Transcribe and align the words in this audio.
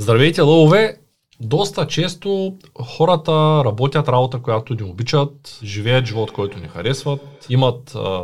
Здравейте, 0.00 0.40
лъвове! 0.40 0.96
Доста 1.40 1.86
често 1.86 2.54
хората 2.82 3.62
работят 3.64 4.08
работа, 4.08 4.38
която 4.38 4.74
ни 4.74 4.82
обичат, 4.82 5.58
живеят 5.62 6.06
живот, 6.06 6.32
който 6.32 6.58
ни 6.58 6.68
харесват, 6.68 7.20
имат 7.50 7.94
а, 7.94 8.22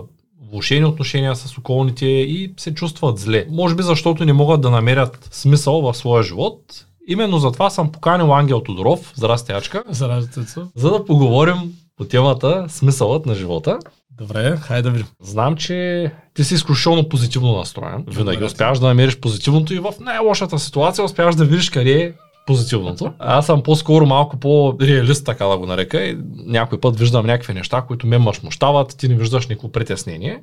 влушени 0.51 0.85
отношения 0.85 1.37
с 1.37 1.59
околните 1.59 2.07
и 2.07 2.55
се 2.57 2.75
чувстват 2.75 3.19
зле. 3.19 3.47
Може 3.51 3.75
би 3.75 3.83
защото 3.83 4.25
не 4.25 4.33
могат 4.33 4.61
да 4.61 4.71
намерят 4.71 5.29
смисъл 5.33 5.81
в 5.83 5.95
своя 5.95 6.23
живот. 6.23 6.61
Именно 7.09 7.39
затова 7.39 7.71
съм 7.71 7.93
поканил 7.93 8.35
Ангел 8.35 8.61
Тодоров, 8.61 9.13
здрасти 9.17 9.53
Ачка, 9.53 9.85
Зараждате 9.89 10.41
за 10.75 10.91
да 10.91 11.05
поговорим 11.05 11.75
по 11.97 12.05
темата 12.05 12.67
смисълът 12.69 13.27
на 13.27 13.35
живота. 13.35 13.79
Добре, 14.19 14.57
хайде 14.57 14.83
да 14.83 14.91
видим. 14.91 15.07
Знам, 15.23 15.57
че 15.57 16.11
ти 16.35 16.45
си 16.45 16.55
изключително 16.55 17.09
позитивно 17.09 17.57
настроен. 17.57 18.05
Винаги 18.09 18.37
Добре. 18.37 18.45
успяваш 18.47 18.79
да 18.79 18.87
намериш 18.87 19.21
позитивното 19.21 19.75
и 19.75 19.79
в 19.79 19.95
най-лошата 20.01 20.59
ситуация 20.59 21.05
успяваш 21.05 21.35
да 21.35 21.45
видиш 21.45 21.71
къде 21.71 22.03
е 22.03 22.13
позитивното. 22.47 23.13
Аз 23.19 23.47
съм 23.47 23.63
по-скоро 23.63 24.07
малко 24.07 24.37
по-реалист, 24.37 25.27
така 25.27 25.45
да 25.45 25.59
го 25.59 25.67
нарека. 25.67 26.05
И 26.05 26.19
някой 26.47 26.81
път 26.81 26.99
виждам 26.99 27.27
някакви 27.27 27.55
неща, 27.55 27.83
които 27.83 28.07
ме 28.07 28.19
мъжмощават, 28.19 28.97
ти 28.99 29.09
не 29.09 29.15
виждаш 29.15 29.47
никакво 29.47 29.73
притеснение. 29.73 30.43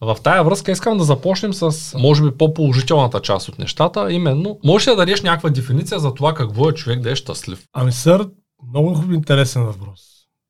В 0.00 0.16
тая 0.22 0.44
връзка 0.44 0.72
искам 0.72 0.98
да 0.98 1.04
започнем 1.04 1.54
с, 1.54 1.94
може 1.98 2.22
би, 2.22 2.30
по-положителната 2.30 3.20
част 3.20 3.48
от 3.48 3.58
нещата, 3.58 4.12
именно, 4.12 4.58
можеш 4.64 4.88
ли 4.88 4.90
да 4.90 4.96
дадеш 4.96 5.22
някаква 5.22 5.50
дефиниция 5.50 5.98
за 6.00 6.14
това 6.14 6.34
какво 6.34 6.68
е 6.68 6.74
човек 6.74 7.00
да 7.00 7.10
е 7.10 7.16
щастлив? 7.16 7.66
Ами 7.72 7.92
сър, 7.92 8.28
много 8.68 9.12
интересен 9.12 9.64
въпрос. 9.64 10.00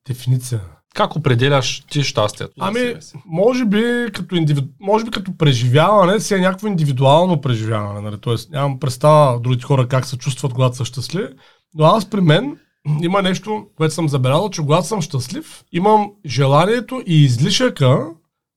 Дефиниция. 0.08 0.60
Как 0.94 1.16
определяш 1.16 1.84
ти 1.90 2.02
щастието? 2.02 2.52
Ами, 2.60 2.94
може 3.26 3.64
би 3.64 3.82
като, 4.12 4.36
индивид... 4.36 4.64
може 4.80 5.04
би 5.04 5.10
като 5.10 5.36
преживяване 5.36 6.20
си 6.20 6.34
е 6.34 6.38
някакво 6.38 6.66
индивидуално 6.66 7.40
преживяване. 7.40 8.00
Нали? 8.00 8.16
Тоест, 8.20 8.50
нямам 8.50 8.80
представа 8.80 9.40
другите 9.40 9.64
хора 9.64 9.88
как 9.88 10.06
се 10.06 10.18
чувстват, 10.18 10.52
когато 10.52 10.76
са 10.76 10.84
щастливи. 10.84 11.28
Но 11.74 11.84
аз 11.84 12.10
при 12.10 12.20
мен 12.20 12.56
има 13.02 13.22
нещо, 13.22 13.66
което 13.76 13.94
съм 13.94 14.08
забелязал, 14.08 14.50
че 14.50 14.62
когато 14.62 14.86
съм 14.86 15.02
щастлив, 15.02 15.64
имам 15.72 16.10
желанието 16.26 17.02
и 17.06 17.24
излишъка 17.24 18.06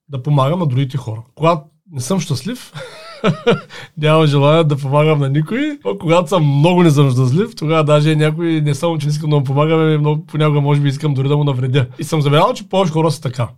да 0.09 0.23
помагам 0.23 0.59
на 0.59 0.67
другите 0.67 0.97
хора. 0.97 1.23
Когато 1.35 1.61
не 1.91 2.01
съм 2.01 2.19
щастлив, 2.19 2.73
нямам 3.97 4.25
желание 4.25 4.63
да 4.63 4.77
помагам 4.77 5.19
на 5.19 5.29
никой. 5.29 5.79
А 5.85 5.97
когато 5.99 6.29
съм 6.29 6.57
много 6.57 6.83
не 6.83 6.91
съм 6.91 7.11
щастлив, 7.11 7.55
тогава 7.55 7.83
даже 7.83 8.15
някой 8.15 8.61
не 8.61 8.75
само, 8.75 8.97
че 8.97 9.07
не 9.07 9.11
искам 9.11 9.29
да 9.29 9.35
му 9.35 9.43
помагам, 9.43 9.79
ами 9.79 9.97
много, 9.97 10.25
понякога 10.25 10.61
може 10.61 10.81
би 10.81 10.89
искам 10.89 11.13
дори 11.13 11.27
да 11.27 11.37
му 11.37 11.43
навредя. 11.43 11.85
И 11.99 12.03
съм 12.03 12.21
забелязал, 12.21 12.53
че 12.53 12.69
повече 12.69 12.93
хора 12.93 13.11
са 13.11 13.21
така. 13.21 13.49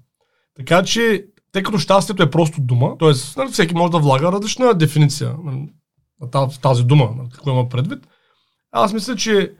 Така 0.58 0.84
че, 0.84 1.26
тъй 1.52 1.64
като 1.64 1.78
щастието 1.78 2.24
е 2.24 2.30
просто 2.30 2.62
дума, 2.62 2.98
т.е. 2.98 3.12
Нали, 3.38 3.52
всеки 3.52 3.76
може 3.76 3.92
да 3.92 4.00
влага 4.00 4.32
различна 4.32 4.74
дефиниция 4.74 5.36
нали, 5.44 5.70
на 6.22 6.50
тази, 6.62 6.84
дума, 6.84 7.10
нали, 7.18 7.30
какво 7.34 7.52
има 7.52 7.70
предвид. 7.70 8.08
Аз 8.72 8.94
мисля, 8.94 9.16
че 9.16 9.52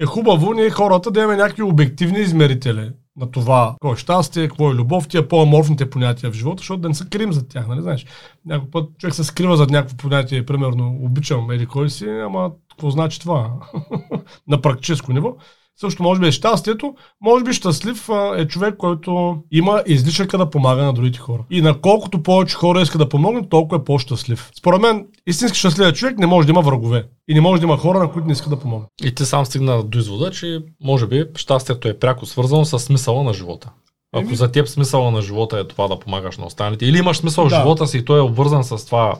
е 0.00 0.06
хубаво 0.06 0.52
ние 0.52 0.70
хората 0.70 1.10
да 1.10 1.20
имаме 1.20 1.36
някакви 1.36 1.62
обективни 1.62 2.20
измерители 2.20 2.90
на 3.16 3.30
това, 3.30 3.70
какво 3.72 3.92
е 3.92 3.96
щастие, 3.96 4.48
какво 4.48 4.70
е 4.70 4.74
любов, 4.74 5.08
тия 5.08 5.28
по-аморфните 5.28 5.90
понятия 5.90 6.30
в 6.30 6.34
живота, 6.34 6.60
защото 6.60 6.80
да 6.80 6.88
не 6.88 6.94
се 6.94 7.08
крием 7.08 7.32
за 7.32 7.48
тях, 7.48 7.68
нали 7.68 7.82
знаеш. 7.82 8.06
Някой 8.46 8.70
път 8.70 8.98
човек 8.98 9.14
се 9.14 9.24
скрива 9.24 9.56
зад 9.56 9.70
някакво 9.70 9.96
понятие, 9.96 10.46
примерно 10.46 10.98
обичам 11.00 11.50
еди 11.50 11.66
кой 11.66 11.90
си, 11.90 12.08
ама 12.08 12.50
какво 12.70 12.90
значи 12.90 13.20
това 13.20 13.52
на 14.48 14.60
практическо 14.60 15.12
ниво. 15.12 15.36
Също 15.80 16.02
може 16.02 16.20
би 16.20 16.26
е 16.26 16.32
щастието, 16.32 16.94
може 17.20 17.44
би 17.44 17.52
щастлив 17.52 18.08
а, 18.10 18.34
е 18.40 18.46
човек, 18.46 18.76
който 18.76 19.36
има 19.52 19.82
излишъка 19.86 20.38
да 20.38 20.50
помага 20.50 20.82
на 20.82 20.92
другите 20.92 21.18
хора. 21.18 21.44
И 21.50 21.62
на 21.62 21.80
колкото 21.80 22.22
повече 22.22 22.56
хора 22.56 22.80
иска 22.80 22.98
да 22.98 23.08
помогне, 23.08 23.48
толкова 23.48 23.76
е 23.80 23.84
по-щастлив. 23.84 24.50
Според 24.58 24.80
мен, 24.80 25.06
истински 25.26 25.58
щастлив 25.58 25.92
човек 25.92 26.18
не 26.18 26.26
може 26.26 26.46
да 26.46 26.52
има 26.52 26.62
врагове. 26.62 27.06
И 27.28 27.34
не 27.34 27.40
може 27.40 27.60
да 27.60 27.66
има 27.66 27.76
хора, 27.76 27.98
на 27.98 28.12
които 28.12 28.26
не 28.26 28.32
иска 28.32 28.50
да 28.50 28.58
помогне. 28.58 28.86
И 29.04 29.14
ти 29.14 29.24
сам 29.24 29.46
стигна 29.46 29.82
до 29.82 29.98
извода, 29.98 30.30
че 30.30 30.60
може 30.84 31.06
би 31.06 31.24
щастието 31.36 31.88
е 31.88 31.98
пряко 31.98 32.26
свързано 32.26 32.64
с 32.64 32.78
смисъла 32.78 33.22
на 33.22 33.32
живота. 33.34 33.70
Ако 34.14 34.34
за 34.34 34.52
теб 34.52 34.68
смисъла 34.68 35.10
на 35.10 35.22
живота 35.22 35.58
е 35.58 35.64
това 35.64 35.88
да 35.88 35.98
помагаш 35.98 36.38
на 36.38 36.46
останалите, 36.46 36.86
или 36.86 36.98
имаш 36.98 37.16
смисъл 37.16 37.46
в 37.46 37.48
Да. 37.48 37.56
живота 37.56 37.86
си 37.86 37.98
и 37.98 38.04
той 38.04 38.18
е 38.18 38.22
обвързан 38.22 38.64
с 38.64 38.86
това 38.86 39.14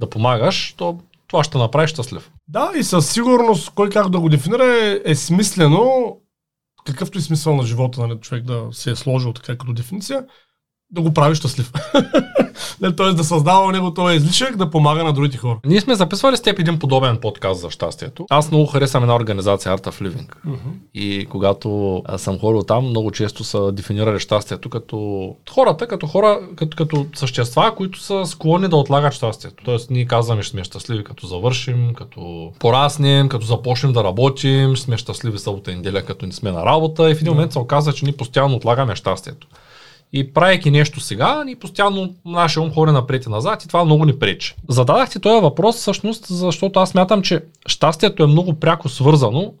да 0.00 0.10
помагаш, 0.10 0.74
то 0.78 0.98
това 1.32 1.44
ще 1.44 1.58
направи 1.58 1.88
щастлив. 1.88 2.30
Да, 2.48 2.72
и 2.76 2.82
със 2.82 3.10
сигурност, 3.10 3.70
кой 3.70 3.90
как 3.90 4.08
да 4.08 4.20
го 4.20 4.28
дефинира 4.28 4.64
е, 4.64 5.00
е 5.04 5.14
смислено, 5.14 6.16
какъвто 6.84 7.18
и 7.18 7.22
смисъл 7.22 7.56
на 7.56 7.62
живота 7.62 8.06
на 8.06 8.20
човек 8.20 8.44
да 8.44 8.68
се 8.72 8.90
е 8.90 8.96
сложил 8.96 9.32
така 9.32 9.58
като 9.58 9.72
дефиниция, 9.72 10.26
да 10.92 11.00
го 11.00 11.14
прави 11.14 11.34
щастлив. 11.34 11.72
Тоест 12.96 13.16
да 13.16 13.24
създава 13.24 13.72
него 13.72 13.94
този 13.94 14.16
излишък, 14.16 14.56
да 14.56 14.70
помага 14.70 15.04
на 15.04 15.12
другите 15.12 15.38
хора. 15.38 15.58
Ние 15.66 15.80
сме 15.80 15.94
записвали 15.94 16.36
с 16.36 16.42
теб 16.42 16.58
един 16.58 16.78
подобен 16.78 17.16
подкаст 17.16 17.60
за 17.60 17.70
щастието. 17.70 18.26
Аз 18.30 18.50
много 18.50 18.66
харесвам 18.66 19.02
една 19.02 19.16
организация 19.16 19.76
Art 19.76 19.86
of 19.86 20.08
Living. 20.08 20.28
И 20.94 21.26
когато 21.30 22.02
съм 22.16 22.38
ходил 22.38 22.62
там, 22.62 22.88
много 22.88 23.10
често 23.10 23.44
са 23.44 23.72
дефинирали 23.72 24.20
щастието 24.20 24.70
като 24.70 25.28
хората, 25.50 25.86
като 25.86 26.06
хора, 26.06 26.40
като, 26.56 26.76
като 26.76 27.06
същества, 27.14 27.74
които 27.76 28.00
са 28.00 28.26
склонни 28.26 28.68
да 28.68 28.76
отлагат 28.76 29.12
щастието. 29.12 29.64
Тоест, 29.64 29.90
ние 29.90 30.04
казваме, 30.04 30.42
ще 30.42 30.50
сме 30.50 30.64
щастливи 30.64 31.04
като 31.04 31.26
завършим, 31.26 31.94
като 31.94 32.52
пораснем, 32.58 33.28
като 33.28 33.46
започнем 33.46 33.92
да 33.92 34.04
работим, 34.04 34.74
ще 34.74 34.84
сме 34.84 34.96
щастливи 34.96 35.38
събота 35.38 35.72
и 35.72 35.76
неделя, 35.76 36.02
като 36.02 36.26
не 36.26 36.32
сме 36.32 36.52
на 36.52 36.66
работа. 36.66 37.10
И 37.10 37.14
в 37.14 37.20
един 37.20 37.32
момент 37.32 37.52
се 37.52 37.58
оказа, 37.58 37.92
че 37.92 38.04
ние 38.04 38.16
постоянно 38.16 38.56
отлагаме 38.56 38.96
щастието. 38.96 39.46
И 40.12 40.32
правейки 40.32 40.70
нещо 40.70 41.00
сега, 41.00 41.44
ни 41.44 41.56
постоянно 41.56 42.14
нашия 42.24 42.62
ум 42.62 42.72
ходи 42.72 42.92
напред 42.92 43.26
и 43.26 43.28
назад 43.28 43.64
и 43.64 43.68
това 43.68 43.84
много 43.84 44.04
ни 44.04 44.18
пречи. 44.18 44.54
Зададах 44.68 45.10
ти 45.10 45.20
този 45.20 45.42
въпрос 45.42 45.76
всъщност, 45.76 46.26
защото 46.26 46.80
аз 46.80 46.94
мятам, 46.94 47.22
че 47.22 47.44
щастието 47.66 48.22
е 48.22 48.26
много 48.26 48.54
пряко 48.54 48.88
свързано 48.88 49.52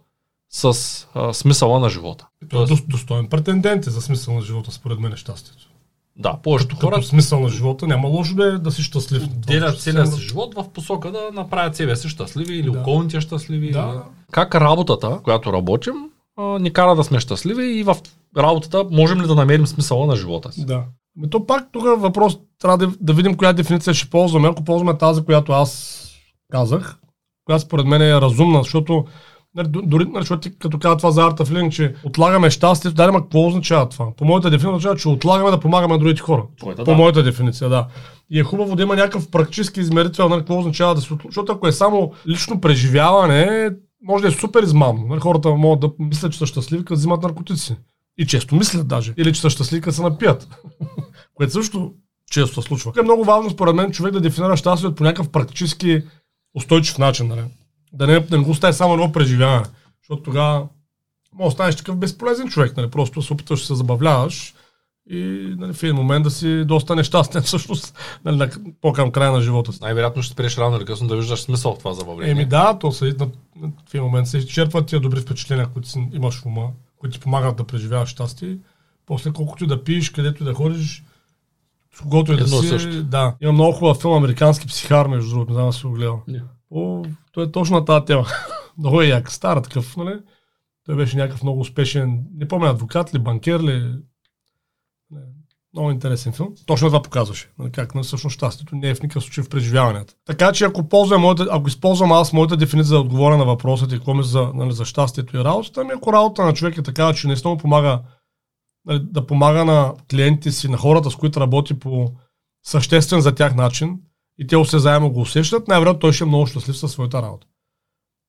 с 0.50 0.74
а, 1.14 1.32
смисъла 1.32 1.80
на 1.80 1.88
живота. 1.90 2.26
Той 2.50 2.62
е 2.62 2.66
дос- 2.66 2.86
достоен 2.88 3.26
претендент 3.26 3.86
е 3.86 3.90
за 3.90 4.02
смисъл 4.02 4.34
на 4.34 4.42
живота, 4.42 4.72
според 4.72 5.00
мен 5.00 5.12
е 5.12 5.16
щастието. 5.16 5.68
Да, 6.16 6.36
повечето 6.42 6.76
Като 6.76 6.86
хора 6.86 7.02
смисъл 7.02 7.40
на 7.40 7.48
живота 7.48 7.86
няма 7.86 8.08
лошо 8.08 8.34
да, 8.34 8.44
е 8.46 8.50
да 8.50 8.70
си 8.70 8.82
щастлив. 8.82 9.28
делят 9.28 9.80
целия 9.80 10.06
си 10.06 10.20
живот 10.20 10.54
в 10.54 10.68
посока 10.68 11.10
да 11.10 11.30
направят 11.32 11.76
себе 11.76 11.96
си 11.96 12.08
щастливи 12.08 12.54
или 12.54 12.70
Да. 12.70 12.78
околните 12.80 13.20
щастливи. 13.20 13.70
Да. 13.70 13.90
Или... 13.94 14.00
Как 14.30 14.54
работата, 14.54 15.18
която 15.24 15.52
работим, 15.52 15.94
ни 16.60 16.72
кара 16.72 16.94
да 16.94 17.04
сме 17.04 17.20
щастливи 17.20 17.64
и 17.66 17.82
в 17.82 17.96
работата 18.38 18.84
можем 18.90 19.22
ли 19.22 19.26
да 19.26 19.34
намерим 19.34 19.66
смисъла 19.66 20.06
на 20.06 20.16
живота 20.16 20.52
си. 20.52 20.66
Да. 20.66 20.84
Ами 21.18 21.30
то 21.30 21.46
пак 21.46 21.72
тук 21.72 21.82
е 21.82 22.00
въпрос, 22.00 22.38
трябва 22.58 22.78
да, 22.78 22.92
да 23.00 23.12
видим 23.12 23.36
коя 23.36 23.52
дефиниция 23.52 23.94
ще 23.94 24.10
ползваме. 24.10 24.48
Ако 24.48 24.64
ползваме 24.64 24.98
тази, 24.98 25.24
която 25.24 25.52
аз 25.52 26.02
казах, 26.52 26.98
която 27.44 27.64
според 27.64 27.86
мен 27.86 28.02
е 28.02 28.20
разумна, 28.20 28.62
защото 28.62 29.04
нали, 29.54 29.68
дори, 29.70 30.04
нали, 30.04 30.22
защото 30.22 30.40
ти 30.40 30.58
като 30.58 30.78
казва 30.78 30.96
това 30.96 31.10
за 31.10 31.20
Art 31.20 31.40
of 31.40 31.44
Living, 31.44 31.70
че 31.70 31.94
отлагаме 32.04 32.50
щастието, 32.50 32.94
да, 32.94 33.04
ама 33.04 33.22
какво 33.22 33.46
означава 33.46 33.88
това? 33.88 34.06
По 34.16 34.24
моята 34.24 34.50
дефиниция 34.50 34.70
означава, 34.70 34.96
че 34.96 35.08
отлагаме 35.08 35.50
да 35.50 35.60
помагаме 35.60 35.94
на 35.94 35.98
другите 35.98 36.20
хора. 36.20 36.44
Твоята, 36.60 36.84
По 36.84 36.90
да. 36.90 36.96
моята 36.96 37.22
дефиниция, 37.22 37.68
да. 37.70 37.86
И 38.30 38.40
е 38.40 38.42
хубаво 38.42 38.76
да 38.76 38.82
има 38.82 38.96
някакъв 38.96 39.30
практически 39.30 39.80
измерител, 39.80 40.28
нали, 40.28 40.40
какво 40.40 40.58
означава 40.58 40.94
да 40.94 41.00
се 41.00 41.14
отл- 41.14 41.26
Защото 41.26 41.52
ако 41.52 41.66
е 41.66 41.72
само 41.72 42.12
лично 42.28 42.60
преживяване, 42.60 43.70
може 44.04 44.22
да 44.22 44.28
е 44.28 44.32
супер 44.32 44.62
измамно. 44.62 45.20
Хората 45.20 45.50
могат 45.50 45.80
да 45.80 45.90
мислят, 46.04 46.32
че 46.32 46.38
са 46.38 46.46
щастливи, 46.46 46.84
като 46.84 46.94
взимат 46.94 47.22
наркотици. 47.22 47.76
И 48.18 48.26
често 48.26 48.54
мислят 48.54 48.88
даже. 48.88 49.14
Или 49.16 49.32
че 49.32 49.40
са 49.40 49.50
щастливи, 49.50 49.82
като 49.82 49.96
се 49.96 50.02
напият. 50.02 50.48
Което 51.34 51.52
също 51.52 51.92
често 52.30 52.62
се 52.62 52.66
случва. 52.68 52.92
Е 52.98 53.02
много 53.02 53.24
важно, 53.24 53.50
според 53.50 53.74
мен, 53.74 53.92
човек 53.92 54.12
да 54.12 54.20
дефинира 54.20 54.56
щастието 54.56 54.94
по 54.94 55.04
някакъв 55.04 55.28
практически 55.28 56.02
устойчив 56.54 56.98
начин. 56.98 57.28
Нали? 57.28 57.42
Да 57.92 58.06
не, 58.06 58.20
да 58.20 58.38
не 58.38 58.44
го 58.44 58.50
остави 58.50 58.72
само 58.72 58.94
едно 58.94 59.12
преживяване. 59.12 59.66
Защото 60.02 60.22
тогава 60.22 60.68
може 61.34 61.46
да 61.46 61.54
станеш 61.54 61.76
такъв 61.76 61.96
безполезен 61.96 62.48
човек. 62.48 62.76
Нали? 62.76 62.90
Просто 62.90 63.22
се 63.22 63.32
опитваш 63.32 63.60
да 63.60 63.66
се 63.66 63.74
забавляваш 63.74 64.54
и 65.10 65.54
нали, 65.58 65.72
в 65.72 65.82
един 65.82 65.96
момент 65.96 66.24
да 66.24 66.30
си 66.30 66.64
доста 66.64 66.96
нещастен 66.96 67.42
всъщност 67.42 67.98
нали, 68.24 68.36
на, 68.36 68.50
по-към 68.80 69.10
края 69.10 69.32
на 69.32 69.40
живота 69.40 69.72
си. 69.72 69.78
Най-вероятно 69.82 70.22
ще 70.22 70.32
спреш 70.32 70.58
рано 70.58 70.76
или 70.76 70.84
късно 70.84 71.08
да 71.08 71.16
виждаш 71.16 71.40
смисъл 71.40 71.74
в 71.74 71.78
това 71.78 71.92
забавление. 71.92 72.32
Еми 72.32 72.44
да, 72.44 72.78
то 72.78 72.92
се, 72.92 73.04
на, 73.04 73.26
в 73.86 73.94
един 73.94 74.04
момент 74.04 74.28
се 74.28 74.38
изчерпват 74.38 74.86
тия 74.86 75.00
добри 75.00 75.20
впечатления, 75.20 75.66
които 75.66 75.88
си 75.88 76.08
имаш 76.12 76.40
в 76.40 76.46
ума, 76.46 76.68
които 77.02 77.14
ти 77.14 77.20
помагат 77.20 77.56
да 77.56 77.64
преживяваш 77.64 78.08
щастие. 78.08 78.58
После 79.06 79.32
колкото 79.32 79.64
и 79.64 79.66
да 79.66 79.84
пиеш, 79.84 80.10
където 80.10 80.42
и 80.42 80.46
да 80.46 80.54
ходиш, 80.54 81.04
с 81.94 82.00
когото 82.00 82.32
и 82.32 82.36
да 82.36 82.48
си. 82.48 82.68
също. 82.68 83.02
Да. 83.02 83.34
Има 83.40 83.52
много 83.52 83.72
хубав 83.72 84.00
филм, 84.00 84.14
Американски 84.14 84.66
психар, 84.66 85.06
между 85.06 85.30
другото, 85.30 85.50
не 85.50 85.54
знам 85.54 85.66
да 85.66 85.72
си 85.72 85.86
го 85.86 85.92
гледал. 85.92 86.22
Не. 86.28 86.42
О, 86.70 87.04
той 87.32 87.44
е 87.44 87.52
точно 87.52 87.76
на 87.76 87.84
тази 87.84 88.04
тема. 88.04 88.26
много 88.78 89.02
е 89.02 89.06
як, 89.06 89.32
стар 89.32 89.56
такъв, 89.56 89.96
нали? 89.96 90.14
Той 90.86 90.96
беше 90.96 91.16
някакъв 91.16 91.42
много 91.42 91.60
успешен, 91.60 92.24
не 92.34 92.48
помня, 92.48 92.70
адвокат 92.70 93.14
ли, 93.14 93.18
банкер 93.18 93.60
ли. 93.60 93.94
Не, 95.74 95.80
Много 95.80 95.90
интересен 95.90 96.32
филм. 96.32 96.54
Точно 96.66 96.88
това 96.88 97.02
показваше. 97.02 97.50
Нали, 97.58 97.72
как 97.72 97.94
на 97.94 98.02
всъщност 98.02 98.34
щастието 98.34 98.76
не 98.76 98.88
е 98.88 98.94
в 98.94 99.02
никакъв 99.02 99.22
случай 99.22 99.44
в 99.44 99.48
преживяванията. 99.48 100.14
Така 100.24 100.52
че 100.52 100.64
ако, 100.64 100.88
ползвам 100.88 101.20
моята, 101.20 101.48
ако 101.50 101.68
използвам 101.68 102.12
аз 102.12 102.32
моята 102.32 102.56
дефиниция 102.56 102.88
за 102.88 102.94
да 102.94 103.00
отговоря 103.00 103.36
на 103.36 103.44
въпроса 103.44 103.88
ти, 103.88 103.94
какво 103.94 104.14
ми 104.14 104.24
за, 104.24 104.50
нали, 104.54 104.72
за 104.72 104.84
щастието 104.84 105.36
и 105.36 105.44
работата, 105.44 105.80
ами 105.80 105.90
ако 105.96 106.12
работа 106.12 106.44
на 106.44 106.54
човек 106.54 106.76
е 106.76 106.82
такава, 106.82 107.14
че 107.14 107.26
наистина 107.26 107.50
му 107.50 107.58
помага 107.58 108.02
нали, 108.84 109.00
да 109.02 109.26
помага 109.26 109.64
на 109.64 109.94
клиентите 110.10 110.52
си, 110.52 110.68
на 110.68 110.76
хората, 110.76 111.10
с 111.10 111.16
които 111.16 111.40
работи 111.40 111.78
по 111.78 112.12
съществен 112.62 113.20
за 113.20 113.34
тях 113.34 113.54
начин 113.54 114.00
и 114.38 114.46
те 114.46 114.56
осезаемо 114.56 115.10
го 115.10 115.20
усещат, 115.20 115.68
най-вероятно 115.68 116.00
той 116.00 116.12
ще 116.12 116.24
е 116.24 116.26
много 116.26 116.46
щастлив 116.46 116.76
със 116.76 116.92
своята 116.92 117.22
работа. 117.22 117.46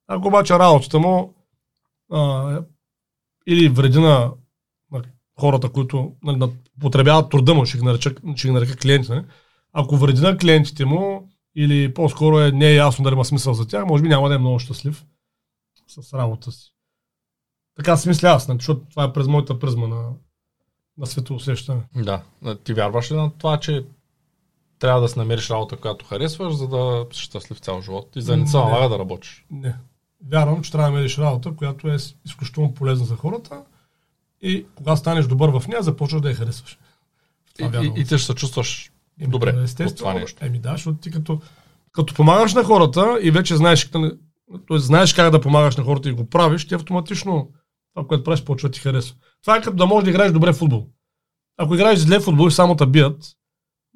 Ако 0.07 0.28
обаче 0.28 0.54
работата 0.54 1.00
му 1.00 1.34
а, 2.12 2.60
или 3.48 3.69
вреди 3.69 4.00
на 4.00 4.31
хората, 5.39 5.69
които 5.69 6.12
на, 6.24 6.38
на, 6.38 6.50
потребяват 6.81 7.30
труда 7.30 7.53
му, 7.53 7.65
ще 7.65 7.77
ги 7.77 7.83
нарека, 7.83 8.13
ще 8.35 8.47
ги 8.47 8.53
нарека 8.53 8.77
клиенти, 8.77 9.12
не? 9.12 9.25
ако 9.74 9.97
вреди 9.97 10.21
на 10.21 10.38
клиентите 10.38 10.85
му 10.85 11.30
или 11.56 11.94
по-скоро 11.94 12.39
е, 12.39 12.51
не 12.51 12.68
е 12.68 12.75
ясно 12.75 13.03
дали 13.03 13.13
има 13.13 13.25
смисъл 13.25 13.53
за 13.53 13.68
тях, 13.68 13.85
може 13.85 14.03
би 14.03 14.09
няма 14.09 14.30
да 14.30 14.35
е 14.35 14.38
много 14.38 14.59
щастлив 14.59 15.06
с 15.88 16.13
работа 16.13 16.51
си. 16.51 16.74
Така 17.75 17.97
си 17.97 18.09
мисля 18.09 18.27
аз, 18.27 18.45
защото 18.45 18.81
това 18.89 19.03
е 19.03 19.13
през 19.13 19.27
моята 19.27 19.59
призма 19.59 19.88
на, 19.88 20.09
на 20.97 21.06
светоусещане. 21.06 21.81
Да. 21.95 22.21
Ти 22.63 22.74
вярваш 22.74 23.12
ли 23.12 23.15
на 23.15 23.31
това, 23.38 23.59
че 23.59 23.85
трябва 24.80 25.01
да 25.01 25.09
си 25.09 25.19
намериш 25.19 25.50
работа, 25.50 25.77
която 25.77 26.06
харесваш, 26.06 26.53
за 26.53 26.68
да 26.68 27.06
си 27.13 27.21
щастлив 27.21 27.59
цял 27.59 27.81
живот 27.81 28.15
и 28.15 28.21
за 28.21 28.38
не 28.38 28.47
се 28.47 28.57
налага 28.57 28.89
да 28.89 29.00
работиш? 29.00 29.45
Не. 29.51 29.75
Вярвам, 30.31 30.63
че 30.63 30.71
трябва 30.71 30.88
да 30.88 30.91
намериш 30.91 31.18
работа, 31.18 31.56
която 31.56 31.88
е 31.88 31.97
изключително 32.25 32.74
полезна 32.74 33.06
за 33.06 33.15
хората 33.15 33.63
и 34.44 34.66
когато 34.75 35.00
станеш 35.00 35.25
добър 35.25 35.50
в 35.50 35.68
нея, 35.68 35.84
започваш 35.84 36.22
да 36.22 36.30
я 36.30 36.36
харесваш. 36.36 36.80
И, 37.60 37.63
и, 37.63 38.01
и, 38.01 38.06
ти 38.06 38.18
ще 38.18 38.18
се 38.18 38.36
чувстваш 38.36 38.92
Еми, 39.19 39.31
добре 39.31 39.50
естествено, 39.63 39.92
от 39.92 39.98
това 39.98 40.13
нещо. 40.13 40.45
Еми 40.45 40.60
да, 40.60 40.72
защото 40.72 40.98
ти 40.98 41.12
като, 41.12 41.42
като 41.92 42.13
помагаш 42.13 42.54
на 42.54 42.63
хората 42.63 43.19
и 43.22 43.31
вече 43.31 43.56
знаеш, 43.56 43.90
т.е. 43.90 44.78
знаеш 44.78 45.13
как 45.13 45.31
да 45.31 45.42
помагаш 45.42 45.78
на 45.78 45.84
хората 45.84 46.10
и 46.10 46.13
го 46.13 46.30
правиш, 46.30 46.68
ти 46.68 46.75
автоматично 46.75 47.50
това, 47.95 48.07
което 48.07 48.24
правиш, 48.24 48.44
почва 48.44 48.69
да 48.69 48.74
ти 48.74 48.80
харесва. 48.80 49.16
Това 49.42 49.57
е 49.57 49.62
като 49.62 49.75
да 49.75 49.86
можеш 49.86 50.04
да 50.04 50.10
играеш 50.10 50.31
добре 50.31 50.54
в 50.54 50.57
футбол. 50.57 50.88
Ако 51.57 51.75
играеш 51.75 52.00
зле 52.00 52.19
в 52.19 52.24
футбол 52.24 52.48
и 52.48 52.51
само 52.51 52.75
те 52.75 52.86
бият, 52.86 53.36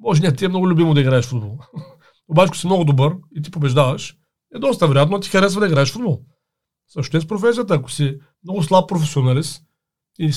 може 0.00 0.22
не 0.22 0.36
ти 0.36 0.44
е 0.44 0.48
много 0.48 0.68
любимо 0.68 0.94
да 0.94 1.00
играеш 1.00 1.24
в 1.24 1.28
футбол. 1.28 1.58
Обаче, 2.28 2.46
ако 2.46 2.56
си 2.56 2.66
много 2.66 2.84
добър 2.84 3.16
и 3.36 3.42
ти 3.42 3.50
побеждаваш, 3.50 4.16
е 4.54 4.58
доста 4.58 4.88
вероятно 4.88 5.20
ти 5.20 5.28
харесва 5.28 5.60
да 5.60 5.66
играеш 5.66 5.90
в 5.90 5.92
футбол. 5.92 6.20
Също 6.88 7.16
е 7.16 7.20
с 7.20 7.26
професията. 7.26 7.74
Ако 7.74 7.90
си 7.90 8.18
много 8.44 8.62
слаб 8.62 8.88
професионалист 8.88 9.62
и 10.18 10.32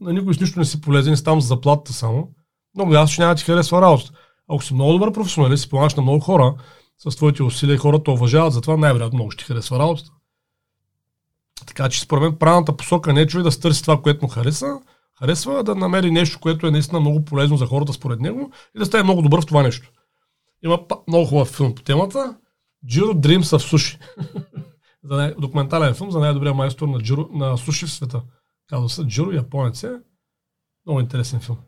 на, 0.00 0.12
никой 0.12 0.34
с 0.34 0.40
нищо 0.40 0.58
не 0.58 0.64
си 0.64 0.80
полезен, 0.80 1.16
си 1.16 1.24
там 1.24 1.40
за 1.40 1.46
заплатата 1.46 1.92
само, 1.92 2.28
много 2.74 2.94
ясно, 2.94 3.14
че 3.14 3.20
няма 3.20 3.34
да 3.34 3.38
ти 3.38 3.44
харесва 3.44 3.82
работа. 3.82 4.10
Ако 4.48 4.64
си 4.64 4.74
много 4.74 4.92
добър 4.92 5.12
професионалист 5.12 5.64
и 5.64 5.68
помагаш 5.68 5.94
на 5.94 6.02
много 6.02 6.20
хора, 6.20 6.54
с 6.98 7.16
твоите 7.16 7.42
усилия 7.42 7.78
хората 7.78 8.10
уважават, 8.10 8.52
затова 8.52 8.76
най-вероятно 8.76 9.16
много 9.16 9.30
ще 9.30 9.44
ти 9.44 9.48
харесва 9.52 9.78
работата. 9.78 10.10
Така 11.66 11.88
че 11.88 12.00
според 12.00 12.22
мен 12.22 12.36
правилната 12.36 12.76
посока 12.76 13.12
не 13.12 13.20
е 13.20 13.26
човек 13.26 13.44
да 13.44 13.52
стърси 13.52 13.82
това, 13.82 14.02
което 14.02 14.24
му 14.24 14.28
хареса, 14.28 14.80
харесва, 15.18 15.64
да 15.64 15.74
намери 15.74 16.10
нещо, 16.10 16.40
което 16.40 16.66
е 16.66 16.70
наистина 16.70 17.00
много 17.00 17.24
полезно 17.24 17.56
за 17.56 17.66
хората 17.66 17.92
според 17.92 18.20
него 18.20 18.52
и 18.76 18.78
да 18.78 18.86
стане 18.86 19.02
много 19.02 19.22
добър 19.22 19.40
в 19.40 19.46
това 19.46 19.62
нещо. 19.62 19.90
Има 20.64 20.78
много 21.08 21.26
хубав 21.26 21.48
филм 21.48 21.74
по 21.74 21.82
темата. 21.82 22.36
Jiro 22.86 23.12
Dreams 23.12 23.78
за 25.04 25.16
най- 25.16 25.34
документален 25.38 25.94
филм 25.94 26.10
за 26.10 26.18
най-добрия 26.18 26.54
майстор 26.54 26.88
на, 26.88 26.98
джиро, 26.98 27.28
на 27.32 27.58
суши 27.58 27.86
в 27.86 27.92
света. 27.92 28.22
Казва 28.68 28.88
се 28.88 29.04
Джиро, 29.04 29.32
японец 29.32 29.82
е. 29.82 30.00
Много 30.86 31.00
интересен 31.00 31.40
филм. 31.40 31.58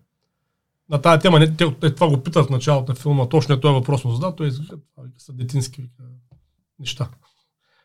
На 0.88 1.02
тази 1.02 1.22
тема, 1.22 1.38
не, 1.38 1.56
те, 1.56 1.74
те, 1.74 1.94
това 1.94 2.08
го 2.08 2.22
питат 2.22 2.46
в 2.46 2.50
началото 2.50 2.92
на 2.92 2.96
филма, 2.96 3.28
точно 3.28 3.54
е 3.54 3.60
този 3.60 3.74
въпрос 3.74 4.04
му 4.04 4.12
задава, 4.12 4.36
той 4.36 4.52
са 5.18 5.32
детински 5.32 5.90
неща. 6.78 7.10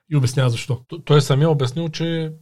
И 0.09 0.15
обяснява 0.15 0.50
защо. 0.50 0.81
Той 1.06 1.21
самия 1.21 1.50
обяснил, 1.50 1.89
че 1.89 2.33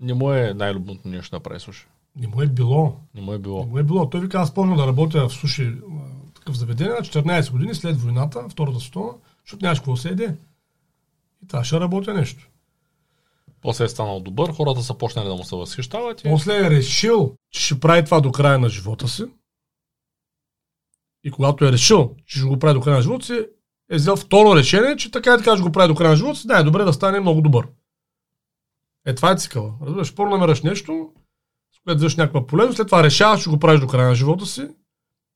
не 0.00 0.14
му 0.14 0.32
е 0.32 0.54
най-любимото 0.54 1.08
нещо 1.08 1.36
да 1.36 1.42
прави 1.42 1.60
суши. 1.60 1.86
Не 2.16 2.26
му 2.26 2.42
е 2.42 2.46
било. 2.46 3.00
Не 3.14 3.20
му 3.20 3.32
е 3.32 3.38
било. 3.38 3.64
Не 3.64 3.70
му 3.70 3.78
е 3.78 3.82
било. 3.82 4.10
Той 4.10 4.20
вика, 4.20 4.38
аз 4.38 4.54
помня 4.54 4.76
да 4.76 4.86
работя 4.86 5.28
в 5.28 5.32
суши 5.32 5.76
такъв 6.34 6.56
заведение 6.56 6.92
на 6.92 7.00
14 7.00 7.52
години 7.52 7.74
след 7.74 8.00
войната, 8.00 8.48
втората 8.48 8.80
световна, 8.80 9.12
защото 9.44 9.64
нямаш 9.64 9.78
какво 9.78 9.96
се 9.96 10.08
еде. 10.08 10.36
И 11.44 11.48
трябваше 11.48 11.74
да 11.74 11.80
работя 11.80 12.14
нещо. 12.14 12.48
После 13.66 13.84
е 13.84 13.88
станал 13.88 14.20
добър, 14.20 14.52
хората 14.52 14.82
са 14.82 14.94
почнали 14.94 15.28
да 15.28 15.34
му 15.34 15.44
се 15.44 15.56
възхищават. 15.56 16.20
И... 16.20 16.22
После 16.22 16.66
е 16.66 16.70
решил, 16.70 17.36
че 17.50 17.60
ще 17.60 17.80
прави 17.80 18.04
това 18.04 18.20
до 18.20 18.32
края 18.32 18.58
на 18.58 18.68
живота 18.68 19.08
си. 19.08 19.24
И 21.24 21.30
когато 21.30 21.64
е 21.64 21.72
решил, 21.72 22.14
че 22.26 22.38
ще 22.38 22.48
го 22.48 22.58
прави 22.58 22.74
до 22.74 22.80
края 22.80 22.96
на 22.96 23.02
живота 23.02 23.26
си, 23.26 23.46
е 23.90 23.96
взел 23.96 24.16
второ 24.16 24.56
решение, 24.56 24.96
че 24.96 25.10
така 25.10 25.34
и 25.34 25.38
така 25.38 25.56
ще 25.56 25.62
го 25.62 25.72
прави 25.72 25.88
до 25.88 25.94
края 25.94 26.10
на 26.10 26.16
живота 26.16 26.38
си, 26.38 26.46
да 26.46 26.58
е 26.58 26.62
добре 26.62 26.84
да 26.84 26.92
стане 26.92 27.20
много 27.20 27.40
добър. 27.40 27.68
Е, 29.06 29.14
това 29.14 29.32
е 29.32 29.36
цикъла. 29.36 29.74
Разбираш, 29.82 30.14
първо 30.14 30.30
намераш 30.30 30.62
нещо, 30.62 31.10
с 31.76 31.80
което 31.84 31.98
взеш 31.98 32.16
някаква 32.16 32.46
полезност, 32.46 32.76
след 32.76 32.88
това 32.88 33.02
решаваш, 33.02 33.42
че 33.42 33.50
го 33.50 33.58
правиш 33.58 33.80
до 33.80 33.86
края 33.86 34.08
на 34.08 34.14
живота 34.14 34.46
си 34.46 34.68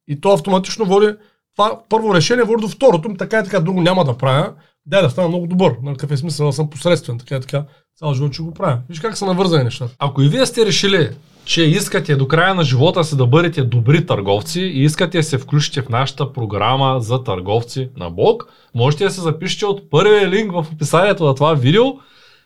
и 0.08 0.20
то 0.20 0.32
автоматично 0.32 0.84
води, 0.84 1.16
това 1.56 1.84
първо 1.88 2.14
решение 2.14 2.44
води 2.44 2.60
до 2.60 2.68
второто, 2.68 3.14
така 3.18 3.40
и 3.40 3.44
така 3.44 3.60
друго 3.60 3.80
няма 3.80 4.04
да 4.04 4.18
правя, 4.18 4.54
да 4.86 5.02
да 5.02 5.10
стана 5.10 5.28
много 5.28 5.46
добър. 5.46 5.76
На 5.82 5.92
какъв 5.92 6.10
е 6.10 6.16
смисъл 6.16 6.46
да 6.46 6.52
съм 6.52 6.70
посредствен, 6.70 7.18
така 7.18 7.36
и 7.36 7.40
така 7.40 7.64
цял 8.00 8.14
живот 8.14 8.32
ще 8.32 8.42
го 8.42 8.54
правя. 8.54 8.78
Виж 8.88 9.00
как 9.00 9.16
са 9.16 9.26
навързани 9.26 9.64
нещата. 9.64 9.94
Ако 9.98 10.22
и 10.22 10.28
вие 10.28 10.46
сте 10.46 10.66
решили, 10.66 11.10
че 11.44 11.62
искате 11.62 12.16
до 12.16 12.28
края 12.28 12.54
на 12.54 12.64
живота 12.64 13.04
си 13.04 13.16
да 13.16 13.26
бъдете 13.26 13.62
добри 13.62 14.06
търговци 14.06 14.60
и 14.60 14.84
искате 14.84 15.18
да 15.18 15.24
се 15.24 15.38
включите 15.38 15.82
в 15.82 15.88
нашата 15.88 16.32
програма 16.32 17.00
за 17.00 17.24
търговци 17.24 17.88
на 17.96 18.10
Бог, 18.10 18.46
можете 18.74 19.04
да 19.04 19.10
се 19.10 19.20
запишете 19.20 19.66
от 19.66 19.90
първия 19.90 20.28
линк 20.28 20.52
в 20.52 20.66
описанието 20.72 21.24
на 21.24 21.34
това 21.34 21.54
видео. 21.54 21.84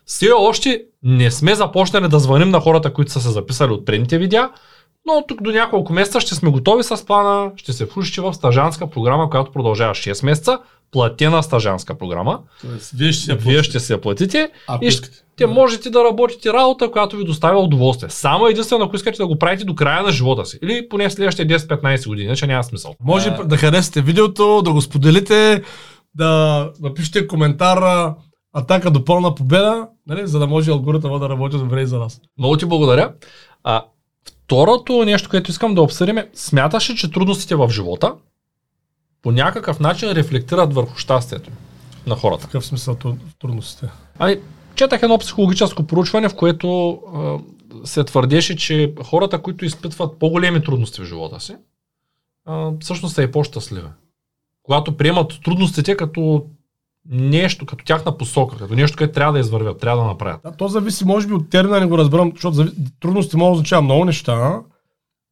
Все 0.06 0.30
още 0.30 0.82
не 1.02 1.30
сме 1.30 1.54
започнали 1.54 2.08
да 2.08 2.18
звъним 2.18 2.50
на 2.50 2.60
хората, 2.60 2.92
които 2.92 3.12
са 3.12 3.20
се 3.20 3.30
записали 3.30 3.72
от 3.72 3.86
предните 3.86 4.18
видеа, 4.18 4.50
но 5.06 5.24
тук 5.28 5.42
до 5.42 5.50
няколко 5.50 5.92
месеца 5.92 6.20
ще 6.20 6.34
сме 6.34 6.50
готови 6.50 6.82
с 6.82 7.06
плана, 7.06 7.50
ще 7.56 7.72
се 7.72 7.86
включите 7.86 8.20
в 8.20 8.34
стажанска 8.34 8.90
програма, 8.90 9.30
която 9.30 9.52
продължава 9.52 9.94
6 9.94 10.24
месеца, 10.24 10.58
платена 10.94 11.42
стажанска 11.42 11.98
програма. 11.98 12.40
Тоест, 12.60 12.90
вие 12.90 13.12
ще, 13.12 13.24
се 13.24 13.34
вие 13.34 13.62
ще 13.62 13.80
се 13.80 13.92
я 13.92 14.00
платите 14.00 14.50
ако 14.66 14.84
и 14.84 14.90
ще 14.90 15.08
да. 15.38 15.48
можете 15.48 15.90
да 15.90 16.04
работите 16.04 16.52
работа, 16.52 16.90
която 16.90 17.16
ви 17.16 17.24
доставя 17.24 17.60
удоволствие. 17.60 18.10
Само 18.10 18.46
единствено, 18.46 18.84
ако 18.84 18.96
искате 18.96 19.18
да 19.18 19.26
го 19.26 19.38
правите 19.38 19.64
до 19.64 19.74
края 19.74 20.02
на 20.02 20.12
живота 20.12 20.46
си. 20.46 20.58
Или 20.62 20.88
поне 20.88 21.10
следващите 21.10 21.58
10-15 21.58 22.08
години, 22.08 22.36
че 22.36 22.46
няма 22.46 22.64
смисъл. 22.64 22.94
Може 23.04 23.28
а... 23.28 23.44
да 23.44 23.56
харесате 23.56 24.02
видеото, 24.02 24.62
да 24.62 24.72
го 24.72 24.80
споделите, 24.80 25.62
да 26.14 26.70
напишете 26.80 27.26
коментар 27.26 28.12
атака 28.52 28.90
до 28.90 29.04
пълна 29.04 29.34
победа, 29.34 29.88
нали, 30.06 30.26
за 30.26 30.38
да 30.38 30.46
може 30.46 30.70
алгоритъма 30.70 31.18
да 31.18 31.28
работи 31.28 31.56
добре 31.56 31.82
и 31.82 31.86
за 31.86 31.98
нас. 31.98 32.20
Много 32.38 32.56
ти 32.56 32.66
благодаря. 32.66 33.12
А, 33.64 33.84
второто 34.44 35.04
нещо, 35.04 35.30
което 35.30 35.50
искам 35.50 35.74
да 35.74 35.82
обсъдим 35.82 36.18
е, 36.18 36.28
смяташ 36.34 36.90
ли, 36.90 36.96
че 36.96 37.10
трудностите 37.10 37.54
в 37.54 37.70
живота 37.70 38.14
по 39.24 39.32
някакъв 39.32 39.80
начин 39.80 40.12
рефлектират 40.12 40.74
върху 40.74 40.98
щастието 40.98 41.50
на 42.06 42.16
хората? 42.16 42.42
В 42.42 42.46
какъв 42.46 42.66
смисъл 42.66 42.96
трудностите? 43.38 43.88
Ами, 44.18 44.36
четах 44.74 45.02
едно 45.02 45.18
психологическо 45.18 45.86
проучване, 45.86 46.28
в 46.28 46.36
което 46.36 46.90
а, 46.92 47.38
се 47.86 48.04
твърдеше, 48.04 48.56
че 48.56 48.94
хората, 49.04 49.42
които 49.42 49.64
изпитват 49.64 50.18
по-големи 50.18 50.64
трудности 50.64 51.00
в 51.00 51.04
живота 51.04 51.40
си, 51.40 51.56
а, 52.44 52.70
всъщност 52.80 53.14
са 53.14 53.22
и 53.22 53.30
по-щастливи. 53.30 53.88
Когато 54.62 54.96
приемат 54.96 55.40
трудностите 55.44 55.96
като 55.96 56.46
нещо, 57.10 57.66
като 57.66 57.84
тяхна 57.84 58.16
посока, 58.16 58.58
като 58.58 58.74
нещо, 58.74 58.96
което 58.96 59.12
трябва 59.12 59.32
да 59.32 59.38
извървят, 59.38 59.80
трябва 59.80 60.02
да 60.02 60.08
направят. 60.08 60.40
Да, 60.42 60.56
то 60.56 60.68
зависи, 60.68 61.04
може 61.04 61.26
би, 61.26 61.34
от 61.34 61.50
термина, 61.50 61.80
не 61.80 61.86
го 61.86 61.98
разбирам, 61.98 62.30
защото 62.34 62.54
зави... 62.54 62.70
трудности 63.00 63.36
могат 63.36 63.50
да 63.50 63.54
означава 63.54 63.82
много 63.82 64.04
неща. 64.04 64.62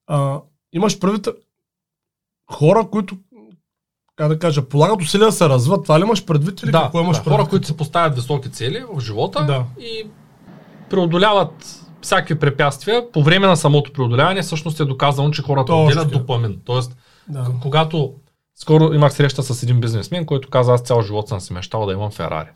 А, 0.07 0.41
имаш 0.73 0.99
предвид 0.99 1.29
хора, 2.53 2.89
които 2.91 3.17
как 4.16 4.28
да 4.28 4.38
кажа, 4.38 4.62
полагат 4.62 5.02
усилия 5.02 5.26
да 5.26 5.33
се 5.33 5.49
развиват. 5.49 5.83
Това 5.83 5.99
ли 5.99 6.02
имаш 6.02 6.25
предвид 6.25 6.62
или 6.62 6.71
да, 6.71 6.83
какво 6.83 7.00
имаш 7.00 7.16
да, 7.16 7.23
предвид? 7.23 7.40
Хора, 7.40 7.49
които 7.49 7.66
се 7.66 7.76
поставят 7.76 8.14
високи 8.14 8.50
цели 8.50 8.85
в 8.95 9.00
живота 9.00 9.45
да. 9.45 9.64
и 9.81 10.07
преодоляват 10.90 11.78
всякакви 12.02 12.38
препятствия. 12.38 13.12
По 13.12 13.23
време 13.23 13.47
на 13.47 13.57
самото 13.57 13.92
преодоляване 13.92 14.42
всъщност 14.42 14.81
е 14.81 14.85
доказано, 14.85 15.31
че 15.31 15.42
хората 15.42 15.75
отделят 15.75 16.11
допамин. 16.11 16.61
Тоест, 16.64 16.97
да. 17.28 17.47
когато 17.62 18.14
скоро 18.54 18.92
имах 18.95 19.12
среща 19.12 19.42
с 19.42 19.62
един 19.62 19.81
бизнесмен, 19.81 20.26
който 20.26 20.50
каза, 20.50 20.73
аз 20.73 20.81
цял 20.81 21.02
живот 21.02 21.28
съм 21.28 21.40
си 21.40 21.52
мечтал 21.52 21.87
да 21.87 21.92
имам 21.92 22.11
Ферари. 22.11 22.49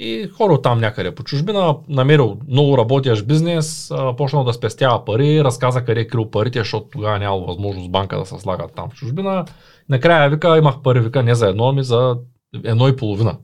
И 0.00 0.28
хора 0.28 0.62
там 0.62 0.80
някъде 0.80 1.14
по 1.14 1.24
чужбина, 1.24 1.76
намерил 1.88 2.38
много 2.48 2.78
работящ 2.78 3.26
бизнес, 3.26 3.92
почнал 4.16 4.44
да 4.44 4.52
спестява 4.52 5.04
пари, 5.04 5.44
разказа 5.44 5.84
къде 5.84 6.00
е 6.00 6.06
крил 6.06 6.30
парите, 6.30 6.58
защото 6.58 6.88
тогава 6.92 7.18
нямало 7.18 7.46
възможност 7.46 7.90
банка 7.90 8.18
да 8.18 8.26
се 8.26 8.38
слагат 8.38 8.72
там 8.74 8.90
в 8.90 8.94
чужбина. 8.94 9.44
Накрая 9.88 10.30
вика, 10.30 10.58
имах 10.58 10.82
пари, 10.82 11.00
вика 11.00 11.22
не 11.22 11.34
за 11.34 11.48
едно, 11.48 11.68
ами 11.68 11.84
за 11.84 12.16
едно 12.64 12.88
и 12.88 12.96
половина. 12.96 13.36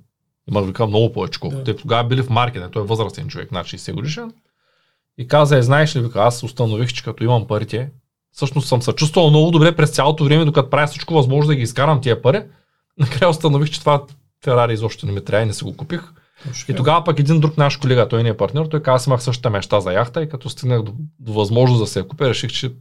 Имах 0.51 0.67
вика 0.67 0.87
много 0.87 1.13
повече 1.13 1.41
колко. 1.41 1.57
Те 1.65 1.77
тогава 1.77 2.09
били 2.09 2.23
в 2.23 2.31
маркетинг, 2.31 2.73
той 2.73 2.83
е 2.83 2.87
възрастен 2.87 3.29
човек, 3.29 3.53
над 3.53 3.67
60 3.67 3.93
годишен. 3.93 4.33
И 5.19 5.29
каза, 5.29 5.59
е, 5.59 5.63
знаеш 5.63 5.97
ли, 5.97 6.01
вика, 6.01 6.21
аз 6.21 6.43
установих, 6.43 6.93
че 6.93 7.05
като 7.05 7.25
имам 7.25 7.47
парите, 7.47 7.91
всъщност 8.33 8.69
съм 8.69 8.83
се 8.83 8.93
чувствал 8.93 9.31
много 9.31 9.51
добре 9.51 9.77
през 9.77 9.91
цялото 9.91 10.25
време, 10.25 10.45
докато 10.45 10.71
правя 10.71 10.87
всичко 10.87 11.15
възможно 11.15 11.49
да 11.49 11.55
ги 11.55 11.63
изкарам 11.63 12.01
тия 12.01 12.23
пари. 12.23 12.43
Накрая 12.99 13.31
установих, 13.31 13.71
че 13.71 13.81
това 13.81 14.07
Ферари 14.45 14.73
изобщо 14.73 15.07
не 15.07 15.13
ми 15.13 15.25
трябва 15.25 15.43
и 15.43 15.47
не 15.47 15.53
си 15.53 15.65
го 15.65 15.77
купих. 15.77 16.13
И 16.69 16.75
тогава 16.75 17.05
пък 17.05 17.19
един 17.19 17.41
друг 17.41 17.59
наш 17.59 17.77
колега, 17.77 18.09
той 18.09 18.23
не 18.23 18.29
е 18.29 18.37
партньор, 18.37 18.67
той 18.67 18.83
каза, 18.83 18.95
аз 18.95 19.07
имах 19.07 19.23
същата 19.23 19.51
мечта 19.51 19.81
за 19.81 19.93
яхта 19.93 20.23
и 20.23 20.29
като 20.29 20.49
стигнах 20.49 20.83
до, 20.83 20.93
до 21.21 21.33
възможност 21.33 21.81
да 21.81 21.87
се 21.87 21.99
я 21.99 22.09
купя, 22.09 22.29
реших, 22.29 22.53
че 22.53 22.73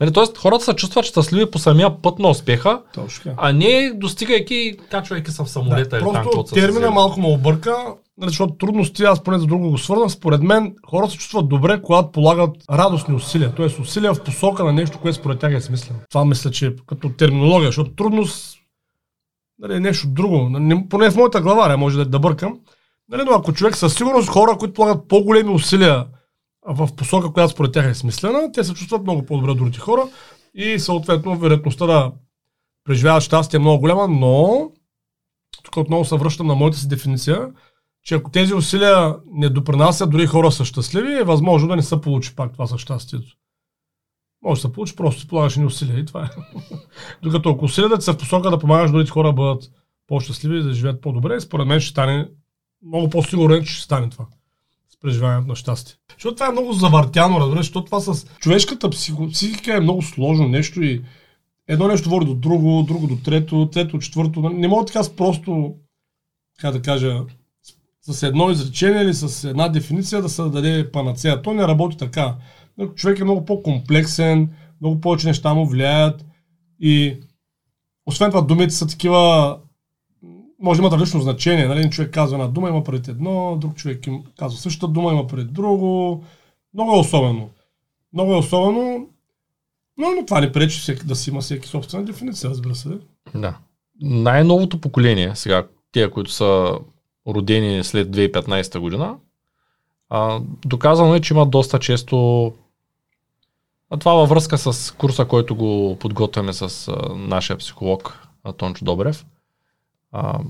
Нали, 0.00 0.12
тоест, 0.12 0.38
хората 0.38 0.64
се 0.64 0.74
чувстват 0.74 1.04
щастливи 1.04 1.50
по 1.50 1.58
самия 1.58 2.02
път 2.02 2.18
на 2.18 2.28
успеха, 2.28 2.82
Точно 2.94 3.34
а 3.36 3.52
не 3.52 3.92
достигайки, 3.94 4.76
качвайки 4.90 5.30
се 5.30 5.42
в 5.42 5.48
самолета 5.48 5.96
или 5.96 6.04
там, 6.04 6.24
Просто 6.32 6.46
са 6.46 6.54
термина 6.54 6.80
взели. 6.80 6.94
малко 6.94 7.20
ме 7.20 7.28
обърка, 7.28 7.76
нали, 8.18 8.30
защото 8.30 8.54
трудности, 8.54 9.02
аз 9.02 9.22
поне 9.22 9.38
за 9.38 9.46
друго 9.46 9.70
го 9.70 9.78
свързвам. 9.78 10.10
Според 10.10 10.42
мен 10.42 10.74
хората 10.90 11.12
се 11.12 11.18
чувстват 11.18 11.48
добре, 11.48 11.82
когато 11.82 12.12
полагат 12.12 12.56
радостни 12.70 13.14
усилия. 13.14 13.52
Тоест 13.54 13.78
усилия 13.78 14.14
в 14.14 14.24
посока 14.24 14.64
на 14.64 14.72
нещо, 14.72 14.98
което 14.98 15.18
според 15.18 15.38
тях 15.38 15.52
е 15.52 15.60
смислено. 15.60 16.00
Това 16.10 16.24
мисля, 16.24 16.50
че 16.50 16.66
е 16.66 16.72
като 16.86 17.08
терминология, 17.08 17.68
защото 17.68 17.90
трудност 17.90 18.59
нали, 19.60 19.80
нещо 19.80 20.08
друго. 20.08 20.48
Не- 20.48 20.88
Поне 20.88 21.10
в 21.10 21.16
моята 21.16 21.40
глава, 21.40 21.68
не 21.68 21.76
може 21.76 21.98
да, 21.98 22.04
да 22.04 22.18
бъркам. 22.18 22.60
Нали, 23.08 23.22
но 23.26 23.32
ако 23.32 23.52
човек 23.52 23.76
със 23.76 23.94
сигурност 23.94 24.28
хора, 24.28 24.56
които 24.58 24.74
полагат 24.74 25.08
по-големи 25.08 25.50
усилия 25.50 26.06
в 26.66 26.88
посока, 26.96 27.32
която 27.32 27.52
според 27.52 27.72
тях 27.72 27.86
е 27.86 27.94
смислена, 27.94 28.52
те 28.52 28.64
се 28.64 28.74
чувстват 28.74 29.02
много 29.02 29.26
по-добре 29.26 29.50
от 29.50 29.58
другите 29.58 29.78
хора 29.78 30.02
и 30.54 30.78
съответно 30.78 31.38
вероятността 31.38 31.86
да 31.86 32.12
преживяват 32.84 33.22
щастие 33.22 33.56
е 33.56 33.60
много 33.60 33.80
голяма, 33.80 34.08
но 34.08 34.70
тук 35.64 35.76
отново 35.76 36.04
се 36.04 36.16
връщам 36.16 36.46
на 36.46 36.54
моята 36.54 36.78
си 36.78 36.88
дефиниция, 36.88 37.48
че 38.04 38.14
ако 38.14 38.30
тези 38.30 38.54
усилия 38.54 39.16
не 39.32 39.48
допринасят, 39.48 40.10
дори 40.10 40.26
хора 40.26 40.52
са 40.52 40.64
щастливи, 40.64 41.12
е 41.12 41.24
възможно 41.24 41.68
да 41.68 41.76
не 41.76 41.82
се 41.82 42.00
получи 42.00 42.36
пак 42.36 42.52
това 42.52 42.66
със 42.66 42.80
щастието. 42.80 43.36
Може 44.42 44.58
да 44.62 44.68
се 44.68 44.72
получи, 44.72 44.96
просто 44.96 45.26
полагаш 45.26 45.56
ни 45.56 45.64
усилия 45.64 45.98
и 45.98 46.06
това 46.06 46.24
е. 46.24 46.28
Докато 47.22 47.50
ако 47.50 47.64
усилията 47.64 48.00
са 48.00 48.12
в 48.12 48.18
посока 48.18 48.50
да 48.50 48.58
помагаш 48.58 48.90
другите 48.90 49.10
хора 49.10 49.28
да 49.28 49.32
бъдат 49.32 49.70
по-щастливи 50.06 50.58
и 50.58 50.62
да 50.62 50.72
живеят 50.72 51.00
по-добре, 51.00 51.40
според 51.40 51.66
мен 51.66 51.80
ще 51.80 51.90
стане 51.90 52.28
много 52.86 53.10
по-сигурен, 53.10 53.64
че 53.64 53.72
ще 53.72 53.84
стане 53.84 54.10
това. 54.10 54.26
С 54.88 55.00
преживяването 55.00 55.48
на 55.48 55.56
щастие. 55.56 55.96
Защото 56.12 56.34
това 56.34 56.48
е 56.48 56.52
много 56.52 56.72
завъртяно, 56.72 57.40
разбираш, 57.40 57.66
защото 57.66 57.84
това 57.84 58.00
с 58.00 58.26
човешката 58.26 58.90
психо, 58.90 59.28
психика 59.30 59.76
е 59.76 59.80
много 59.80 60.02
сложно 60.02 60.48
нещо 60.48 60.82
и 60.82 61.02
едно 61.68 61.88
нещо 61.88 62.10
води 62.10 62.26
до 62.26 62.34
друго, 62.34 62.82
друго 62.82 63.06
до 63.06 63.16
трето, 63.16 63.68
трето 63.72 63.98
четвърто. 63.98 64.40
Не 64.40 64.68
мога 64.68 64.84
така 64.84 65.02
с 65.02 65.16
просто, 65.16 65.74
как 66.60 66.72
да 66.72 66.82
кажа, 66.82 67.20
с 68.02 68.22
едно 68.22 68.50
изречение 68.50 69.02
или 69.02 69.14
с 69.14 69.44
една 69.44 69.68
дефиниция 69.68 70.22
да 70.22 70.28
се 70.28 70.42
даде 70.42 70.90
панацея. 70.92 71.42
То 71.42 71.54
не 71.54 71.68
работи 71.68 71.96
така. 71.96 72.36
Човек 72.94 73.18
е 73.18 73.24
много 73.24 73.44
по-комплексен, 73.44 74.48
много 74.80 75.00
повече 75.00 75.26
неща 75.26 75.54
му 75.54 75.66
влияят 75.66 76.24
и 76.80 77.16
освен 78.06 78.30
това 78.30 78.40
думите 78.40 78.74
са 78.74 78.86
такива, 78.86 79.58
може 80.58 80.80
да 80.80 80.82
имат 80.82 80.92
различно 80.92 81.20
значение. 81.20 81.68
Нали? 81.68 81.90
Човек 81.90 82.10
казва 82.10 82.36
една 82.36 82.48
дума, 82.48 82.68
има 82.68 82.84
пред 82.84 83.08
едно, 83.08 83.56
друг 83.56 83.74
човек 83.74 84.06
им 84.06 84.22
казва 84.38 84.58
същата 84.58 84.92
дума, 84.92 85.12
има 85.12 85.26
пред 85.26 85.52
друго. 85.52 86.24
Много 86.74 86.92
е 86.96 86.98
особено. 86.98 87.50
Много 88.12 88.32
е 88.32 88.36
особено, 88.36 89.08
но, 89.98 90.10
но 90.10 90.26
това 90.26 90.40
не 90.40 90.52
пречи 90.52 90.80
всеки, 90.80 91.06
да 91.06 91.16
си 91.16 91.30
има 91.30 91.40
всеки 91.40 91.68
собствена 91.68 92.04
дефиниция, 92.04 92.50
разбира 92.50 92.74
се. 92.74 92.88
Да. 93.34 93.58
Най-новото 94.00 94.80
поколение, 94.80 95.36
сега, 95.36 95.66
тия, 95.92 96.10
които 96.10 96.30
са 96.30 96.78
родени 97.28 97.84
след 97.84 98.08
2015 98.08 98.78
година, 98.78 99.16
а, 100.08 100.40
доказано 100.66 101.14
е, 101.14 101.20
че 101.20 101.34
имат 101.34 101.50
доста 101.50 101.78
често 101.78 102.52
а 103.90 103.96
това 103.96 104.14
във 104.14 104.28
връзка 104.28 104.58
с 104.58 104.94
курса, 104.96 105.24
който 105.24 105.56
го 105.56 105.96
подготвяме 106.00 106.52
с 106.52 106.88
а, 106.88 107.14
нашия 107.14 107.56
психолог 107.56 108.28
а, 108.44 108.52
Тончо 108.52 108.84
Добрев. 108.84 109.26
А, 110.12 110.40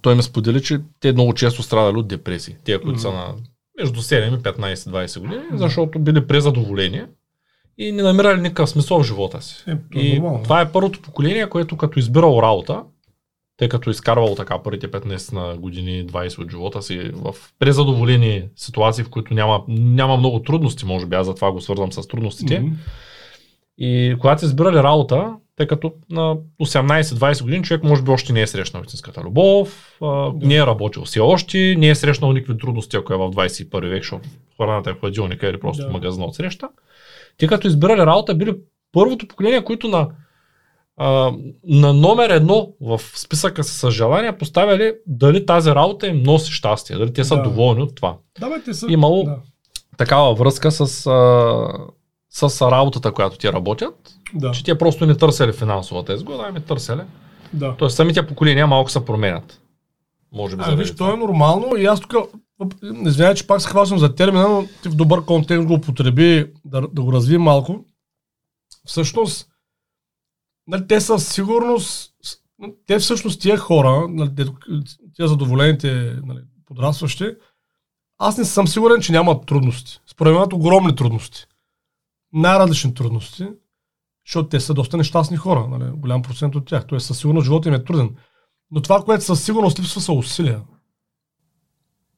той 0.00 0.14
ме 0.14 0.22
сподели, 0.22 0.62
че 0.62 0.80
те 1.00 1.12
много 1.12 1.34
често 1.34 1.62
страдали 1.62 1.96
от 1.96 2.08
депресии. 2.08 2.56
Те, 2.64 2.80
които 2.80 3.00
са 3.00 3.12
на 3.12 3.34
между 3.78 4.02
7 4.02 4.38
и 4.38 4.42
15-20 4.42 5.20
години, 5.20 5.42
защото 5.52 5.98
били 5.98 6.26
презадоволени 6.26 7.02
и 7.78 7.92
не 7.92 8.02
намирали 8.02 8.40
никакъв 8.40 8.70
смисъл 8.70 9.02
в 9.02 9.06
живота 9.06 9.42
си. 9.42 9.64
Е, 9.66 9.70
е 9.70 10.00
И 10.00 10.22
това 10.44 10.60
е 10.60 10.72
първото 10.72 11.02
поколение, 11.02 11.48
което 11.48 11.76
като 11.76 11.98
избирал 11.98 12.40
работа, 12.42 12.82
тъй 13.58 13.68
като 13.68 13.90
изкарвал 13.90 14.34
така 14.34 14.62
първите 14.62 14.90
15 14.90 15.32
на 15.32 15.56
години, 15.56 16.06
20 16.06 16.38
от 16.38 16.50
живота 16.50 16.82
си 16.82 17.10
в 17.14 17.34
презадоволени 17.58 18.44
ситуации, 18.56 19.04
в 19.04 19.10
които 19.10 19.34
няма, 19.34 19.62
няма 19.68 20.16
много 20.16 20.42
трудности, 20.42 20.86
може 20.86 21.06
би, 21.06 21.16
аз 21.16 21.26
затова 21.26 21.52
го 21.52 21.60
свързвам 21.60 21.92
с 21.92 22.08
трудностите. 22.08 22.60
Мгм. 22.60 22.74
И 23.78 24.16
когато 24.20 24.40
са 24.40 24.46
избирали 24.46 24.76
работа, 24.76 25.34
тъй 25.56 25.66
като 25.66 25.92
на 26.10 26.36
18-20 26.60 27.42
години 27.42 27.64
човек 27.64 27.82
може 27.82 28.02
би 28.02 28.10
още 28.10 28.32
не 28.32 28.42
е 28.42 28.46
срещнал 28.46 28.82
истинската 28.82 29.22
любов, 29.22 29.98
а, 30.02 30.32
не 30.34 30.56
е 30.56 30.66
работил 30.66 31.04
все 31.04 31.20
още, 31.20 31.74
не 31.78 31.88
е 31.88 31.94
срещнал 31.94 32.32
никакви 32.32 32.58
трудности, 32.58 32.96
ако 32.96 33.12
е 33.12 33.16
в 33.16 33.30
21 33.30 33.88
век, 33.88 34.02
защото 34.02 34.28
храната 34.56 34.90
е 34.90 34.92
в 34.92 35.00
хладилника 35.00 35.48
или 35.48 35.60
просто 35.60 35.82
Да. 35.82 35.88
в 35.88 35.92
магазина 35.92 36.24
от 36.24 36.34
среща. 36.34 36.68
Те 37.38 37.46
като 37.46 37.68
избирали 37.68 38.00
работа, 38.00 38.34
били 38.34 38.54
първото 38.92 39.28
поколение, 39.28 39.64
които 39.64 39.88
на, 39.88 40.08
а, 40.98 41.32
на 41.64 41.92
номер 41.92 42.30
едно 42.30 42.68
в 42.80 43.00
списъка 43.14 43.64
с 43.64 43.90
желания 43.90 44.38
поставяли 44.38 44.94
дали 45.06 45.46
тази 45.46 45.70
работа 45.70 46.06
им 46.06 46.22
носи 46.22 46.52
щастие, 46.52 46.96
дали 46.96 47.12
те 47.12 47.24
са 47.24 47.36
Да. 47.36 47.42
доволни 47.42 47.82
от 47.82 47.94
това. 47.94 48.16
Да, 48.40 48.48
бе, 48.48 48.62
те 48.62 48.74
са... 48.74 48.86
Имало- 48.86 49.24
Да. 49.24 49.36
Такава 49.96 50.34
връзка 50.34 50.70
с, 50.70 50.80
а, 50.80 50.86
с 52.30 52.62
работата, 52.62 53.12
която 53.12 53.38
ти 53.38 53.52
работят, 53.52 53.94
Да. 54.34 54.50
че 54.50 54.64
те 54.64 54.78
просто 54.78 55.06
не 55.06 55.16
търсили 55.16 55.52
финансовата 55.52 56.14
изгода, 56.14 56.44
ами 56.48 56.60
търсили. 56.60 57.00
да. 57.52 57.74
Тоест 57.78 57.96
самите 57.96 58.26
поколения 58.26 58.66
малко 58.66 58.90
се 58.90 59.04
променят. 59.04 59.60
Може 60.32 60.56
би 60.56 60.62
А, 60.66 60.74
виж, 60.74 60.94
това. 60.94 61.06
то 61.08 61.14
е 61.14 61.18
нормално 61.18 61.76
и 61.76 61.84
аз 61.84 62.00
тук, 62.00 62.14
знам, 63.04 63.34
че 63.34 63.46
пак 63.46 63.60
се 63.60 63.68
хващам 63.68 63.98
за 63.98 64.14
термина, 64.14 64.48
но 64.48 64.64
ти 64.82 64.88
в 64.88 64.94
добър 64.94 65.24
контекст 65.24 65.66
го 65.66 65.74
употреби, 65.74 66.46
да, 66.64 66.80
да 66.92 67.02
го 67.02 67.12
развием 67.12 67.42
малко. 67.42 67.84
Всъщност, 68.86 69.48
нали, 70.68 70.86
те 70.86 71.00
със 71.00 71.28
сигурност, 71.28 72.12
те 72.86 72.98
всъщност 72.98 73.40
тия 73.40 73.56
хора, 73.56 74.08
нали, 74.08 74.30
тия 75.14 75.28
задоволените 75.28 76.16
нали, 76.24 76.40
подрастващи, 76.66 77.36
аз 78.18 78.38
не 78.38 78.44
съм 78.44 78.68
сигурен, 78.68 79.00
че 79.00 79.12
нямат 79.12 79.46
трудности. 79.46 80.00
Според 80.06 80.34
мен 80.34 80.42
огромни 80.52 80.96
трудности. 80.96 81.46
Най-различни 82.32 82.94
трудности, 82.94 83.48
защото 84.26 84.48
те 84.48 84.60
са 84.60 84.74
доста 84.74 84.96
нещастни 84.96 85.36
хора, 85.36 85.66
нали, 85.68 85.90
голям 85.90 86.22
процент 86.22 86.54
от 86.54 86.66
тях. 86.66 86.86
Тоест 86.86 87.06
със 87.06 87.18
сигурност 87.18 87.44
живота 87.44 87.68
им 87.68 87.74
е 87.74 87.84
труден. 87.84 88.16
Но 88.70 88.82
това, 88.82 89.02
което 89.04 89.24
със 89.24 89.44
сигурност 89.44 89.78
липсва, 89.78 90.00
са 90.00 90.12
усилия. 90.12 90.62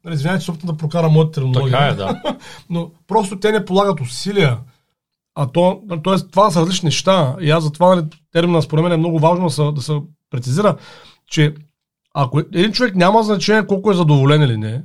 Нали, 0.04 0.14
Извинявайте, 0.14 0.45
че 0.45 0.52
да 0.52 0.76
прокара 0.76 1.09
моята 1.09 1.33
терминология. 1.33 1.78
Така 1.78 1.87
е, 1.87 1.95
да. 1.95 2.38
Но 2.71 2.90
просто 3.07 3.40
те 3.40 3.52
не 3.52 3.64
полагат 3.64 4.00
усилия. 4.00 4.59
А 5.35 5.47
то, 5.47 5.83
т.е. 6.04 6.28
това 6.30 6.50
са 6.50 6.61
различни 6.61 6.87
неща. 6.87 7.37
И 7.40 7.50
аз 7.50 7.64
затова 7.64 7.95
нали, 7.95 8.07
термина 8.32 8.62
според 8.62 8.82
мен 8.82 8.92
е 8.92 8.96
много 8.96 9.18
важно 9.18 9.46
да 9.46 9.50
се, 9.50 9.62
да 9.75 9.82
се 9.82 10.00
прецизира, 10.30 10.76
че 11.30 11.54
ако 12.14 12.38
един 12.38 12.72
човек 12.72 12.94
няма 12.94 13.22
значение 13.22 13.66
колко 13.66 13.90
е 13.90 13.94
задоволен 13.94 14.42
или 14.42 14.56
не, 14.56 14.82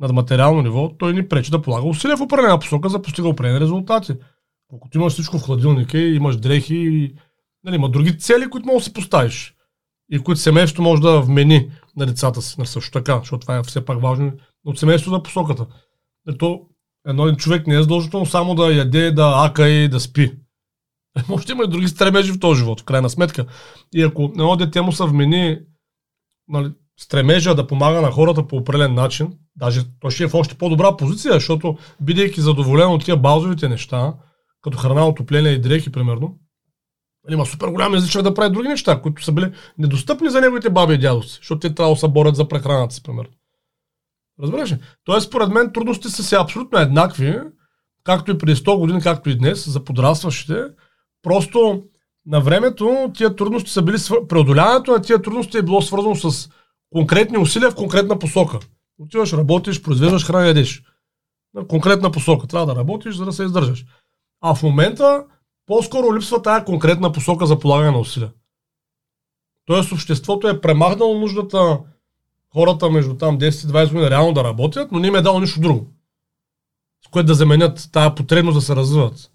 на 0.00 0.12
материално 0.12 0.62
ниво, 0.62 0.90
той 0.98 1.12
ни 1.12 1.28
пречи 1.28 1.50
да 1.50 1.62
полага 1.62 1.88
усилия 1.88 2.16
в 2.16 2.20
определена 2.20 2.58
посока 2.58 2.88
за 2.88 2.98
да 2.98 3.02
постига 3.02 3.28
определени 3.28 3.60
резултати. 3.60 4.14
Колкото 4.68 4.98
имаш 4.98 5.12
всичко 5.12 5.38
в 5.38 5.42
хладилника 5.42 5.98
и 5.98 6.16
имаш 6.16 6.36
дрехи 6.36 6.74
и 6.76 7.14
нали, 7.64 7.76
има 7.76 7.90
други 7.90 8.18
цели, 8.18 8.50
които 8.50 8.66
можеш 8.66 8.80
да 8.80 8.84
си 8.84 8.92
поставиш 8.92 9.54
и 10.12 10.18
които 10.18 10.40
семейството 10.40 10.82
може 10.82 11.02
да 11.02 11.20
вмени 11.20 11.70
на 11.96 12.06
децата 12.06 12.42
си. 12.42 12.54
Нали, 12.58 12.66
също 12.66 12.90
така, 12.90 13.18
защото 13.18 13.40
това 13.40 13.56
е 13.56 13.62
все 13.62 13.84
пак 13.84 14.02
важно 14.02 14.32
от 14.64 14.78
семейството 14.78 15.16
за 15.16 15.22
посоката. 15.22 15.66
Ето, 16.28 16.60
едно 17.06 17.26
един 17.26 17.36
човек 17.36 17.66
не 17.66 17.74
е 17.74 17.82
задължително 17.82 18.26
само 18.26 18.54
да 18.54 18.74
яде, 18.74 19.10
да 19.10 19.42
ака 19.46 19.68
и 19.68 19.88
да 19.88 20.00
спи. 20.00 20.32
Може 21.28 21.46
да 21.46 21.52
има 21.52 21.64
и 21.64 21.68
други 21.68 21.88
стремежи 21.88 22.32
в 22.32 22.40
този 22.40 22.58
живот, 22.58 22.80
в 22.80 22.84
крайна 22.84 23.10
сметка. 23.10 23.46
И 23.94 24.02
ако 24.02 24.22
едно 24.22 24.56
дете 24.56 24.80
му 24.80 24.92
се 24.92 25.04
вмени 25.04 25.58
нали, 26.48 26.72
стремежа 27.00 27.54
да 27.54 27.66
помага 27.66 28.00
на 28.00 28.10
хората 28.10 28.46
по 28.46 28.56
определен 28.56 28.94
начин, 28.94 29.32
даже 29.56 29.80
той 30.00 30.10
ще 30.10 30.24
е 30.24 30.28
в 30.28 30.34
още 30.34 30.54
по-добра 30.54 30.96
позиция, 30.96 31.34
защото 31.34 31.76
бидейки 32.00 32.40
задоволен 32.40 32.88
от 32.88 33.04
тия 33.04 33.16
базовите 33.16 33.68
неща, 33.68 34.14
като 34.62 34.78
храна, 34.78 35.06
отопление 35.06 35.52
и 35.52 35.60
дрехи, 35.60 35.92
примерно, 35.92 36.38
нали, 37.24 37.34
има 37.34 37.46
супер 37.46 37.68
голям 37.68 37.94
езичък 37.94 38.22
да 38.22 38.34
прави 38.34 38.52
други 38.52 38.68
неща, 38.68 39.00
които 39.02 39.24
са 39.24 39.32
били 39.32 39.52
недостъпни 39.78 40.30
за 40.30 40.40
неговите 40.40 40.70
баби 40.70 40.94
и 40.94 40.98
дядовци, 40.98 41.36
защото 41.36 41.58
те 41.58 41.74
трябва 41.74 41.94
да 41.94 42.00
се 42.00 42.08
борят 42.08 42.36
за 42.36 42.48
прехраната 42.48 42.94
си, 42.94 43.02
примерно. 43.02 43.30
Разбираш 44.42 44.72
ли? 44.72 44.78
Тоест, 45.04 45.26
според 45.26 45.48
мен, 45.48 45.72
трудностите 45.72 46.08
са 46.08 46.22
си 46.24 46.34
абсолютно 46.34 46.78
еднакви, 46.78 47.38
както 48.04 48.30
и 48.30 48.38
преди 48.38 48.56
100 48.56 48.78
години, 48.78 49.00
както 49.00 49.30
и 49.30 49.38
днес, 49.38 49.68
за 49.68 49.84
подрастващите. 49.84 50.64
Просто 51.26 51.82
на 52.26 52.40
времето 52.40 53.10
тия 53.14 53.36
трудности 53.36 53.70
са 53.70 53.82
били 53.82 53.98
свър... 53.98 54.26
преодоляването 54.26 54.92
на 54.92 55.02
тия 55.02 55.22
трудности 55.22 55.58
е 55.58 55.62
било 55.62 55.82
свързано 55.82 56.14
с 56.14 56.48
конкретни 56.92 57.38
усилия 57.38 57.70
в 57.70 57.74
конкретна 57.74 58.18
посока. 58.18 58.58
Отиваш, 58.98 59.32
работиш, 59.32 59.82
произвеждаш 59.82 60.26
храна, 60.26 60.46
ядеш. 60.46 60.82
На 61.54 61.66
конкретна 61.66 62.10
посока. 62.10 62.46
Трябва 62.46 62.66
да 62.66 62.80
работиш, 62.80 63.16
за 63.16 63.24
да 63.24 63.32
се 63.32 63.44
издържаш. 63.44 63.84
А 64.40 64.54
в 64.54 64.62
момента 64.62 65.24
по-скоро 65.66 66.16
липсва 66.16 66.42
тая 66.42 66.64
конкретна 66.64 67.12
посока 67.12 67.46
за 67.46 67.58
полагане 67.58 67.90
на 67.90 67.98
усилия. 67.98 68.32
Тоест 69.64 69.92
обществото 69.92 70.48
е 70.48 70.60
премахнало 70.60 71.18
нуждата 71.18 71.78
хората 72.52 72.90
между 72.90 73.16
там 73.16 73.38
10 73.38 73.44
и 73.46 73.72
20 73.72 73.88
години 73.88 74.10
реално 74.10 74.32
да 74.32 74.44
работят, 74.44 74.92
но 74.92 74.98
не 74.98 75.08
им 75.08 75.14
е 75.14 75.22
дало 75.22 75.40
нищо 75.40 75.60
друго. 75.60 75.86
С 77.06 77.08
което 77.08 77.26
да 77.26 77.34
заменят 77.34 77.88
тая 77.92 78.14
потребност 78.14 78.54
да 78.54 78.60
се 78.60 78.76
развиват. 78.76 79.30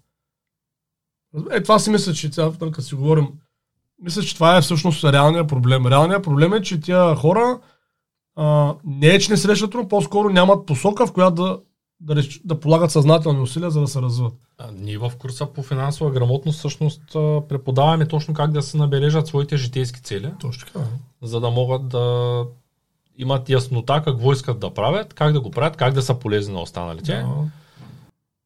Е, 1.50 1.62
това 1.62 1.78
си 1.78 1.90
мисля, 1.90 2.12
че 2.12 2.32
сега, 2.32 2.50
като 2.58 2.82
си 2.82 2.94
говорим, 2.94 3.28
мисля, 4.02 4.22
че 4.22 4.34
това 4.34 4.56
е 4.56 4.60
всъщност 4.60 5.04
реалният 5.04 5.48
проблем. 5.48 5.86
Реалният 5.86 6.24
проблем 6.24 6.52
е, 6.52 6.62
че 6.62 6.80
тия 6.80 7.16
хора 7.16 7.58
а, 8.36 8.74
не 8.84 9.06
е, 9.06 9.18
че 9.18 9.30
не 9.30 9.36
срещат 9.36 9.70
трудно, 9.70 9.88
по-скоро 9.88 10.28
нямат 10.28 10.66
посока, 10.66 11.06
в 11.06 11.12
която 11.12 11.42
да, 11.42 11.58
да, 12.00 12.16
реш, 12.16 12.40
да 12.44 12.60
полагат 12.60 12.90
съзнателни 12.90 13.40
усилия, 13.40 13.70
за 13.70 13.80
да 13.80 13.88
се 13.88 14.02
развиват. 14.02 14.34
А, 14.58 14.68
ние 14.72 14.98
в 14.98 15.12
курса 15.18 15.46
по 15.46 15.62
финансова 15.62 16.10
грамотност 16.10 16.58
всъщност 16.58 17.02
преподаваме 17.48 18.08
точно 18.08 18.34
как 18.34 18.50
да 18.50 18.62
се 18.62 18.76
набележат 18.76 19.26
своите 19.26 19.56
житейски 19.56 20.02
цели. 20.02 20.30
Точно 20.40 20.66
така. 20.66 20.86
За 21.22 21.40
да 21.40 21.50
могат 21.50 21.88
да 21.88 22.44
имат 23.18 23.48
яснота 23.48 24.02
какво 24.04 24.32
искат 24.32 24.60
да 24.60 24.74
правят, 24.74 25.14
как 25.14 25.32
да 25.32 25.40
го 25.40 25.50
правят, 25.50 25.76
как 25.76 25.94
да 25.94 26.02
са 26.02 26.14
полезни 26.14 26.54
на 26.54 26.60
останалите. 26.60 27.12
Да. 27.12 27.50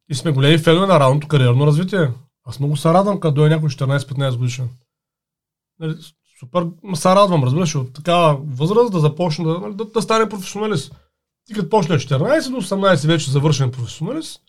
И 0.08 0.14
сме 0.14 0.30
големи 0.30 0.58
фенове 0.58 0.86
на 0.86 1.00
равното 1.00 1.28
кариерно 1.28 1.66
развитие. 1.66 2.08
Аз 2.46 2.60
много 2.60 2.76
се 2.76 2.88
радвам, 2.88 3.20
като 3.20 3.34
дойде 3.34 3.54
някой 3.54 3.68
14-15 3.68 4.36
годишен. 4.36 4.68
Нали, 5.78 5.94
супер 6.40 6.66
се 6.94 7.08
радвам, 7.08 7.44
разбираш, 7.44 7.74
от 7.74 7.92
такава 7.92 8.40
възраст 8.44 8.92
да 8.92 9.00
започне 9.00 9.44
да, 9.44 9.60
нали, 9.60 9.74
да, 9.74 9.84
да 9.84 10.02
стане 10.02 10.28
професионалист. 10.28 10.94
Ти 11.46 11.54
като 11.54 11.68
почне 11.68 11.96
14 11.96 12.50
до 12.50 12.62
18 12.62 13.06
вече 13.06 13.30
завършен 13.30 13.70
професионалист 13.70 14.42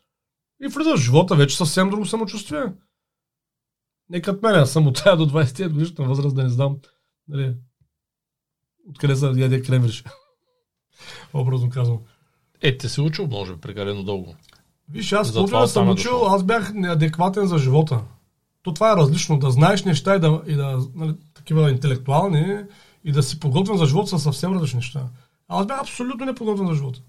и 0.64 0.68
влизаш 0.68 1.00
в 1.00 1.04
живота 1.04 1.36
вече 1.36 1.58
съвсем 1.58 1.90
друго 1.90 2.06
самочувствие. 2.06 2.64
Не 4.10 4.22
като 4.22 4.48
мен, 4.48 4.56
аз 4.56 4.72
съм 4.72 4.88
от 4.88 5.04
тая 5.04 5.18
до 5.18 5.30
20 5.30 5.70
годишна 5.70 6.06
възраст, 6.06 6.36
да 6.36 6.44
не 6.44 6.50
знам 6.50 6.78
нали, 7.28 7.56
откъде 8.90 9.16
са 9.16 9.34
яде 9.38 9.62
кремвириш. 9.62 10.04
Образно 11.34 11.70
казвам. 11.70 12.00
Е, 12.62 12.78
те 12.78 12.90
си 12.90 13.02
учил, 13.02 13.28
може 13.28 13.54
би, 13.54 13.62
прекалено 13.62 14.04
дълго. 14.04 14.36
Виж, 14.92 15.12
аз 15.12 15.36
може 15.36 15.52
да 15.52 15.68
съм 15.68 15.90
учил, 15.90 16.26
аз 16.26 16.44
бях 16.44 16.74
неадекватен 16.74 17.48
за 17.48 17.58
живота. 17.58 18.00
То 18.64 18.74
това 18.74 18.92
е 18.92 18.96
различно. 18.96 19.40
Да 19.40 19.52
знаеш 19.52 19.84
неща 19.84 20.16
и 20.16 20.20
да, 20.20 20.42
и 20.48 20.54
да 20.54 20.80
нали, 20.96 21.16
такива 21.34 21.72
интелектуални 21.72 22.58
и 23.04 23.12
да 23.12 23.24
си 23.24 23.40
подготвен 23.40 23.78
за 23.78 23.86
живота 23.86 24.10
са 24.10 24.20
съвсем 24.20 24.54
различни 24.54 24.78
неща. 24.78 25.04
Аз 25.48 25.66
бях 25.66 25.82
абсолютно 25.82 26.26
неподготвен 26.26 26.68
за 26.68 26.74
живота. 26.74 27.00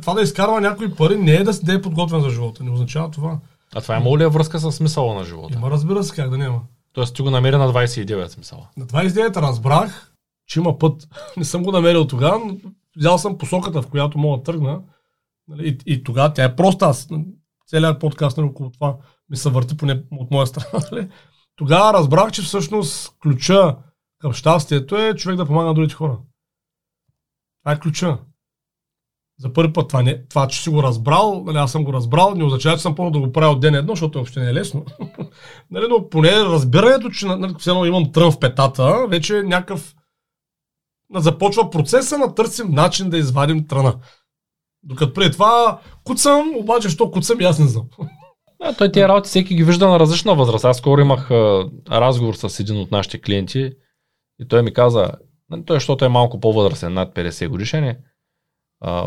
Това 0.00 0.14
да 0.14 0.22
изкарва 0.22 0.60
някои 0.60 0.94
пари 0.94 1.16
не 1.16 1.32
е 1.32 1.44
да, 1.44 1.60
да 1.60 1.72
е 1.72 1.82
подготвен 1.82 2.20
за 2.20 2.30
живота. 2.30 2.64
Не 2.64 2.70
означава 2.70 3.10
това. 3.10 3.38
А 3.74 3.80
това 3.80 3.96
има 3.96 4.18
ли 4.18 4.22
е 4.22 4.28
връзка 4.28 4.58
с 4.58 4.72
смисъла 4.72 5.14
на 5.14 5.24
живота? 5.24 5.54
Има, 5.54 5.70
разбира 5.70 6.04
се, 6.04 6.14
как 6.14 6.30
да 6.30 6.38
няма. 6.38 6.60
Тоест 6.92 7.14
ти 7.14 7.22
го 7.22 7.30
намери 7.30 7.56
на 7.56 7.72
29 7.72 8.28
смисъла. 8.28 8.68
На 8.76 8.86
29 8.86 9.36
разбрах, 9.36 10.12
че 10.46 10.60
има 10.60 10.78
път. 10.78 11.08
Не 11.36 11.44
съм 11.44 11.62
го 11.62 11.72
намерил 11.72 12.06
тогава, 12.06 12.38
но 12.38 12.56
взял 12.96 13.18
съм 13.18 13.38
посоката, 13.38 13.82
в 13.82 13.86
която 13.86 14.18
мога 14.18 14.36
да 14.38 14.42
тръгна. 14.42 14.80
Нали, 15.48 15.68
и, 15.68 15.92
и 15.92 16.04
тогава 16.04 16.32
тя 16.32 16.44
е 16.44 16.56
проста. 16.56 16.86
Аз, 16.86 17.08
целият 17.66 18.00
подкаст 18.00 18.36
нали, 18.36 18.48
около 18.48 18.70
това 18.70 18.96
ми 19.30 19.36
се 19.36 19.50
върти 19.50 19.76
поне 19.76 20.02
от 20.12 20.30
моя 20.30 20.46
страна. 20.46 20.84
Нали. 20.92 21.08
Тогава 21.56 21.92
разбрах, 21.92 22.32
че 22.32 22.42
всъщност 22.42 23.18
ключа 23.22 23.76
към 24.18 24.32
щастието 24.32 24.96
е 24.96 25.14
човек 25.14 25.36
да 25.36 25.46
помага 25.46 25.66
на 25.66 25.74
другите 25.74 25.94
хора. 25.94 26.18
Това 27.62 27.72
е 27.72 27.80
ключа. 27.80 28.18
За 29.38 29.52
първи 29.52 29.72
път 29.72 29.88
това, 29.88 30.02
не, 30.02 30.26
това 30.26 30.48
че 30.48 30.62
си 30.62 30.70
го 30.70 30.82
разбрал, 30.82 31.42
нали, 31.46 31.56
аз 31.56 31.72
съм 31.72 31.84
го 31.84 31.92
разбрал, 31.92 32.34
не 32.34 32.44
означава, 32.44 32.76
че 32.76 32.82
съм 32.82 32.94
помня 32.94 33.12
да 33.12 33.20
го 33.20 33.32
правя 33.32 33.52
от 33.52 33.60
ден 33.60 33.74
едно, 33.74 33.92
защото 33.92 34.18
въобще 34.18 34.40
не 34.40 34.50
е 34.50 34.54
лесно. 34.54 34.84
нали, 35.70 35.86
но 35.88 36.08
поне 36.08 36.30
разбирането, 36.30 37.10
че 37.10 37.26
нали, 37.26 37.54
все 37.58 37.70
имам 37.70 38.12
трън 38.12 38.32
в 38.32 38.40
петата, 38.40 39.06
вече 39.08 39.38
е 39.38 39.42
някакъв 39.42 39.94
започва 41.14 41.70
процеса 41.70 42.18
на 42.18 42.34
търсим 42.34 42.70
начин 42.70 43.10
да 43.10 43.18
извадим 43.18 43.66
тръна. 43.66 43.94
Докато 44.86 45.12
преди 45.12 45.32
това 45.32 45.80
куцам, 46.04 46.52
обаче 46.56 46.88
що 46.88 47.10
куцам, 47.10 47.38
аз 47.40 47.58
не 47.58 47.66
знам. 47.66 47.84
А, 48.62 48.72
той 48.72 48.92
тези 48.92 49.08
работи 49.08 49.28
всеки 49.28 49.54
ги 49.54 49.64
вижда 49.64 49.88
на 49.88 50.00
различна 50.00 50.34
възраст. 50.34 50.64
Аз 50.64 50.76
скоро 50.76 51.00
имах 51.00 51.30
а, 51.30 51.68
разговор 51.90 52.34
с 52.34 52.60
един 52.60 52.80
от 52.80 52.90
нашите 52.90 53.20
клиенти 53.20 53.72
и 54.40 54.48
той 54.48 54.62
ми 54.62 54.72
каза, 54.72 55.10
нали, 55.50 55.64
той 55.64 55.76
защото 55.76 56.04
е 56.04 56.08
малко 56.08 56.40
по-възрастен, 56.40 56.92
над 56.92 57.14
50 57.14 57.48
годишен 57.48 57.96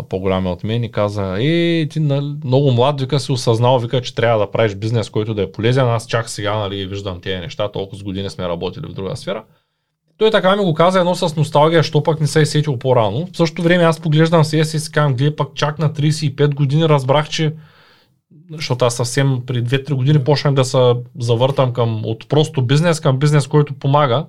по-голям 0.09 0.48
от 0.48 0.63
мен 0.63 0.83
и 0.83 0.91
каза, 0.91 1.38
е, 1.39 1.88
ти 1.88 2.00
нали, 2.00 2.36
много 2.43 2.71
млад, 2.71 3.01
вика 3.01 3.19
си 3.19 3.32
осъзнал, 3.32 3.80
вика, 3.80 4.01
че 4.01 4.15
трябва 4.15 4.39
да 4.39 4.51
правиш 4.51 4.75
бизнес, 4.75 5.10
който 5.10 5.34
да 5.34 5.41
е 5.41 5.51
полезен. 5.51 5.88
Аз 5.88 6.08
чак 6.08 6.30
сега 6.30 6.58
нали, 6.58 6.88
виждам 6.88 7.21
тези 7.21 7.39
неща, 7.39 7.71
толкова 7.71 7.99
с 7.99 8.04
години 8.04 8.30
сме 8.30 8.47
работили 8.47 8.88
в 8.88 8.93
друга 8.93 9.15
сфера. 9.15 9.43
Той 10.19 10.32
така 10.32 10.55
ми 10.55 10.63
го 10.63 10.73
каза 10.73 10.99
едно 10.99 11.15
с 11.15 11.36
носталгия, 11.36 11.84
що 11.84 12.03
пък 12.03 12.21
не 12.21 12.27
се 12.27 12.41
е 12.41 12.45
сетил 12.45 12.77
по-рано. 12.77 13.27
В 13.34 13.38
същото 13.38 13.63
време 13.63 13.84
аз 13.84 13.99
поглеждам 13.99 14.43
си 14.43 14.58
и 14.58 14.65
си 14.65 14.91
казвам, 14.91 15.15
гледай 15.15 15.36
пък 15.36 15.47
чак 15.55 15.79
на 15.79 15.93
35 15.93 16.55
години 16.55 16.89
разбрах, 16.89 17.29
че 17.29 17.53
защото 18.51 18.86
аз 18.86 18.95
съвсем 18.95 19.41
при 19.45 19.63
2-3 19.63 19.93
години 19.93 20.23
почнах 20.23 20.53
да 20.53 20.65
се 20.65 20.93
завъртам 21.19 21.73
към, 21.73 22.05
от 22.05 22.29
просто 22.29 22.62
бизнес 22.62 22.99
към 22.99 23.19
бизнес, 23.19 23.47
който 23.47 23.73
помага, 23.73 24.25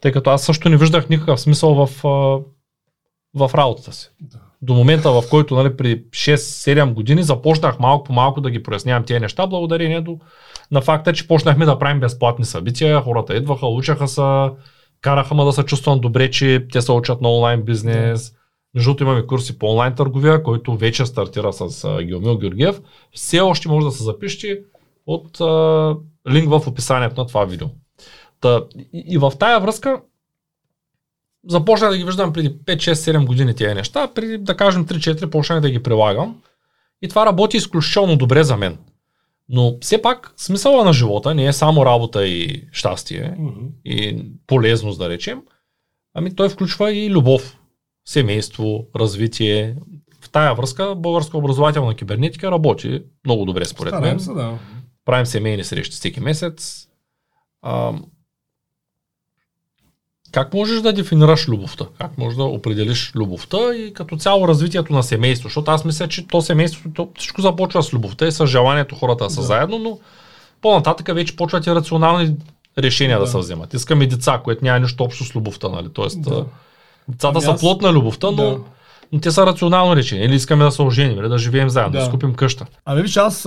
тъй 0.00 0.12
като 0.12 0.30
аз 0.30 0.42
също 0.42 0.68
не 0.68 0.76
виждах 0.76 1.08
никакъв 1.08 1.40
смисъл 1.40 1.74
в, 1.74 2.02
в 3.34 3.50
работата 3.54 3.92
си. 3.92 4.10
Да. 4.20 4.38
До 4.62 4.74
момента, 4.74 5.10
в 5.10 5.22
който 5.30 5.54
нали, 5.54 5.76
при 5.76 6.04
6-7 6.04 6.92
години 6.92 7.22
започнах 7.22 7.78
малко 7.78 8.04
по 8.04 8.12
малко 8.12 8.40
да 8.40 8.50
ги 8.50 8.62
прояснявам 8.62 9.04
тези 9.04 9.20
неща, 9.20 9.46
благодарение 9.46 10.00
до, 10.00 10.18
на 10.70 10.80
факта, 10.80 11.12
че 11.12 11.28
почнахме 11.28 11.64
да 11.64 11.78
правим 11.78 12.00
безплатни 12.00 12.44
събития, 12.44 13.00
хората 13.00 13.36
идваха, 13.36 13.66
учаха 13.66 14.08
се, 14.08 14.22
караха 15.00 15.34
ма 15.34 15.44
да 15.44 15.52
се 15.52 15.62
чувствам 15.62 16.00
добре, 16.00 16.30
че 16.30 16.66
те 16.72 16.82
се 16.82 16.92
учат 16.92 17.20
на 17.20 17.32
онлайн 17.32 17.62
бизнес. 17.62 18.32
Между 18.74 18.90
другото 18.90 19.02
имаме 19.02 19.26
курси 19.26 19.58
по 19.58 19.66
онлайн 19.66 19.94
търговия, 19.94 20.42
който 20.42 20.76
вече 20.76 21.06
стартира 21.06 21.52
с 21.52 21.88
Геомил 22.02 22.38
Георгиев. 22.38 22.80
Все 23.12 23.40
още 23.40 23.68
може 23.68 23.86
да 23.86 23.92
се 23.92 24.04
запишете 24.04 24.60
от 25.06 25.40
а, 25.40 25.96
линк 26.30 26.48
в 26.48 26.66
описанието 26.66 27.20
на 27.20 27.26
това 27.26 27.44
видео. 27.44 27.68
Та, 28.40 28.62
и, 28.76 29.04
и 29.06 29.18
в 29.18 29.32
тая 29.38 29.60
връзка 29.60 30.00
започнах 31.48 31.90
да 31.90 31.98
ги 31.98 32.04
виждам 32.04 32.32
преди 32.32 32.50
5-6-7 32.50 33.26
години 33.26 33.54
тези 33.54 33.74
неща, 33.74 34.08
преди 34.14 34.38
да 34.38 34.56
кажем 34.56 34.86
3-4 34.86 35.30
почнах 35.30 35.60
да 35.60 35.70
ги 35.70 35.82
прилагам. 35.82 36.42
И 37.02 37.08
това 37.08 37.26
работи 37.26 37.56
изключително 37.56 38.16
добре 38.16 38.44
за 38.44 38.56
мен. 38.56 38.78
Но 39.48 39.78
все 39.80 40.02
пак 40.02 40.34
смисъла 40.36 40.84
на 40.84 40.92
живота 40.92 41.34
не 41.34 41.46
е 41.46 41.52
само 41.52 41.86
работа 41.86 42.26
и 42.26 42.68
щастие 42.72 43.36
mm-hmm. 43.38 43.70
и 43.84 44.24
полезност 44.46 44.98
да 44.98 45.08
речем, 45.08 45.42
ами 46.14 46.36
той 46.36 46.48
включва 46.48 46.92
и 46.92 47.10
любов, 47.10 47.58
семейство, 48.08 48.86
развитие. 48.96 49.76
В 50.20 50.30
тая 50.30 50.54
връзка 50.54 50.94
българска 50.94 51.38
образователна 51.38 51.94
кибернетика 51.94 52.50
работи 52.50 53.02
много 53.24 53.44
добре 53.44 53.64
според 53.64 53.90
Стараем 53.90 54.16
мен. 54.16 54.20
Се, 54.20 54.32
да. 54.32 54.58
Правим 55.04 55.26
семейни 55.26 55.64
срещи 55.64 55.92
всеки 55.92 56.20
месец. 56.20 56.88
А, 57.62 57.92
как 60.38 60.54
можеш 60.54 60.80
да 60.80 60.92
дефинираш 60.92 61.48
любовта? 61.48 61.84
Как 61.98 62.18
можеш 62.18 62.36
да 62.36 62.44
определиш 62.44 63.12
любовта 63.14 63.74
и 63.74 63.92
като 63.94 64.16
цяло 64.16 64.48
развитието 64.48 64.92
на 64.92 65.02
семейство? 65.02 65.48
Защото 65.48 65.70
аз 65.70 65.84
мисля, 65.84 66.08
че 66.08 66.26
то 66.26 66.42
семейството, 66.42 66.90
то 66.94 67.08
всичко 67.18 67.40
започва 67.40 67.82
с 67.82 67.92
любовта 67.92 68.26
и 68.26 68.32
с 68.32 68.46
желанието 68.46 68.94
хората 68.94 69.24
да 69.24 69.30
са 69.30 69.40
да. 69.40 69.46
заедно, 69.46 69.78
но 69.78 69.98
по-нататък 70.62 71.14
вече 71.14 71.36
почват 71.36 71.66
и 71.66 71.74
рационални 71.74 72.36
решения 72.78 73.18
да, 73.18 73.24
да 73.24 73.30
се 73.30 73.38
вземат. 73.38 73.74
Искаме 73.74 74.06
деца, 74.06 74.40
което 74.44 74.64
няма 74.64 74.80
нищо 74.80 75.04
общо 75.04 75.24
с 75.24 75.34
любовта. 75.36 75.68
Нали? 75.68 75.88
Тоест, 75.92 76.22
да. 76.22 76.44
децата 77.08 77.32
ами 77.34 77.44
са 77.44 77.50
аз... 77.50 77.60
плод 77.60 77.82
на 77.82 77.92
любовта, 77.92 78.30
но, 78.30 78.36
да. 78.36 78.58
но 79.12 79.20
те 79.20 79.30
са 79.30 79.46
рационално 79.46 79.96
решения. 79.96 80.26
Или 80.26 80.34
искаме 80.34 80.64
да 80.64 80.70
се 80.70 80.82
оженим, 80.82 81.18
или 81.18 81.28
да 81.28 81.38
живеем 81.38 81.68
заедно, 81.68 81.92
да, 81.92 81.98
да 81.98 82.06
скупим 82.06 82.34
къща. 82.34 82.66
Ами 82.84 83.02
виж, 83.02 83.16
аз 83.16 83.38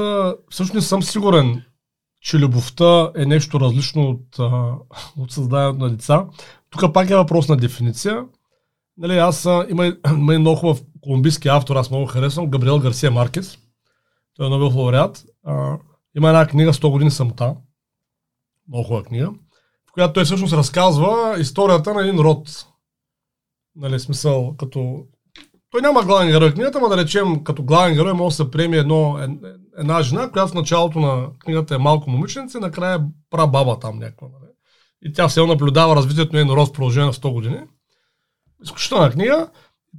всъщност 0.49 0.73
не 0.73 0.81
съм 0.81 1.03
сигурен, 1.03 1.63
че 2.21 2.37
любовта 2.37 3.11
е 3.17 3.25
нещо 3.25 3.59
различно 3.59 4.09
от, 4.09 4.39
от 5.17 5.31
създаването 5.31 5.83
на 5.83 5.89
деца. 5.89 6.25
Тук 6.71 6.93
пак 6.93 7.09
е 7.09 7.15
въпрос 7.15 7.49
на 7.49 7.57
дефиниция. 7.57 8.25
Нали, 8.97 9.17
аз 9.17 9.47
има, 9.69 9.85
има 10.07 10.39
много 10.39 10.55
хубав 10.55 10.81
колумбийски 11.01 11.47
автор, 11.47 11.75
аз 11.75 11.89
много 11.89 12.05
харесвам, 12.05 12.49
Габриел 12.49 12.79
Гарсия 12.79 13.11
Маркес. 13.11 13.57
Той 14.35 14.47
е 14.47 14.49
Нобел 14.49 14.79
лауреат. 14.79 15.25
има 16.17 16.27
една 16.27 16.47
книга 16.47 16.73
100 16.73 16.91
години 16.91 17.11
самота. 17.11 17.55
Много 18.67 18.83
хубава 18.83 19.03
книга. 19.03 19.29
В 19.89 19.93
която 19.93 20.13
той 20.13 20.25
всъщност 20.25 20.53
разказва 20.53 21.35
историята 21.39 21.93
на 21.93 22.01
един 22.01 22.19
род. 22.19 22.65
Нали, 23.75 23.99
смисъл, 23.99 24.55
като... 24.57 25.05
Той 25.71 25.81
няма 25.81 26.03
главен 26.03 26.27
герой 26.27 26.49
в 26.49 26.53
книгата, 26.53 26.79
но 26.79 26.89
да 26.89 26.97
речем, 26.97 27.43
като 27.43 27.63
главен 27.63 27.93
герой 27.93 28.13
може 28.13 28.37
да 28.37 28.43
се 28.43 28.51
приеме 28.51 28.77
едно, 28.77 29.17
една 29.77 30.01
жена, 30.01 30.31
която 30.31 30.51
в 30.51 30.55
началото 30.55 30.99
на 30.99 31.27
книгата 31.39 31.75
е 31.75 31.77
малко 31.77 32.09
момиченце, 32.09 32.59
накрая 32.59 32.95
е 32.95 33.03
прабаба 33.29 33.79
там 33.79 33.99
някаква. 33.99 34.27
И 35.05 35.13
тя 35.13 35.27
все 35.27 35.45
наблюдава 35.45 35.95
развитието 35.95 36.35
на 36.35 36.41
един 36.41 36.53
рост 36.53 36.71
в 36.71 36.73
продължение 36.73 37.05
на 37.05 37.13
100 37.13 37.33
години. 37.33 37.59
Изключителна 38.63 39.11
книга. 39.11 39.49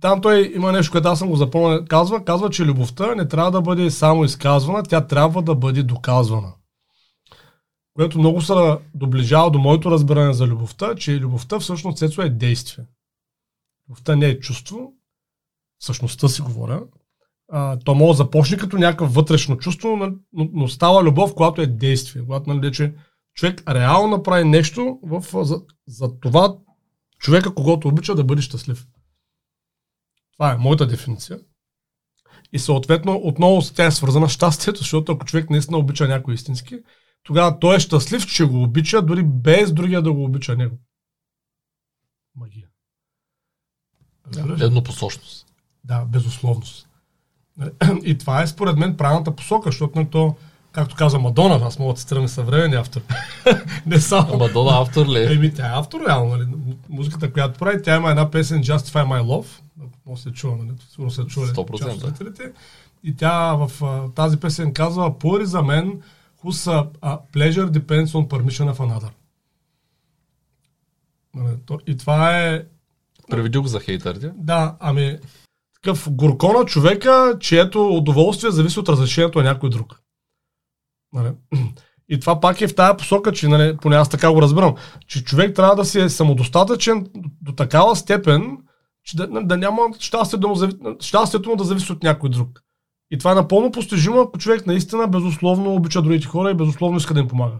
Там 0.00 0.20
той 0.20 0.52
има 0.54 0.72
нещо, 0.72 0.92
което 0.92 1.08
аз 1.08 1.18
съм 1.18 1.28
го 1.28 1.36
запомнил. 1.36 1.84
Казва, 1.84 2.24
казва, 2.24 2.50
че 2.50 2.64
любовта 2.64 3.14
не 3.14 3.28
трябва 3.28 3.50
да 3.50 3.60
бъде 3.60 3.90
само 3.90 4.24
изказвана, 4.24 4.82
тя 4.82 5.06
трябва 5.06 5.42
да 5.42 5.54
бъде 5.54 5.82
доказвана. 5.82 6.52
Което 7.94 8.18
много 8.18 8.40
се 8.40 8.54
доближава 8.94 9.50
до 9.50 9.58
моето 9.58 9.90
разбиране 9.90 10.32
за 10.32 10.46
любовта, 10.46 10.94
че 10.94 11.20
любовта 11.20 11.58
всъщност 11.58 11.98
Цецо 11.98 12.22
е 12.22 12.28
действие. 12.28 12.84
Любовта 13.88 14.16
не 14.16 14.26
е 14.26 14.40
чувство, 14.40 14.92
същността 15.80 16.28
си 16.28 16.42
говоря. 16.42 16.82
а, 17.52 17.78
то 17.78 17.94
може 17.94 18.16
да 18.16 18.24
започне 18.24 18.56
като 18.56 18.76
някакъв 18.78 19.14
вътрешно 19.14 19.56
чувство, 19.56 19.96
но, 19.96 20.12
но 20.32 20.68
става 20.68 21.02
любов, 21.04 21.34
когато 21.34 21.62
е 21.62 21.66
действие. 21.66 22.22
Когато 22.22 22.54
нали, 22.54 22.72
че 22.72 22.94
човек 23.34 23.62
реално 23.68 24.16
направи 24.16 24.44
нещо 24.44 24.98
в, 25.02 25.44
за, 25.44 25.62
за 25.86 26.20
това 26.20 26.56
човека, 27.18 27.54
когато 27.54 27.88
обича 27.88 28.14
да 28.14 28.24
бъде 28.24 28.42
щастлив. 28.42 28.86
Това 30.32 30.52
е 30.52 30.56
моята 30.56 30.86
дефиниция. 30.86 31.40
И 32.52 32.58
съответно, 32.58 33.20
отново 33.24 33.62
тя 33.74 33.86
е 33.86 33.90
свързана 33.90 34.28
с 34.28 34.32
щастието, 34.32 34.78
защото 34.78 35.12
ако 35.12 35.26
човек 35.26 35.50
наистина 35.50 35.78
обича 35.78 36.08
някой 36.08 36.34
истински, 36.34 36.78
тогава 37.22 37.58
той 37.58 37.76
е 37.76 37.80
щастлив, 37.80 38.26
че 38.26 38.44
го 38.44 38.62
обича, 38.62 39.02
дори 39.02 39.22
без 39.22 39.72
другия 39.72 40.02
да 40.02 40.12
го 40.12 40.24
обича 40.24 40.56
него. 40.56 40.78
Магия. 42.36 42.68
Да, 44.32 44.64
еднопосочност. 44.64 45.46
Да, 45.84 46.04
безусловност. 46.04 46.88
И 48.04 48.18
това 48.18 48.42
е 48.42 48.46
според 48.46 48.76
мен 48.76 48.96
правилната 48.96 49.36
посока, 49.36 49.68
защото 49.68 49.98
на 49.98 50.10
то, 50.10 50.36
както 50.72 50.96
каза 50.96 51.18
Мадона, 51.18 51.60
аз 51.66 51.78
мога 51.78 51.92
да 51.92 51.98
цитирам 51.98 52.28
съвременния 52.28 52.80
автор. 52.80 53.00
Не 53.86 54.00
само. 54.00 54.36
Мадона 54.36 54.80
автор 54.80 55.06
ли? 55.06 55.18
Е? 55.18 55.32
Еми, 55.32 55.54
тя 55.54 55.66
е 55.66 55.78
автор, 55.78 56.00
реално. 56.08 56.36
Нали? 56.36 56.48
Музиката, 56.88 57.32
която 57.32 57.58
прави, 57.58 57.82
тя 57.82 57.96
има 57.96 58.10
една 58.10 58.30
песен 58.30 58.62
Justify 58.62 59.04
My 59.04 59.22
Love. 59.22 59.46
Може 60.06 60.22
се 60.22 60.32
чува, 60.32 60.56
нали? 60.56 60.70
Сигурно 60.90 61.10
се 61.10 61.24
чува. 61.24 61.46
100%. 61.46 62.52
И 63.04 63.16
тя 63.16 63.54
в 63.54 63.70
тази 64.14 64.36
песен 64.36 64.72
казва 64.72 65.10
is 65.10 65.44
a 65.44 65.62
man 65.62 65.98
whose 66.44 66.90
uh, 67.02 67.18
pleasure 67.32 67.70
depends 67.70 68.06
on 68.06 68.28
permission 68.28 68.74
of 68.74 68.76
another. 68.76 69.10
Нали? 71.34 71.56
И 71.86 71.96
това 71.96 72.38
е... 72.38 72.64
Преведи 73.30 73.58
го 73.58 73.66
за 73.66 73.80
хейтърите. 73.80 74.32
Да, 74.36 74.76
ами 74.80 75.18
такъв 75.74 76.12
горко 76.12 76.52
на 76.52 76.64
човека, 76.64 77.36
чието 77.40 77.88
удоволствие 77.88 78.50
зависи 78.50 78.80
от 78.80 78.88
разрешението 78.88 79.38
на 79.38 79.44
някой 79.44 79.70
друг. 79.70 80.02
Нали? 81.12 81.32
И 82.08 82.20
това 82.20 82.40
пак 82.40 82.60
е 82.60 82.68
в 82.68 82.74
тази 82.74 82.96
посока, 82.96 83.32
че 83.32 83.48
нали, 83.48 83.76
поне 83.76 83.96
аз 83.96 84.08
така 84.08 84.32
го 84.32 84.42
разбирам, 84.42 84.74
че 85.06 85.24
човек 85.24 85.56
трябва 85.56 85.76
да 85.76 85.84
си 85.84 86.00
е 86.00 86.08
самодостатъчен 86.08 87.06
до 87.42 87.52
такава 87.52 87.96
степен, 87.96 88.58
че 89.04 89.16
да, 89.16 89.26
да 89.26 89.56
няма 89.56 89.82
щастието, 89.98 90.40
да 90.40 90.48
му, 90.48 90.56
щастието 91.00 91.50
му 91.50 91.56
да 91.56 91.64
зависи 91.64 91.92
от 91.92 92.02
някой 92.02 92.30
друг. 92.30 92.62
И 93.10 93.18
това 93.18 93.32
е 93.32 93.34
напълно 93.34 93.72
постижимо, 93.72 94.20
ако 94.20 94.38
човек 94.38 94.66
наистина 94.66 95.08
безусловно 95.08 95.74
обича 95.74 96.02
другите 96.02 96.26
хора 96.26 96.50
и 96.50 96.54
безусловно 96.54 96.96
иска 96.96 97.14
да 97.14 97.20
им 97.20 97.28
помага. 97.28 97.56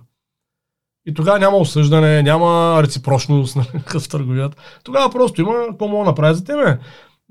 И 1.07 1.15
тогава 1.15 1.39
няма 1.39 1.57
осъждане, 1.57 2.23
няма 2.23 2.81
реципрочност 2.83 3.57
нали, 3.57 4.01
в 4.01 4.09
търговията. 4.09 4.57
Тогава 4.85 5.11
просто 5.11 5.41
има 5.41 5.55
какво 5.71 5.89
мога 5.89 6.05
да 6.05 6.11
направи 6.11 6.35
за 6.35 6.45
тебе. 6.45 6.79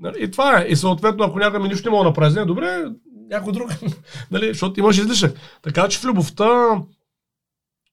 Нали, 0.02 0.24
и 0.24 0.30
това 0.30 0.60
е. 0.60 0.64
И 0.64 0.76
съответно, 0.76 1.24
ако 1.24 1.38
някой 1.38 1.60
ми 1.60 1.68
нищо 1.68 1.88
не 1.88 1.90
мога 1.90 2.04
да 2.04 2.10
направи, 2.10 2.46
добре, 2.46 2.84
някой 3.30 3.52
друг, 3.52 3.70
нали, 4.30 4.48
защото 4.48 4.80
имаш 4.80 4.98
излишък. 4.98 5.36
Така 5.62 5.88
че 5.88 5.98
в 5.98 6.04
любовта, 6.04 6.82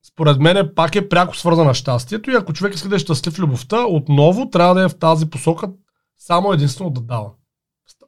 според 0.07 0.39
мен, 0.39 0.71
пак 0.75 0.95
е 0.95 1.09
пряко 1.09 1.37
свързана 1.37 1.73
щастието 1.73 2.31
и 2.31 2.35
ако 2.35 2.53
човек 2.53 2.75
иска 2.75 2.89
да 2.89 2.95
е 2.95 2.99
щастлив 2.99 3.33
в 3.33 3.39
любовта, 3.39 3.85
отново 3.85 4.49
трябва 4.49 4.75
да 4.75 4.83
е 4.83 4.89
в 4.89 4.99
тази 4.99 5.29
посока 5.29 5.69
само 6.17 6.53
единствено 6.53 6.89
да 6.89 7.01
дава. 7.01 7.31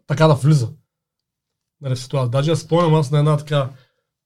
Така 0.08 0.28
да 0.28 0.34
влиза. 0.34 0.70
Нали, 1.82 1.98
ситуация. 1.98 2.30
Даже 2.30 2.52
аз 2.52 2.60
спомням 2.60 2.96
аз 2.96 3.12
на 3.12 3.20
една 3.20 3.38
така 3.38 3.70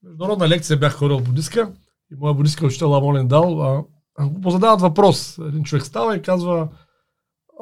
международна 0.04 0.48
лекция 0.48 0.78
бях 0.78 0.94
ходил 0.98 1.18
в 1.18 1.24
будистка 1.24 1.72
и 2.12 2.16
моя 2.16 2.34
будистка 2.34 2.66
учител 2.66 2.90
Ламолен 2.90 3.28
дал, 3.28 3.62
а, 4.20 4.28
го 4.28 4.42
позадават 4.42 4.82
въпрос. 4.82 5.38
Един 5.38 5.64
човек 5.64 5.86
става 5.86 6.16
и 6.16 6.22
казва, 6.22 6.68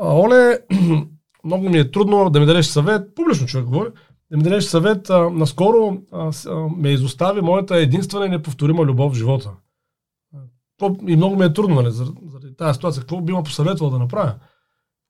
Оле, 0.02 0.60
много 1.44 1.70
ми 1.70 1.78
е 1.78 1.92
трудно 1.92 2.30
да 2.30 2.40
ми 2.40 2.46
дадеш 2.46 2.66
съвет, 2.66 3.16
публично 3.16 3.48
човек 3.48 3.66
говори, 3.66 3.90
да 4.32 4.38
ми 4.38 4.44
дадеш 4.44 4.64
съвет, 4.64 5.10
а, 5.10 5.30
наскоро 5.30 5.98
а, 6.12 6.32
а, 6.48 6.56
ме 6.56 6.90
изостави 6.90 7.42
моята 7.42 7.76
единствена 7.76 8.26
и 8.26 8.30
неповторима 8.30 8.86
любов 8.86 9.12
в 9.12 9.16
живота. 9.16 9.52
И 11.08 11.16
много 11.16 11.36
ми 11.36 11.46
е 11.46 11.54
трудно, 11.54 11.76
нали, 11.76 11.92
заради, 11.92 12.56
тази 12.58 12.74
ситуация. 12.74 13.02
Какво 13.02 13.22
би 13.22 13.34
ме 13.34 13.44
посъветвал 13.44 13.90
да 13.90 14.00
направя? 14.00 14.36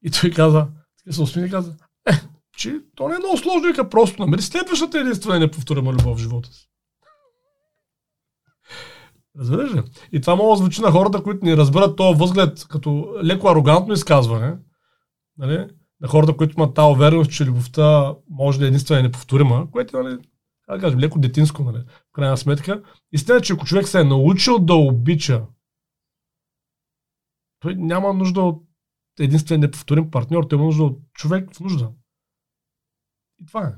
И 0.03 0.11
той 0.11 0.29
каза, 0.29 0.67
така 0.97 1.15
се 1.15 1.21
усмини 1.21 1.47
и 1.47 1.51
каза, 1.51 1.75
е, 2.09 2.11
че 2.57 2.79
то 2.95 3.07
не 3.07 3.15
е 3.15 3.19
много 3.19 3.37
сложно, 3.37 3.67
вика 3.67 3.89
просто 3.89 4.21
намери 4.21 4.41
следващата 4.41 4.99
единствена 4.99 5.35
и 5.35 5.39
неповторима 5.39 5.91
любов 5.93 6.17
в 6.17 6.21
живота 6.21 6.49
си. 6.49 6.69
Разбираш 9.39 9.73
ли? 9.73 9.83
И 10.11 10.21
това 10.21 10.35
мога 10.35 10.51
да 10.51 10.57
звучи 10.57 10.81
на 10.81 10.91
хората, 10.91 11.23
които 11.23 11.45
ни 11.45 11.57
разберат 11.57 11.95
този 11.95 12.19
възглед 12.19 12.65
като 12.69 13.15
леко 13.23 13.47
арогантно 13.47 13.93
изказване. 13.93 14.57
Нали? 15.37 15.67
На 16.03 16.09
хората, 16.09 16.37
които 16.37 16.53
имат 16.57 16.73
тази 16.73 16.91
увереност, 16.91 17.31
че 17.31 17.45
любовта 17.45 18.15
може 18.29 18.59
да 18.59 18.65
е 18.65 18.67
единствена 18.67 18.99
и 18.99 19.03
неповторима, 19.03 19.71
което 19.71 19.97
е, 19.97 20.03
нали, 20.03 20.17
да 20.69 20.79
кажем, 20.79 20.99
леко 20.99 21.19
детинско, 21.19 21.63
нали, 21.63 21.77
в 21.77 22.11
крайна 22.13 22.37
сметка. 22.37 22.83
Истина 23.11 23.37
е, 23.37 23.41
че 23.41 23.53
ако 23.53 23.65
човек 23.65 23.87
се 23.87 23.99
е 23.99 24.03
научил 24.03 24.59
да 24.59 24.73
обича, 24.75 25.45
той 27.59 27.75
няма 27.75 28.13
нужда 28.13 28.41
от 28.41 28.63
единствен 29.19 29.59
неповторим 29.59 30.11
партньор, 30.11 30.43
той 30.43 30.57
има 30.57 30.65
нужда 30.65 30.83
от 30.83 30.99
човек 31.13 31.55
в 31.55 31.59
нужда. 31.59 31.91
И 33.41 33.45
това 33.45 33.63
е. 33.63 33.73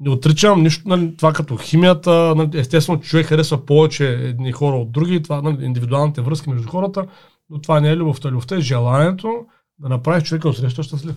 Не 0.00 0.10
отричам 0.10 0.62
нищо, 0.62 0.88
нали, 0.88 1.16
това 1.16 1.32
като 1.32 1.56
химията, 1.56 2.34
нали, 2.36 2.58
естествено 2.58 3.00
човек 3.00 3.26
харесва 3.26 3.66
повече 3.66 4.14
едни 4.14 4.52
хора 4.52 4.76
от 4.76 4.92
други, 4.92 5.22
това 5.22 5.42
нали, 5.42 5.64
индивидуалните 5.64 6.20
връзки 6.20 6.50
между 6.50 6.68
хората, 6.68 7.06
но 7.50 7.60
това 7.60 7.80
не 7.80 7.90
е 7.90 7.96
любовта. 7.96 8.30
Любовта 8.30 8.56
е 8.56 8.60
желанието 8.60 9.46
да 9.80 9.88
направиш 9.88 10.28
човека 10.28 10.48
от 10.48 10.56
среща 10.56 10.82
щастлив. 10.82 11.16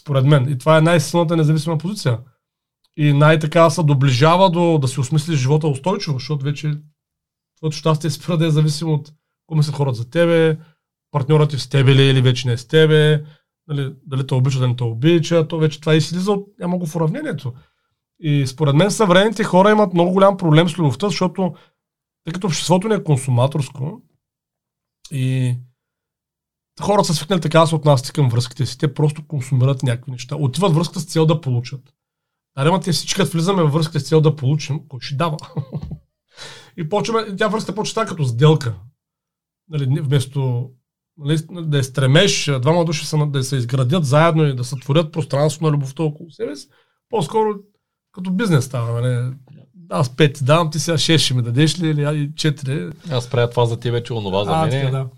Според 0.00 0.24
мен. 0.24 0.48
И 0.48 0.58
това 0.58 0.78
е 0.78 0.80
най-силната 0.80 1.36
независима 1.36 1.78
позиция. 1.78 2.18
И 2.96 3.12
най-така 3.12 3.70
се 3.70 3.82
доближава 3.82 4.50
до 4.50 4.78
да 4.78 4.88
си 4.88 5.00
осмислиш 5.00 5.40
живота 5.40 5.66
устойчиво, 5.66 6.18
защото 6.18 6.44
вече 6.44 6.74
твоето 7.56 7.76
щастие 7.76 8.10
спира 8.10 8.38
да 8.38 8.46
е 8.46 8.50
зависимо 8.50 8.94
от 8.94 9.12
кому 9.46 9.62
са 9.62 9.72
хората 9.72 9.94
за 9.94 10.10
тебе, 10.10 10.58
партньорът 11.10 11.50
ти 11.50 11.58
с 11.58 11.68
тебе 11.68 11.94
ли 11.94 12.02
или 12.02 12.22
вече 12.22 12.48
не 12.48 12.52
е 12.52 12.58
с 12.58 12.68
тебе, 12.68 13.24
дали, 13.68 13.94
дали 14.06 14.26
те 14.26 14.34
обича, 14.34 14.58
дали 14.58 14.70
не 14.70 14.76
те 14.76 14.84
обича, 14.84 15.48
то 15.48 15.58
вече 15.58 15.80
това 15.80 15.94
излиза 15.94 16.32
от, 16.32 16.48
няма 16.58 16.78
го 16.78 16.86
в 16.86 16.96
уравнението. 16.96 17.52
И 18.20 18.46
според 18.46 18.74
мен 18.74 18.90
съвременните 18.90 19.44
хора 19.44 19.70
имат 19.70 19.94
много 19.94 20.12
голям 20.12 20.36
проблем 20.36 20.68
с 20.68 20.78
любовта, 20.78 21.08
защото 21.08 21.54
тъй 22.24 22.32
като 22.32 22.46
обществото 22.46 22.88
не 22.88 22.94
е 22.94 23.04
консуматорско 23.04 24.02
и 25.10 25.56
хората 26.82 27.06
са 27.06 27.14
свикнали 27.14 27.40
така 27.40 27.60
да 27.60 27.66
се 27.66 27.74
отнасят 27.74 28.12
към 28.12 28.28
връзките 28.28 28.66
си. 28.66 28.78
Те 28.78 28.94
просто 28.94 29.26
консумират 29.26 29.82
някакви 29.82 30.12
неща. 30.12 30.36
Отиват 30.36 30.74
връзката 30.74 31.00
с 31.00 31.04
цел 31.04 31.26
да 31.26 31.40
получат. 31.40 31.80
Арема 32.56 32.80
те 32.80 32.92
всички, 32.92 33.16
като 33.16 33.30
влизаме 33.30 33.62
в 33.62 33.68
връзката 33.68 34.00
с 34.00 34.08
цел 34.08 34.20
да 34.20 34.36
получим, 34.36 34.80
кой 34.88 35.00
ще 35.00 35.14
дава? 35.14 35.36
и 36.76 36.88
почваме, 36.88 37.36
тя 37.36 37.48
връзката 37.48 37.74
почва 37.74 38.06
като 38.06 38.24
сделка. 38.24 38.74
Нали, 39.68 40.00
вместо 40.00 40.70
нали, 41.18 41.38
да 41.50 41.78
е 41.78 41.82
стремеш 41.82 42.50
двама 42.60 42.84
души 42.84 43.06
са, 43.06 43.26
да 43.26 43.44
се 43.44 43.56
изградят 43.56 44.04
заедно 44.04 44.44
и 44.44 44.56
да 44.56 44.64
сътворят 44.64 45.12
пространство 45.12 45.66
на 45.66 45.72
любовта 45.72 46.02
около 46.02 46.30
себе 46.30 46.56
си, 46.56 46.68
по-скоро 47.10 47.54
като 48.12 48.30
бизнес 48.30 48.64
става. 48.64 49.00
Нали. 49.00 49.34
Аз 49.90 50.16
пет 50.16 50.34
ти 50.34 50.44
давам, 50.44 50.70
ти 50.70 50.78
сега 50.78 50.98
шест 50.98 51.24
ще 51.24 51.34
ми 51.34 51.42
дадеш 51.42 51.80
ли 51.80 51.88
или 51.88 52.30
четири. 52.36 52.90
Аз 53.10 53.30
правя 53.30 53.50
това 53.50 53.66
за 53.66 53.80
ти 53.80 53.90
вече, 53.90 54.12
онова 54.12 54.44
за 54.44 54.56
мен. 54.56 54.90
Да. 54.90 55.08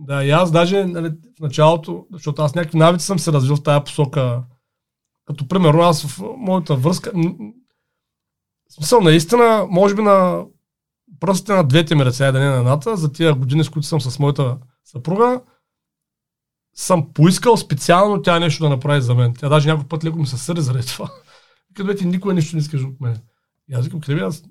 Да, 0.00 0.24
и 0.24 0.30
аз 0.30 0.50
даже 0.52 0.84
нали, 0.84 1.08
в 1.38 1.40
началото, 1.40 2.06
защото 2.12 2.42
аз 2.42 2.54
някакви 2.54 2.78
навици 2.78 3.06
съм 3.06 3.18
се 3.18 3.32
развил 3.32 3.56
в 3.56 3.62
тази 3.62 3.84
посока. 3.84 4.42
Като 5.24 5.48
примерно 5.48 5.80
аз 5.80 6.06
в 6.06 6.22
моята 6.36 6.76
връзка, 6.76 7.12
в 8.70 8.74
смисъл 8.74 9.00
наистина, 9.00 9.66
може 9.70 9.94
би 9.94 10.02
на 10.02 10.44
пръстите 11.20 11.52
на 11.52 11.64
двете 11.64 11.94
ми 11.94 12.04
ръце, 12.04 12.32
да 12.32 12.38
не 12.38 12.48
на 12.48 12.56
едната, 12.56 12.96
за 12.96 13.12
тия 13.12 13.34
години, 13.34 13.64
с 13.64 13.68
които 13.68 13.88
съм 13.88 14.00
с 14.00 14.18
моята 14.18 14.58
съпруга, 14.84 15.40
съм 16.74 17.12
поискал 17.12 17.56
специално 17.56 18.22
тя 18.22 18.38
нещо 18.38 18.64
да 18.64 18.70
направи 18.70 19.00
за 19.00 19.14
мен. 19.14 19.34
Тя 19.34 19.48
даже 19.48 19.68
някой 19.68 19.88
път 19.88 20.04
леко 20.04 20.18
ми 20.18 20.26
се 20.26 20.38
сърди 20.38 20.60
заради 20.60 20.86
това. 20.86 21.10
Като 21.74 21.94
ти 21.94 22.06
никога 22.06 22.34
нищо 22.34 22.56
не 22.56 22.60
искаш 22.60 22.82
от 22.82 23.00
мен. 23.00 23.16
И 23.70 23.74
аз 23.74 23.84
викам, 23.84 24.00
къде 24.00 24.20
аз 24.20 24.42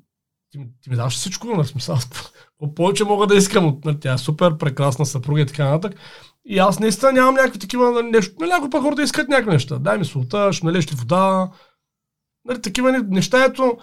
ти, 0.51 0.59
ти 0.81 0.89
ми 0.89 0.95
даваш 0.95 1.13
всичко, 1.15 1.47
на 1.47 1.65
смисъл, 1.65 1.95
какво 2.41 2.75
повече 2.75 3.03
мога 3.03 3.27
да 3.27 3.35
искам 3.35 3.65
от 3.65 3.85
нали, 3.85 3.99
тя 3.99 4.13
е 4.13 4.17
супер 4.17 4.57
прекрасна 4.57 5.05
съпруга 5.05 5.41
и 5.41 5.45
така 5.45 5.69
нататък. 5.69 5.99
И 6.45 6.59
аз 6.59 6.79
наистина 6.79 7.11
нямам 7.11 7.35
някакви 7.35 7.59
такива 7.59 7.91
нали, 7.91 8.11
нещо. 8.11 8.35
Нали, 8.39 8.49
някои 8.49 8.69
пък 8.69 8.81
хората 8.81 9.03
искат 9.03 9.29
някакви 9.29 9.51
неща. 9.51 9.79
Дай 9.79 9.97
ми 9.97 10.05
солта, 10.05 10.53
ще 10.53 10.65
налеш 10.65 10.91
ли 10.91 10.95
вода. 10.95 11.49
Нали, 12.45 12.61
такива 12.61 12.91
неща, 12.91 13.45
ето, 13.45 13.77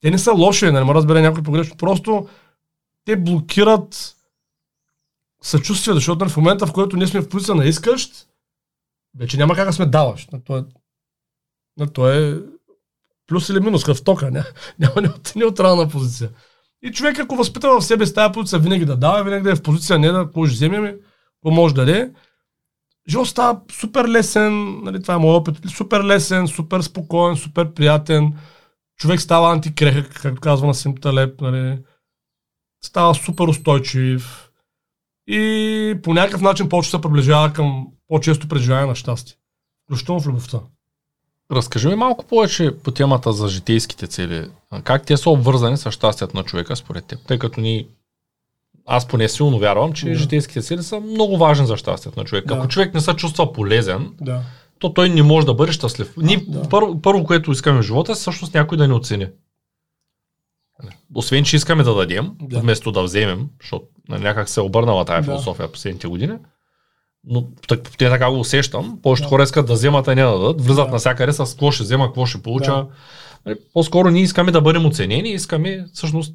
те 0.00 0.10
не 0.10 0.18
са 0.18 0.32
лоши, 0.32 0.70
нали, 0.70 0.84
ме 0.84 0.94
разбере 0.94 1.22
някой 1.22 1.42
погрешно. 1.42 1.76
Просто 1.76 2.28
те 3.04 3.16
блокират 3.16 4.16
съчувствие, 5.42 5.94
защото 5.94 6.24
нали, 6.24 6.32
в 6.32 6.36
момента, 6.36 6.66
в 6.66 6.72
който 6.72 6.96
ние 6.96 7.06
сме 7.06 7.20
в 7.20 7.28
позиция 7.28 7.54
на 7.54 7.64
искащ, 7.64 8.28
вече 9.18 9.36
няма 9.36 9.54
как 9.54 9.66
да 9.66 9.72
сме 9.72 9.86
даващ. 9.86 10.32
Нали, 10.32 10.42
то 10.44 10.58
е, 10.58 10.64
нали, 11.76 11.90
то 11.90 12.12
е 12.12 12.42
плюс 13.26 13.48
или 13.48 13.60
минус, 13.60 13.84
в 13.84 14.04
тока, 14.04 14.30
няма, 14.30 14.44
няма 14.78 15.14
неутрална 15.36 15.88
позиция. 15.88 16.30
И 16.82 16.92
човек, 16.92 17.18
ако 17.18 17.36
възпита 17.36 17.68
в 17.68 17.82
себе 17.82 18.06
с 18.06 18.14
тази 18.14 18.32
позиция, 18.32 18.58
винаги 18.58 18.84
да 18.84 18.96
дава, 18.96 19.24
винаги 19.24 19.42
да 19.42 19.50
е 19.50 19.54
в 19.54 19.62
позиция 19.62 19.98
не 19.98 20.08
да 20.08 20.28
ще 20.32 20.54
вземе, 20.54 20.96
какво 21.34 21.50
може 21.50 21.74
да 21.74 21.84
даде, 21.84 22.12
живот 23.08 23.28
става 23.28 23.60
супер 23.72 24.08
лесен, 24.08 24.82
нали, 24.82 25.02
това 25.02 25.14
е 25.14 25.18
моят 25.18 25.48
опит, 25.48 25.70
супер 25.70 26.04
лесен, 26.04 26.48
супер 26.48 26.80
спокоен, 26.80 27.36
супер 27.36 27.72
приятен. 27.72 28.38
Човек 28.96 29.20
става 29.20 29.52
антикрехък, 29.52 30.20
както 30.22 30.40
казва 30.40 30.66
на 30.66 30.74
Сим 30.74 30.96
Талеп, 30.96 31.40
нали, 31.40 31.78
става 32.84 33.14
супер 33.14 33.44
устойчив 33.44 34.50
и 35.26 36.00
по 36.02 36.14
някакъв 36.14 36.40
начин 36.40 36.68
почва 36.68 36.90
се 36.90 37.00
приближава 37.00 37.52
към 37.52 37.86
по-често 38.08 38.48
преживяване 38.48 38.86
на 38.86 38.94
щастие. 38.94 39.36
Включително 39.86 40.20
в 40.20 40.26
любовта. 40.26 40.60
Разкажи 41.52 41.88
ми 41.88 41.94
малко 41.94 42.24
повече 42.26 42.76
по 42.84 42.90
темата 42.90 43.32
за 43.32 43.48
житейските 43.48 44.06
цели. 44.06 44.48
Как 44.84 45.06
те 45.06 45.16
са 45.16 45.30
обвързани 45.30 45.76
с 45.76 45.90
щастието 45.90 46.36
на 46.36 46.42
човека 46.44 46.76
според 46.76 47.04
теб? 47.04 47.18
Тъй 47.26 47.38
като 47.38 47.60
ни 47.60 47.86
аз 48.86 49.08
поне 49.08 49.28
силно 49.28 49.58
вярвам, 49.58 49.92
че 49.92 50.08
Да. 50.08 50.14
житейските 50.14 50.62
цели 50.62 50.82
са 50.82 51.00
много 51.00 51.36
важни 51.38 51.66
за 51.66 51.76
щастието 51.76 52.20
на 52.20 52.24
човек. 52.26 52.46
Да. 52.46 52.54
Ако 52.54 52.68
човек 52.68 52.94
не 52.94 53.00
се 53.00 53.14
чувства 53.14 53.52
полезен, 53.52 54.12
Да. 54.20 54.40
то 54.78 54.92
той 54.92 55.08
не 55.08 55.22
може 55.22 55.46
да 55.46 55.54
бъде 55.54 55.72
щастлив. 55.72 56.14
Ние, 56.16 56.44
Да. 56.48 56.68
първо, 56.68 57.00
първо, 57.02 57.24
което 57.24 57.52
искаме 57.52 57.78
в 57.78 57.82
живота, 57.82 58.12
е 58.12 58.14
всъщност 58.14 58.54
някой 58.54 58.78
да 58.78 58.88
ни 58.88 58.94
оцени. 58.94 59.26
Освен, 61.14 61.44
че 61.44 61.56
искаме 61.56 61.82
да 61.82 61.94
дадем, 61.94 62.30
Да. 62.42 62.60
вместо 62.60 62.92
да 62.92 63.02
вземем, 63.02 63.48
защото 63.60 63.84
някак 64.08 64.48
се 64.48 64.60
е 64.60 64.62
обърнала 64.62 65.04
тая 65.04 65.20
Да. 65.20 65.24
философия 65.24 65.72
последните 65.72 66.08
години, 66.08 66.34
но 67.24 67.46
так, 67.68 67.82
те 67.98 68.08
така 68.08 68.30
го 68.30 68.40
усещам. 68.40 68.98
Повечето 69.02 69.26
Да. 69.26 69.28
хора 69.28 69.42
искат 69.42 69.66
да 69.66 69.72
вземат, 69.72 70.08
а 70.08 70.14
не 70.14 70.22
да 70.22 70.30
дадат. 70.38 70.60
Влизат 70.60 70.86
Да. 70.86 70.92
навсякъде 70.92 71.32
с 71.32 71.46
какво 71.50 71.70
ще 71.70 71.82
взема, 71.82 72.06
какво 72.06 72.26
ще 72.26 72.42
получа. 72.42 72.72
Да. 72.72 72.86
Нали, 73.46 73.56
По-скоро 73.72 74.10
ние 74.10 74.22
искаме 74.22 74.52
да 74.52 74.60
бъдем 74.60 74.86
оценени, 74.86 75.28
искаме 75.28 75.86
всъщност 75.92 76.34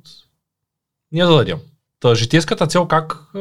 ние 1.12 1.24
да 1.24 1.36
дадем. 1.36 1.58
Та 2.00 2.16
житейската 2.16 2.68
цел 2.68 2.86
как 2.86 3.14
а, 3.36 3.40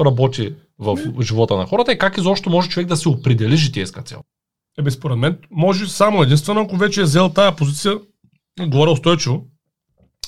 работи 0.00 0.54
в 0.78 0.98
живота 1.22 1.56
на 1.56 1.66
хората 1.66 1.92
и 1.92 1.98
как 1.98 2.16
изобщо 2.18 2.50
може 2.50 2.68
човек 2.68 2.86
да 2.86 2.96
се 2.96 3.08
определи 3.08 3.56
житейска 3.56 4.02
цел? 4.02 4.20
Ебе, 4.78 4.90
според 4.90 5.18
мен, 5.18 5.38
може 5.50 5.88
само 5.88 6.22
единствено, 6.22 6.60
ако 6.60 6.76
вече 6.76 7.00
е 7.00 7.04
взел 7.04 7.28
тая 7.28 7.56
позиция, 7.56 7.94
говоря 8.68 8.90
устойчиво, 8.90 9.44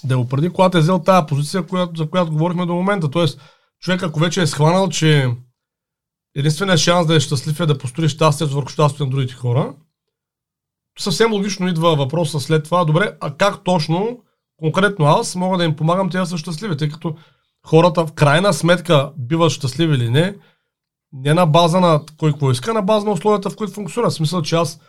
да 0.04 0.14
я 0.14 0.18
опреди, 0.18 0.50
когато 0.50 0.78
е 0.78 0.80
взел 0.80 0.98
тая 0.98 1.26
позиция, 1.26 1.62
която, 1.62 1.92
за 1.96 2.10
която 2.10 2.32
говорихме 2.32 2.66
до 2.66 2.74
момента. 2.74 3.10
Тоест, 3.10 3.40
човек, 3.80 4.02
ако 4.02 4.20
вече 4.20 4.42
е 4.42 4.46
схванал, 4.46 4.88
че 4.88 5.28
единственият 6.38 6.80
шанс 6.80 7.06
да 7.06 7.16
е 7.16 7.20
щастлив 7.20 7.60
е 7.60 7.66
да 7.66 7.78
построи 7.78 8.08
щастието 8.08 8.54
върху 8.54 8.68
щастието 8.68 9.04
на 9.04 9.10
другите 9.10 9.34
хора, 9.34 9.74
съвсем 10.98 11.32
логично 11.32 11.68
идва 11.68 11.96
въпроса 11.96 12.40
след 12.40 12.64
това, 12.64 12.84
добре, 12.84 13.16
а 13.20 13.34
как 13.34 13.64
точно, 13.64 14.20
конкретно 14.56 15.06
аз, 15.06 15.34
мога 15.34 15.58
да 15.58 15.64
им 15.64 15.76
помагам 15.76 16.10
те 16.10 16.18
да 16.18 16.26
са 16.26 16.38
щастливи, 16.38 16.76
тъй 16.76 16.88
като 16.88 17.16
хората 17.66 18.06
в 18.06 18.12
крайна 18.12 18.52
сметка 18.52 19.12
биват 19.16 19.52
щастливи 19.52 19.94
или 19.94 20.10
не, 20.10 20.34
не 21.12 21.34
на 21.34 21.46
база 21.46 21.80
на 21.80 22.00
кой 22.18 22.32
какво 22.32 22.50
иска, 22.50 22.74
на 22.74 22.82
база 22.82 23.06
на 23.06 23.12
условията, 23.12 23.50
в 23.50 23.56
които 23.56 23.72
функционира. 23.72 24.10
В 24.10 24.14
смисъл, 24.14 24.42
че 24.42 24.56
аз 24.56 24.80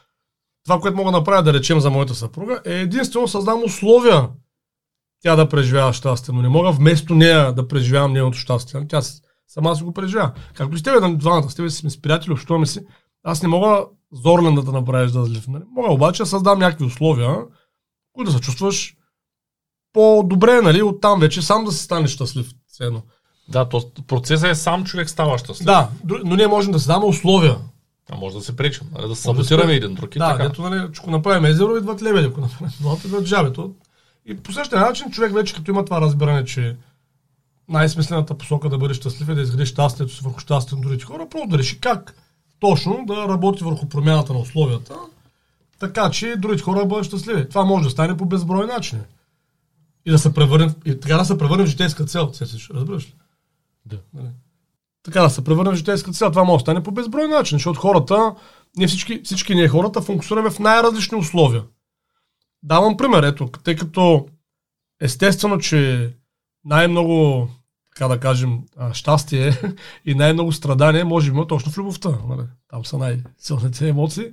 това, 0.66 0.80
което 0.80 0.98
мога 0.98 1.12
да 1.12 1.18
направя, 1.18 1.44
да 1.44 1.54
речем 1.54 1.80
за 1.80 1.90
моята 1.90 2.16
съпруга, 2.16 2.62
е 2.66 2.74
единствено 2.74 3.28
създам 3.28 3.64
условия 3.64 4.30
тя 5.22 5.36
да 5.36 5.50
преживява 5.50 5.94
щастие, 5.94 6.34
но 6.34 6.42
не 6.42 6.50
мога 6.50 6.72
вместо 6.72 7.16
нея 7.16 7.54
да 7.54 7.68
преживявам 7.68 8.14
нейното 8.14 8.38
щастие. 8.38 8.88
Тя 8.90 9.02
сама 9.54 9.76
си 9.76 9.84
го 9.84 9.94
преживява. 9.94 10.32
Както 10.54 10.76
и 10.76 10.80
с 10.80 10.84
тебе, 10.84 11.16
двамата, 11.16 11.50
с 11.50 11.56
тебе 11.56 11.70
сме 11.70 11.90
с 11.90 12.02
приятели, 12.02 12.34
общуваме 12.34 12.66
си. 12.66 12.80
Аз 13.24 13.42
не 13.44 13.50
мога 13.50 13.86
зорлен 14.14 14.56
да 14.56 14.72
направиш 14.72 15.12
да 15.12 15.26
злив. 15.26 15.48
Нали? 15.48 15.64
Мога 15.76 15.94
обаче 15.94 16.24
да 16.24 16.28
създам 16.28 16.60
някакви 16.60 16.86
условия, 16.86 17.38
които 18.14 18.32
да 18.32 18.38
се 18.38 18.44
чувстваш 18.44 18.96
по-добре, 19.94 20.62
нали, 20.62 20.82
оттам 20.84 21.20
вече 21.20 21.42
сам 21.42 21.66
да 21.66 21.72
се 21.72 21.84
станеш 21.84 22.12
щастлив. 22.12 22.52
едно. 22.82 23.02
Да, 23.50 23.70
то 23.70 23.82
процесът 24.08 24.50
е 24.50 24.56
сам 24.56 24.84
човек 24.86 25.10
става 25.10 25.38
щастлив. 25.38 25.66
Да, 25.66 25.90
но 26.26 26.36
ние 26.36 26.48
можем 26.48 26.72
да 26.72 26.80
създаваме 26.80 27.06
условия. 27.06 27.58
А 28.12 28.16
може 28.18 28.36
да 28.36 28.42
се 28.42 28.56
пречим, 28.56 28.88
нали, 28.92 29.02
да 29.02 29.08
да 29.08 29.16
саботираме 29.16 29.72
се- 29.72 29.76
един 29.78 29.94
друг 29.96 30.16
и 30.16 30.20
да, 30.20 30.32
така. 30.32 30.44
дето, 30.44 30.62
нали, 30.62 30.90
ако 31.00 31.12
направим 31.12 31.46
езеро, 31.46 31.78
идват 31.78 32.02
лебеди, 32.02 32.28
ако 32.28 32.42
направим 32.42 32.74
злато, 32.82 33.08
идват 33.08 33.26
жаби. 33.26 33.54
То... 33.54 33.72
И 34.26 34.38
по 34.38 34.52
същия 34.52 34.80
начин 34.82 35.12
човек 35.12 35.34
вече 35.34 35.54
като 35.56 35.72
има 35.72 35.86
това 35.86 36.02
разбиране, 36.02 36.46
че 36.46 36.76
най-смислената 37.70 38.38
посока 38.38 38.70
да 38.70 38.78
бъде 38.78 38.94
щастлив 38.94 39.30
е 39.30 39.36
да 39.36 39.42
изгради 39.42 39.66
щастието 39.66 40.14
си 40.14 40.22
върху 40.24 40.40
щастието 40.40 40.76
на 40.76 40.82
другите 40.82 41.06
хора, 41.06 41.28
просто 41.30 41.48
да 41.48 41.58
реши 41.58 41.80
как 41.80 42.16
точно 42.60 43.04
да 43.08 43.28
работи 43.28 43.64
върху 43.64 43.90
промяната 43.90 44.34
на 44.34 44.40
условията, 44.40 44.96
така 45.80 46.12
че 46.12 46.36
другите 46.38 46.64
хора 46.64 46.80
да 46.80 46.86
бъдат 46.86 47.06
щастливи. 47.06 47.50
Това 47.50 47.66
може 47.66 47.84
да 47.84 47.90
стане 47.90 48.18
по 48.18 48.26
безброй 48.26 48.68
начини. 48.68 49.02
И 50.06 50.12
да 50.12 50.20
се 50.20 50.34
превърне, 50.34 50.74
и 50.86 51.00
така 51.00 51.18
да 51.18 51.26
се 51.26 51.38
превърне 51.38 51.64
в 51.64 51.68
житейска 51.68 52.06
цел, 52.06 52.34
сещаш, 52.34 52.70
разбираш 52.70 53.08
ли? 53.08 53.14
Да. 53.86 53.98
Нали? 54.14 54.28
Така 55.04 55.22
да 55.22 55.30
се 55.30 55.44
превърне 55.44 55.72
в 55.72 55.76
житейска 55.76 56.12
цел. 56.12 56.30
Това 56.30 56.44
може 56.44 56.58
да 56.58 56.62
стане 56.62 56.84
по 56.84 56.92
безброй 56.92 57.28
начин, 57.28 57.56
защото 57.56 57.80
хората, 57.80 58.36
ние 58.78 58.88
всички, 58.88 59.22
всички 59.24 59.56
ние 59.56 59.68
хората 59.68 60.02
функционираме 60.02 60.50
в 60.50 60.60
най-различни 60.60 61.18
условия. 61.18 61.64
Давам 62.64 62.98
пример, 62.98 63.24
ето, 63.24 63.48
тъй 63.64 63.76
като 63.76 64.28
естествено, 65.02 65.60
че 65.60 66.12
най-много, 66.66 67.48
така 68.00 68.08
да 68.08 68.20
кажем, 68.20 68.60
щастие 68.94 69.52
и 70.06 70.16
най-много 70.16 70.52
страдание 70.52 71.04
може 71.04 71.32
би 71.32 71.36
има 71.36 71.48
точно 71.48 71.72
в 71.72 71.78
любовта. 71.78 72.10
Нали? 72.30 72.48
Там 72.68 72.86
са 72.86 72.98
най-силните 72.98 73.90
емоции. 73.90 74.32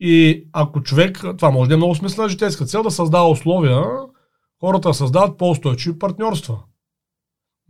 И 0.00 0.44
ако 0.52 0.82
човек, 0.82 1.24
това 1.38 1.50
може 1.50 1.68
да 1.68 1.74
е 1.74 1.76
много 1.76 1.94
смислена 1.94 2.28
житейска 2.28 2.64
цел, 2.64 2.82
да 2.82 2.90
създава 2.90 3.30
условия, 3.30 3.84
хората 4.60 4.88
да 4.88 4.94
създават 4.94 5.38
по-устойчиви 5.38 5.98
партньорства. 5.98 6.58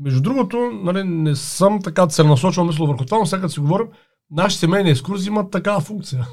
Между 0.01 0.21
другото, 0.21 0.71
нали, 0.83 1.05
не 1.05 1.37
съм 1.37 1.83
така 1.83 2.07
целенасочен 2.07 2.67
мисъл 2.67 2.87
върху 2.87 3.05
това, 3.05 3.19
но 3.19 3.27
сега 3.27 3.41
като 3.41 3.53
си 3.53 3.61
говорим, 3.61 3.87
наши 4.31 4.57
семейни 4.57 4.91
екскурзии 4.91 5.29
имат 5.29 5.51
такава 5.51 5.81
функция. 5.81 6.27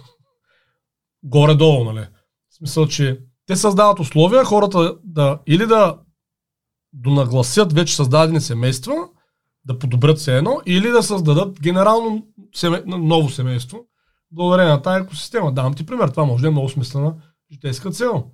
Горе-долу, 1.24 1.84
нали. 1.84 2.08
В 2.50 2.56
смисъл, 2.56 2.88
че 2.88 3.20
те 3.48 3.56
създават 3.56 4.00
условия 4.00 4.46
хората 4.46 4.98
да 5.04 5.40
или 5.48 5.66
да 5.66 5.98
донагласят 6.96 7.74
вече 7.74 7.96
създадени 7.96 8.42
семейства, 8.42 8.96
да 9.66 9.80
подобрят 9.80 10.20
се 10.20 10.38
едно, 10.38 10.62
или 10.66 10.90
да 10.90 11.04
създадат 11.04 11.62
генерално 11.62 12.28
семе... 12.56 12.84
ново 12.86 13.30
семейство, 13.30 13.86
благодарение 14.32 14.74
на 14.74 14.82
тази 14.82 15.04
екосистема. 15.04 15.54
Давам 15.54 15.74
ти 15.74 15.86
пример, 15.86 16.08
това 16.08 16.26
може 16.26 16.42
да 16.42 16.48
е 16.48 16.52
много 16.52 16.70
смислена 16.70 17.16
житейска 17.52 17.92
цел. 17.92 18.26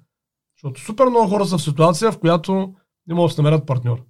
Защото 0.55 0.81
супер 0.81 1.05
много 1.05 1.29
хора 1.29 1.45
са 1.45 1.57
в 1.57 1.61
ситуация, 1.61 2.11
в 2.11 2.19
която 2.19 2.73
не 3.07 3.13
могат 3.15 3.29
да 3.29 3.35
се 3.35 3.41
намерят 3.41 3.65
партньор. 3.65 4.03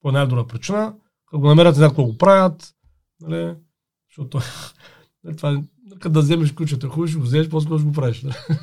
По 0.00 0.08
една 0.08 0.20
или 0.20 0.28
друга 0.28 0.46
причина. 0.46 0.94
Като 1.26 1.40
го 1.40 1.46
намерят, 1.46 1.76
някакво 1.76 2.04
го 2.04 2.18
правят. 2.18 2.74
Нали? 3.20 3.54
Защото 4.10 4.40
нали, 5.24 5.36
това 5.36 5.50
е, 5.52 5.62
като 5.90 6.10
да 6.10 6.20
вземеш 6.20 6.52
ключето, 6.52 6.88
хубаво 6.88 7.08
ще 7.08 7.18
го 7.18 7.24
вземеш, 7.24 7.48
после 7.48 7.78
ще 7.78 7.86
го 7.86 7.92
правиш. 7.92 8.22
Нали? 8.22 8.34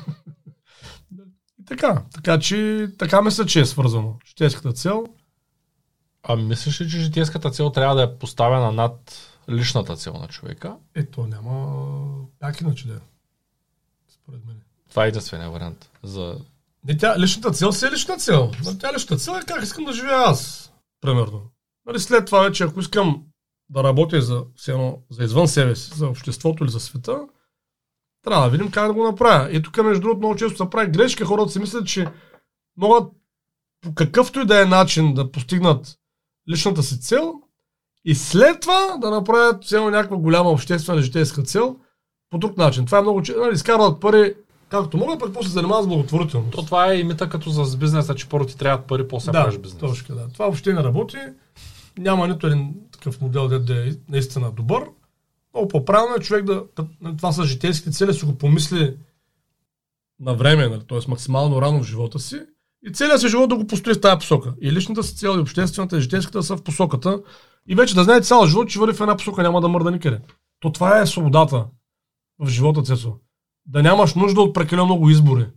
Така. 1.66 2.02
Така 2.14 2.38
че, 2.38 2.88
така 2.98 3.22
мисля, 3.22 3.46
че 3.46 3.60
е 3.60 3.66
свързано. 3.66 4.18
Житейската 4.28 4.72
цел. 4.72 5.06
А 6.28 6.36
мислиш 6.36 6.80
ли, 6.80 6.90
че 6.90 6.98
житейската 6.98 7.50
цел 7.50 7.70
трябва 7.70 7.94
да 7.94 8.02
е 8.02 8.18
поставена 8.18 8.72
над 8.72 9.16
личната 9.48 9.96
цел 9.96 10.12
на 10.12 10.28
човека? 10.28 10.76
Ето, 10.94 11.26
няма 11.26 11.76
как 12.40 12.60
иначе 12.60 12.86
да 12.86 12.94
е. 12.94 12.98
Според 14.08 14.46
мен. 14.46 14.60
Това 14.90 15.04
е 15.04 15.08
единствения 15.08 15.50
вариант. 15.50 15.90
За... 16.02 16.38
Не, 16.84 16.96
тя, 16.96 17.18
личната 17.18 17.50
цел 17.50 17.72
си 17.72 17.86
е 17.86 17.90
лична 17.90 18.16
цел. 18.16 18.50
Нали, 18.64 18.78
тя 18.78 18.92
личната 18.94 19.16
цел 19.22 19.32
е 19.32 19.46
как 19.46 19.62
искам 19.62 19.84
да 19.84 19.92
живея 19.92 20.16
аз. 20.16 20.72
Примерно. 21.00 21.42
Нали, 21.86 22.00
след 22.00 22.26
това 22.26 22.40
вече, 22.40 22.64
ако 22.64 22.80
искам 22.80 23.24
да 23.70 23.84
работя 23.84 24.22
за, 24.22 24.44
едно, 24.68 24.98
за 25.10 25.24
извън 25.24 25.48
себе 25.48 25.76
си, 25.76 25.90
за 25.94 26.08
обществото 26.08 26.64
или 26.64 26.70
за 26.70 26.80
света, 26.80 27.20
трябва 28.22 28.44
да 28.44 28.50
видим 28.50 28.70
как 28.70 28.86
да 28.86 28.94
го 28.94 29.04
направя. 29.04 29.52
И 29.52 29.62
тук, 29.62 29.76
между 29.76 30.00
другото, 30.00 30.18
много 30.18 30.36
често 30.36 30.56
се 30.56 30.70
прави 30.70 30.90
грешка. 30.90 31.24
Хората 31.24 31.52
си 31.52 31.58
мислят, 31.58 31.86
че 31.86 32.06
могат 32.76 33.12
по 33.80 33.94
какъвто 33.94 34.40
и 34.40 34.46
да 34.46 34.62
е 34.62 34.64
начин 34.64 35.14
да 35.14 35.32
постигнат 35.32 35.98
личната 36.50 36.82
си 36.82 37.00
цел 37.00 37.34
и 38.04 38.14
след 38.14 38.60
това 38.60 38.96
да 39.00 39.10
направят 39.10 39.64
цяло 39.64 39.90
някаква 39.90 40.16
голяма 40.16 40.50
обществена 40.50 41.02
житейска 41.02 41.42
цел 41.42 41.76
по 42.30 42.38
друг 42.38 42.56
начин. 42.56 42.86
Това 42.86 42.98
е 42.98 43.02
много 43.02 43.22
често. 43.22 43.40
Нали, 43.40 43.54
изкарват 43.54 44.00
пари 44.00 44.34
както 44.68 44.96
могат, 44.96 45.20
пък 45.20 45.34
после 45.34 45.48
се 45.48 45.54
занимават 45.54 45.84
с 45.84 45.88
благотворителност. 45.88 46.52
То 46.52 46.62
това 46.62 46.92
е 46.92 46.98
и 46.98 47.04
мита 47.04 47.28
като 47.28 47.50
за 47.50 47.76
бизнеса, 47.76 48.14
че 48.14 48.28
първо 48.28 48.46
ти 48.46 48.58
трябват 48.58 48.86
пари, 48.86 49.08
после 49.08 49.32
да, 49.32 49.42
правиш 49.42 49.58
бизнес. 49.58 49.80
точно, 49.80 50.14
да. 50.16 50.28
Това 50.28 50.44
въобще 50.44 50.72
не 50.72 50.82
работи. 50.82 51.16
Няма 51.98 52.28
нито 52.28 52.46
един 52.46 52.74
такъв 52.92 53.20
модел, 53.20 53.48
да 53.48 53.88
е 53.88 53.90
наистина 54.08 54.52
добър. 54.52 54.84
Много 55.54 55.68
по-правилно 55.68 56.14
е 56.14 56.20
човек 56.22 56.44
да, 56.44 56.64
да 56.76 57.16
това 57.16 57.32
са 57.32 57.44
житейските 57.44 57.90
цели, 57.90 58.14
си 58.14 58.24
го 58.24 58.38
помисли 58.38 58.96
на 60.20 60.34
време, 60.34 60.68
нали, 60.68 60.82
т.е. 60.88 60.98
максимално 61.08 61.62
рано 61.62 61.82
в 61.82 61.86
живота 61.86 62.18
си 62.18 62.40
и 62.86 62.92
целият 62.92 63.20
си 63.20 63.28
живот 63.28 63.48
да 63.48 63.56
го 63.56 63.66
построи 63.66 63.94
в 63.94 64.00
тази 64.00 64.18
посока. 64.18 64.54
И 64.60 64.72
личната 64.72 65.02
си 65.02 65.16
цел, 65.16 65.36
и 65.36 65.40
обществената, 65.40 65.98
и 65.98 66.00
житейската 66.00 66.42
са 66.42 66.56
в 66.56 66.64
посоката. 66.64 67.22
И 67.66 67.74
вече 67.74 67.94
да 67.94 68.04
знае 68.04 68.20
цял 68.20 68.46
живот, 68.46 68.68
че 68.68 68.78
върви 68.78 68.96
в 68.96 69.00
една 69.00 69.16
посока, 69.16 69.42
няма 69.42 69.60
да 69.60 69.68
мърда 69.68 69.90
никъде. 69.90 70.20
То 70.60 70.72
това 70.72 71.00
е 71.00 71.06
свободата 71.06 71.66
в 72.38 72.48
живота, 72.48 72.82
Цецо. 72.82 73.18
Да 73.66 73.82
нямаш 73.82 74.14
нужда 74.14 74.40
от 74.40 74.54
прекалено 74.54 74.84
много 74.84 75.10
избори. 75.10 75.48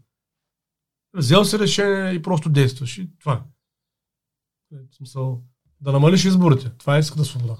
Взел 1.13 1.45
си 1.45 1.59
решение 1.59 2.11
и 2.11 2.21
просто 2.21 2.49
действаш. 2.49 2.97
И 2.97 3.09
това 3.19 3.33
е. 3.33 4.75
Смисъл, 4.97 5.43
да 5.81 5.91
намалиш 5.91 6.25
изборите. 6.25 6.71
Това 6.77 6.95
е 6.95 6.99
иската 6.99 7.25
свобода. 7.25 7.57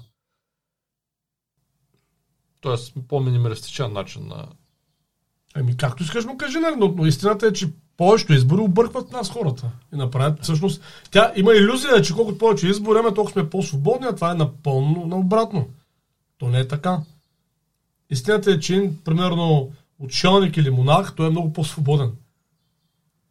Тоест 2.60 2.94
по-минималистичен 3.08 3.92
начин 3.92 4.26
на... 4.26 4.48
Ами 5.54 5.76
както 5.76 6.02
искаш 6.02 6.24
му 6.24 6.36
кажи, 6.36 6.58
нали, 6.58 6.76
но 6.78 7.06
истината 7.06 7.46
е, 7.46 7.52
че 7.52 7.72
повечето 8.00 8.32
избори 8.32 8.60
объркват 8.60 9.12
нас 9.12 9.30
хората. 9.30 9.70
И 9.94 9.96
направят, 9.96 10.42
всъщност, 10.42 10.82
тя 11.10 11.32
има 11.36 11.54
иллюзия, 11.54 12.02
че 12.02 12.14
колкото 12.14 12.38
повече 12.38 12.68
избори 12.68 12.98
имаме, 12.98 13.14
толкова 13.14 13.32
сме 13.32 13.50
по-свободни, 13.50 14.06
а 14.10 14.14
това 14.14 14.30
е 14.30 14.34
напълно 14.34 15.06
наобратно. 15.06 15.66
То 16.38 16.48
не 16.48 16.58
е 16.58 16.68
така. 16.68 16.98
Истината 18.10 18.50
е, 18.50 18.60
че 18.60 18.90
примерно 19.04 19.70
отшелник 19.98 20.56
или 20.56 20.70
монах, 20.70 21.14
той 21.16 21.26
е 21.26 21.30
много 21.30 21.52
по-свободен. 21.52 22.10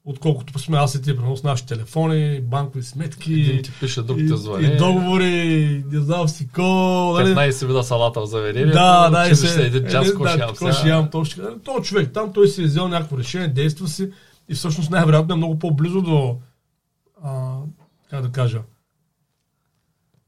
Отколкото 0.05 0.59
сме 0.59 0.77
аз 0.77 0.95
и 0.95 1.01
ти, 1.01 1.15
примерно 1.15 1.37
с 1.37 1.43
наши 1.43 1.65
телефони, 1.65 2.41
банкови 2.41 2.83
сметки. 2.83 3.33
Един 3.33 3.63
ти 3.63 3.71
пише, 3.79 4.01
друг 4.01 4.17
те 4.17 4.35
звъни. 4.35 4.67
и 4.67 4.77
договори, 4.77 5.83
не 5.91 5.99
знам 5.99 6.27
си 6.27 6.47
ко. 6.47 6.61
нали? 7.17 7.35
15 7.35 7.67
вида 7.67 7.83
салата 7.83 8.21
в 8.21 8.25
заведението. 8.25 8.73
Да, 8.73 9.09
да, 9.09 9.29
и 9.29 9.35
се, 9.35 9.65
един 9.65 9.87
час, 9.89 10.09
е, 10.09 10.13
да, 10.13 10.29
ще 10.29 10.39
ям 10.39 10.49
какво 10.49 10.71
ще 10.71 10.81
сега. 10.81 10.95
ям, 10.95 11.09
то 11.09 11.25
ще... 11.25 11.41
То 11.63 11.81
човек 11.81 12.13
там, 12.13 12.33
той 12.33 12.47
си 12.47 12.61
е 12.61 12.65
взел 12.65 12.87
някакво 12.87 13.17
решение, 13.17 13.47
действа 13.47 13.87
си 13.87 14.09
и 14.49 14.53
всъщност 14.53 14.91
най-вероятно 14.91 15.33
е 15.33 15.37
много 15.37 15.59
по-близо 15.59 16.01
до, 16.01 16.37
а, 17.23 17.57
как 18.09 18.21
да 18.21 18.31
кажа, 18.31 18.61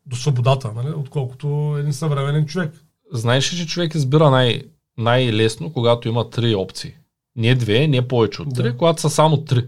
до 0.05 0.15
свободата, 0.15 0.71
нали? 0.71 0.89
отколкото 0.89 1.75
един 1.79 1.93
съвременен 1.93 2.45
човек. 2.45 2.73
Знаеш 3.13 3.53
ли, 3.53 3.57
че 3.57 3.67
човек 3.67 3.95
избира 3.95 4.29
най- 4.29 4.61
най-лесно, 4.97 5.73
когато 5.73 6.07
има 6.07 6.29
три 6.29 6.55
опции? 6.55 6.93
Не 7.35 7.55
две, 7.55 7.87
не 7.87 8.07
повече 8.07 8.41
от 8.41 8.55
три, 8.55 8.63
Да. 8.63 8.77
когато 8.77 9.01
са 9.01 9.09
само 9.09 9.43
три. 9.43 9.67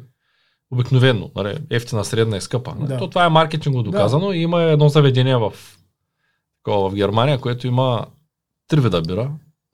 Обикновено, 0.71 1.31
нали, 1.35 1.57
ефтина, 1.69 2.05
средна 2.05 2.37
и 2.37 2.41
скъпа. 2.41 2.75
нали. 2.75 2.87
Да. 2.87 2.97
То 2.97 3.09
това 3.09 3.25
е 3.25 3.29
маркетинго 3.29 3.83
доказано 3.83 4.31
и 4.31 4.37
има 4.37 4.61
едно 4.63 4.89
заведение 4.89 5.37
в, 5.37 5.53
такова, 6.63 6.89
в 6.89 6.93
Германия, 6.95 7.41
което 7.41 7.67
има 7.67 8.05
три 8.67 8.79
вида 8.81 9.01
бира, 9.01 9.31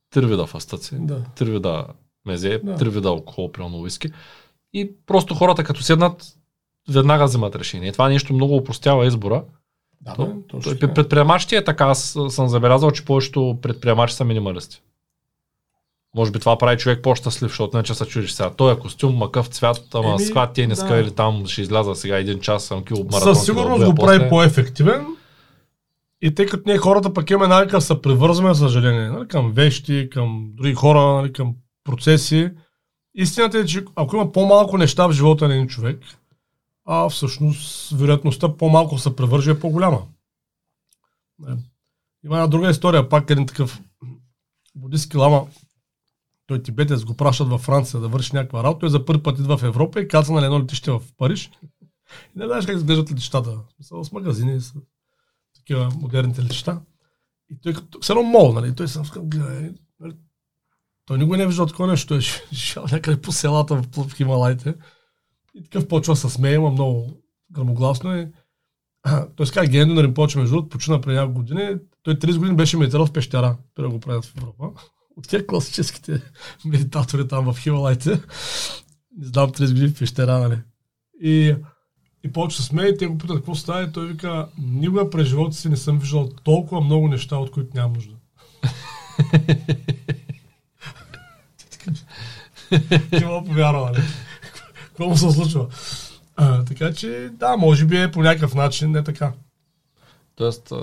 три 0.10 0.26
вида 0.26 0.46
фастъци, 0.46 0.96
Да. 1.00 1.24
три 1.36 1.52
вида 1.52 1.86
мезе, 2.26 2.60
Да. 2.64 2.76
три 2.76 2.90
вида 2.90 3.08
алкохол, 3.10 3.52
примерно 3.52 3.78
уиски. 3.78 4.10
И 4.74 4.92
просто 5.06 5.36
хората 5.36 5.64
като 5.64 5.84
седнат, 5.84 6.26
веднага 6.90 7.26
вземат 7.26 7.56
решение. 7.56 7.92
Това 7.92 8.10
нещо 8.10 8.34
много 8.34 8.56
упростява 8.56 9.08
избора. 9.08 9.44
Да, 10.02 10.14
То, 10.14 10.26
бе, 10.26 10.34
точно 10.48 10.80
при 10.80 10.94
предприемачите 10.94 11.56
е 11.56 11.64
така, 11.64 11.86
аз 11.86 12.18
съм 12.30 12.48
забелязал, 12.48 12.92
че 12.92 13.06
повечето 13.06 13.58
предприемачи 13.62 14.16
са 14.16 14.26
минималисти. 14.26 14.82
Може 16.16 16.32
би 16.32 16.40
това 16.40 16.58
прави 16.58 16.78
човек 16.78 17.02
по-щастлив, 17.02 17.50
защото 17.50 17.78
иначе 17.78 17.94
се 17.94 18.06
чудиш 18.06 18.32
сега. 18.32 18.50
Той 18.50 18.74
е 18.74 18.80
костюм, 18.80 19.16
макъв 19.16 19.48
цвят, 19.48 19.88
ама 19.94 20.10
Еми, 20.10 20.20
с 20.20 20.26
каква 20.26 20.54
тениска 20.54 20.88
да. 20.88 21.00
или 21.00 21.12
там 21.12 21.48
ще 21.48 21.62
изляза 21.62 21.96
сега 21.96 22.18
един 22.18 22.40
час, 22.40 22.64
съм 22.64 22.84
кил 22.84 22.98
маратон. 23.12 23.36
Със 23.36 23.46
сигурност 23.46 23.86
го 23.86 23.96
прави 23.96 24.18
после. 24.18 24.30
по-ефективен. 24.30 25.06
И 26.22 26.36
тъй 26.36 26.46
като 26.46 26.64
ние 26.66 26.78
хората 26.78 27.14
пък 27.14 27.30
имаме 27.30 27.48
навика 27.48 27.78
да 27.78 27.82
се 27.82 28.02
привързваме, 28.02 28.54
за 28.54 28.60
съжаление, 28.60 29.10
нали, 29.10 29.28
към 29.28 29.52
вещи, 29.52 30.10
към 30.12 30.50
други 30.54 30.74
хора, 30.74 31.00
нали, 31.00 31.34
към 31.34 31.54
процеси. 31.84 32.52
Истината 33.22 33.60
е, 33.60 33.66
че 33.66 33.86
ако 33.96 34.16
има 34.16 34.32
по-малко 34.32 34.78
неща 34.78 35.08
в 35.08 35.12
живота 35.12 35.48
на 35.48 35.54
един 35.54 35.68
човек, 35.68 36.04
а 36.86 37.10
всъщност 37.10 37.92
вероятността 37.92 38.58
по-малко 38.58 38.98
се 38.98 39.16
превърже 39.16 39.52
е 39.52 39.60
по-голяма. 39.60 40.02
Не. 41.40 41.58
Има 42.26 42.36
една 42.36 42.48
друга 42.48 42.70
история, 42.70 43.10
пак 43.10 43.30
един 43.30 43.46
такъв 43.46 43.82
будистки 44.76 45.18
лама, 45.18 45.48
той 46.48 46.64
тибетец 46.64 47.04
го 47.04 47.18
пращат 47.18 47.48
във 47.48 47.62
Франция 47.62 48.00
да 48.00 48.08
върши 48.08 48.36
някаква 48.36 48.64
работа, 48.64 48.80
той 48.80 48.90
за 48.90 49.06
първи 49.06 49.24
път 49.24 49.40
идва 49.40 49.58
в 49.58 49.64
Европа 49.64 50.02
и 50.02 50.08
каза 50.08 50.34
на 50.34 50.46
едно 50.46 50.60
летище 50.60 50.92
в 50.92 51.02
Париж. 51.18 51.52
И 52.36 52.40
не 52.40 52.46
знаеш 52.46 52.66
как 52.66 52.76
изглеждат 52.76 53.12
летищата. 53.12 53.60
С 53.82 54.12
магазини, 54.12 54.62
с 54.62 54.74
такива 55.56 55.90
модерните 55.96 56.44
летища. 56.44 56.82
И 57.50 57.62
той 57.62 57.74
като, 57.74 58.00
все 58.00 58.14
мол, 58.14 58.54
нали? 58.54 58.76
Той 58.76 58.88
съм 58.88 59.06
нали? 59.34 59.74
Той 61.10 61.18
никога 61.18 61.38
не 61.38 61.44
е 61.44 61.48
виждал 61.48 61.66
такова 61.66 61.88
нещо. 61.88 62.08
Той 62.08 62.18
е 62.18 62.56
шел 62.56 62.86
някъде 62.92 63.22
по 63.22 63.32
селата 63.32 63.82
в, 63.98 64.16
Хималайте. 64.16 64.76
И 65.56 65.64
такъв 65.64 65.88
почва 65.88 66.14
да 66.14 66.20
се 66.20 66.30
смее, 66.30 66.54
има 66.54 66.70
много 66.70 67.22
грамогласно. 67.52 68.28
А, 69.04 69.28
той 69.36 69.48
се 69.48 69.54
казва 69.54 69.72
Гендо 69.72 69.94
на 69.94 70.04
Римпоче, 70.04 70.38
между 70.38 70.56
другото, 70.56 70.70
почина 70.70 71.02
преди 71.02 71.18
няколко 71.18 71.40
години. 71.40 71.76
Той 72.04 72.16
30 72.16 72.38
години 72.38 72.56
беше 72.56 72.78
медитирал 72.78 73.06
в 73.06 73.12
пещера, 73.12 73.58
преди 73.76 73.88
да 73.88 73.94
го 73.94 74.00
правят 74.00 74.26
в 74.26 74.38
Европа. 74.38 74.70
От 75.18 75.28
тях 75.30 75.46
класическите 75.46 76.22
медитатори 76.66 77.28
там 77.28 77.54
в 77.54 77.60
Хималайте. 77.60 78.10
Не 79.18 79.26
знам, 79.26 79.52
30 79.52 79.68
години 79.68 79.88
в 79.88 80.00
пещера, 80.00 80.40
нали? 80.40 80.58
И, 81.22 81.56
и 82.24 82.32
повече 82.32 82.62
смее, 82.62 82.88
и 82.88 82.98
те 82.98 83.08
го 83.08 83.18
питат 83.18 83.38
какво 83.38 83.56
става 83.56 83.92
той 83.92 84.08
вика, 84.08 84.48
никога 84.58 85.10
през 85.10 85.28
живота 85.28 85.56
си 85.56 85.70
не 85.70 85.78
съм 85.78 86.00
виждал 86.00 86.30
толкова 86.44 86.82
много 86.82 87.08
неща, 87.08 87.38
от 87.38 87.52
които 87.52 87.70
нямам 87.76 87.94
нужда. 87.94 88.16
Не 93.12 93.26
мога 93.26 93.48
повярва, 93.48 93.86
нали? 93.86 94.04
Какво 94.88 95.10
му 95.10 95.18
се 95.18 95.32
случва? 95.32 95.68
А, 96.36 96.66
така 96.66 96.94
че, 96.94 97.30
да, 97.34 97.58
може 97.58 97.86
би 97.86 98.02
е 98.02 98.12
по 98.12 98.22
някакъв 98.22 98.56
начин 98.56 98.92
не 98.92 99.04
така. 99.04 99.34
Тоест, 100.36 100.74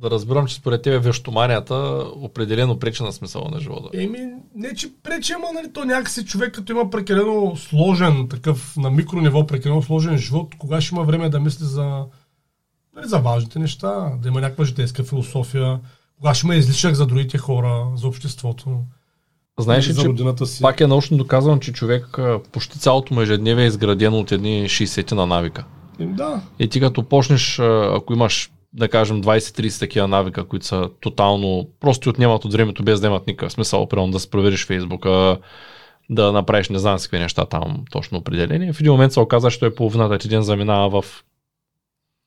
да 0.00 0.10
разбирам, 0.10 0.46
че 0.46 0.54
според 0.54 0.82
тебе 0.82 0.98
вещоманията 0.98 1.74
определено 2.16 2.78
пречи 2.78 3.02
на 3.02 3.12
смисъла 3.12 3.50
на 3.50 3.60
живота. 3.60 4.02
Еми, 4.02 4.18
не 4.54 4.74
че 4.74 4.88
пречи, 5.02 5.32
ама 5.32 5.46
нали, 5.54 5.72
то 5.72 5.84
някакси 5.84 6.24
човек, 6.24 6.54
като 6.54 6.72
има 6.72 6.90
прекалено 6.90 7.56
сложен, 7.56 8.28
такъв 8.28 8.76
на 8.76 8.90
микрониво, 8.90 9.46
прекалено 9.46 9.82
сложен 9.82 10.18
живот, 10.18 10.54
кога 10.58 10.80
ще 10.80 10.94
има 10.94 11.04
време 11.04 11.28
да 11.28 11.40
мисли 11.40 11.64
за, 11.64 12.04
нали, 12.96 13.08
за 13.08 13.18
важните 13.18 13.58
неща, 13.58 14.12
да 14.22 14.28
има 14.28 14.40
някаква 14.40 14.64
житейска 14.64 15.04
философия, 15.04 15.80
кога 16.16 16.34
ще 16.34 16.46
има 16.46 16.56
излишък 16.56 16.94
за 16.94 17.06
другите 17.06 17.38
хора, 17.38 17.86
за 17.96 18.08
обществото, 18.08 18.80
Знаеш 19.58 19.88
ли, 19.88 19.94
че 19.94 20.08
родината 20.08 20.46
си. 20.46 20.62
пак 20.62 20.80
е 20.80 20.86
научно 20.86 21.16
доказано, 21.16 21.58
че 21.58 21.72
човек 21.72 22.18
почти 22.52 22.78
цялото 22.78 23.14
му 23.14 23.20
ежедневие 23.20 23.64
е 23.64 23.66
изградено 23.66 24.18
от 24.18 24.32
едни 24.32 24.64
60 24.64 25.12
на 25.12 25.26
навика. 25.26 25.64
Им, 25.98 26.14
да, 26.14 26.40
И 26.58 26.68
ти 26.68 26.80
като 26.80 27.02
почнеш, 27.02 27.58
ако 27.94 28.12
имаш, 28.12 28.50
да 28.72 28.88
кажем, 28.88 29.22
20-30 29.22 29.80
такива 29.80 30.08
навика, 30.08 30.44
които 30.44 30.66
са 30.66 30.90
тотално, 31.00 31.68
просто 31.80 32.10
отнемат 32.10 32.44
от 32.44 32.52
времето 32.52 32.82
без 32.82 33.00
да 33.00 33.06
имат 33.06 33.26
никакъв 33.26 33.52
смисъл, 33.52 33.86
примерно 33.86 34.12
да 34.12 34.20
се 34.20 34.30
провериш 34.30 34.66
Фейсбука, 34.66 35.38
да 36.10 36.32
направиш 36.32 36.68
не 36.68 36.78
знам 36.78 36.98
си 36.98 37.06
какви 37.06 37.18
неща 37.18 37.44
там 37.44 37.84
точно 37.90 38.18
определени. 38.18 38.72
В 38.72 38.80
един 38.80 38.92
момент 38.92 39.12
се 39.12 39.20
оказа, 39.20 39.50
че 39.50 39.60
той 39.60 39.74
половината 39.74 40.18
ти 40.18 40.28
ден 40.28 40.42
заминава 40.42 41.02
в 41.02 41.24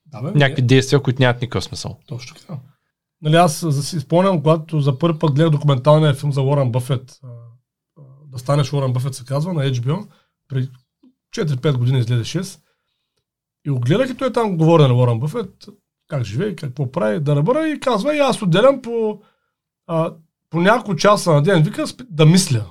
да 0.05 0.21
бе, 0.21 0.39
някакви 0.39 0.61
действия, 0.61 0.99
които 0.99 1.21
нямат 1.21 1.41
никакъв 1.41 1.63
смисъл. 1.63 1.97
Точно 2.07 2.35
така. 2.35 2.53
Нали, 3.21 3.35
аз 3.35 3.65
си 3.81 3.99
спомням, 3.99 4.37
когато 4.37 4.81
за 4.81 4.97
първи 4.97 5.19
път 5.19 5.33
гледах 5.33 5.51
документалния 5.51 6.13
филм 6.13 6.33
за 6.33 6.41
Уорън 6.41 6.71
Бъфет, 6.71 7.21
да 8.25 8.39
станеш 8.39 8.73
Уорън 8.73 8.93
Бъфет 8.93 9.15
се 9.15 9.25
казва, 9.25 9.53
на 9.53 9.63
HBO, 9.63 10.07
преди 10.47 10.69
4-5 11.35 11.77
години 11.77 11.99
излезе 11.99 12.39
6. 12.39 12.61
И 13.65 13.69
го 13.69 13.79
гледах 13.79 14.09
и 14.09 14.17
той 14.17 14.33
там 14.33 14.57
говори 14.57 14.83
на 14.83 14.93
Уорън 14.93 15.19
Бъфет, 15.19 15.67
как 16.07 16.23
живее, 16.23 16.55
какво 16.55 16.91
прави, 16.91 17.19
да 17.19 17.35
ръбъра 17.35 17.67
и 17.67 17.79
казва, 17.79 18.15
и 18.15 18.19
аз 18.19 18.41
отделям 18.41 18.81
по, 18.81 19.21
а, 19.87 20.15
по 20.49 20.61
няколко 20.61 20.95
часа 20.95 21.31
на 21.31 21.43
ден, 21.43 21.63
вика, 21.63 21.85
да 22.09 22.25
мисля. 22.25 22.65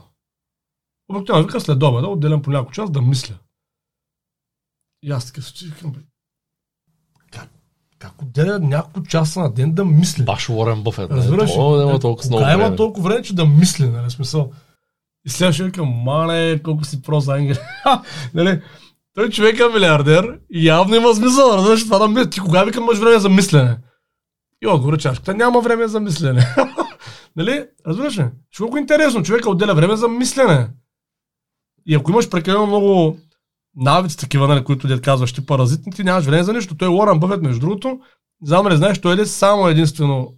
Обикновено 1.09 1.47
вика 1.47 1.61
след 1.61 1.83
обеда, 1.83 2.09
отделям 2.09 2.43
по 2.43 2.51
няколко 2.51 2.73
часа 2.73 2.93
да 2.93 3.03
мисля. 3.03 3.35
И 5.03 5.11
аз 5.11 5.27
така 5.27 5.43
се 5.43 5.67
викам, 5.67 5.95
как 8.01 8.23
отделя 8.23 8.59
няколко 8.59 9.03
часа 9.03 9.41
на 9.41 9.53
ден 9.53 9.73
да 9.73 9.85
мисля? 9.85 10.25
Баш 10.25 10.49
Уорен 10.49 10.83
Бъфет. 10.83 11.11
Разбираш 11.11 11.51
ли? 11.51 11.55
О, 11.59 11.77
няма 11.77 11.99
толкова 11.99 12.29
много 12.29 12.43
Кога 12.43 12.55
има 12.55 12.77
толкова 12.77 13.09
време, 13.09 13.23
че 13.23 13.35
да 13.35 13.47
мисли, 13.47 13.89
нали, 13.89 14.11
смисъл. 14.11 14.53
И 15.27 15.31
следващия 15.31 15.67
викам, 15.67 15.89
мале, 15.89 16.63
колко 16.63 16.85
си 16.85 17.03
про 17.03 17.21
за 17.21 17.35
ангел. 17.35 17.57
нали, 18.35 18.63
той 19.15 19.31
човек 19.31 19.61
е 19.61 19.73
милиардер 19.75 20.39
и 20.51 20.67
явно 20.67 20.95
има 20.95 21.15
смисъл, 21.15 21.57
разбираш, 21.57 21.85
това 21.85 21.99
да 21.99 22.09
мисли. 22.09 22.31
Ти 22.31 22.41
кога 22.41 22.65
викам, 22.65 22.85
имаш 22.85 22.99
време 22.99 23.19
за 23.19 23.29
мислене? 23.29 23.79
И 24.63 24.67
отговор 24.67 24.99
чашката, 24.99 25.35
няма 25.35 25.61
време 25.61 25.89
за 25.89 26.01
мислене. 26.01 26.47
нали, 27.37 27.67
разбираш 27.87 28.19
ли? 28.19 28.25
Ще 28.51 28.63
колко 28.63 28.79
интересно, 28.79 29.23
човека 29.23 29.51
отделя 29.51 29.75
време 29.75 29.97
за 29.97 30.09
мислене. 30.09 30.69
И 31.87 31.95
ако 31.95 32.11
имаш 32.11 32.31
прекалено 32.31 32.67
много 32.67 33.17
навици 33.77 34.17
такива, 34.17 34.49
нали, 34.49 34.65
които 34.65 34.89
дед 34.89 35.01
казваш, 35.01 35.33
ти 35.33 35.47
паразитни, 35.47 35.93
ти 35.93 36.05
нямаш 36.05 36.25
време 36.25 36.43
за 36.43 36.53
нищо. 36.53 36.77
Той 36.77 36.89
е 36.89 36.91
Уорън 36.91 37.21
Бъфет, 37.21 37.43
между 37.43 37.61
другото, 37.61 37.89
не 38.41 38.49
знам 38.49 38.69
ли 38.69 38.77
знаеш, 38.77 38.99
той 39.01 39.21
е 39.21 39.27
само 39.27 39.69
единствено 39.69 40.35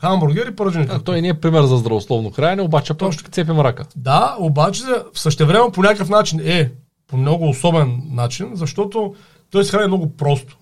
хамбургер 0.00 0.46
и 0.46 0.56
пържени. 0.56 0.86
А, 0.90 0.98
той 0.98 1.22
не 1.22 1.28
е 1.28 1.40
пример 1.40 1.62
за 1.62 1.76
здравословно 1.76 2.30
хранене, 2.30 2.62
обаче 2.62 2.94
пък 2.94 3.12
ще 3.12 3.30
цепим 3.30 3.60
рака. 3.60 3.86
Да, 3.96 4.36
обаче 4.38 4.82
в 5.14 5.20
същевременно 5.20 5.72
по 5.72 5.82
някакъв 5.82 6.08
начин 6.08 6.40
е, 6.40 6.72
по 7.06 7.16
много 7.16 7.48
особен 7.48 8.02
начин, 8.10 8.50
защото 8.54 9.14
той 9.50 9.64
се 9.64 9.70
храни 9.70 9.86
много 9.86 10.16
просто. 10.16 10.58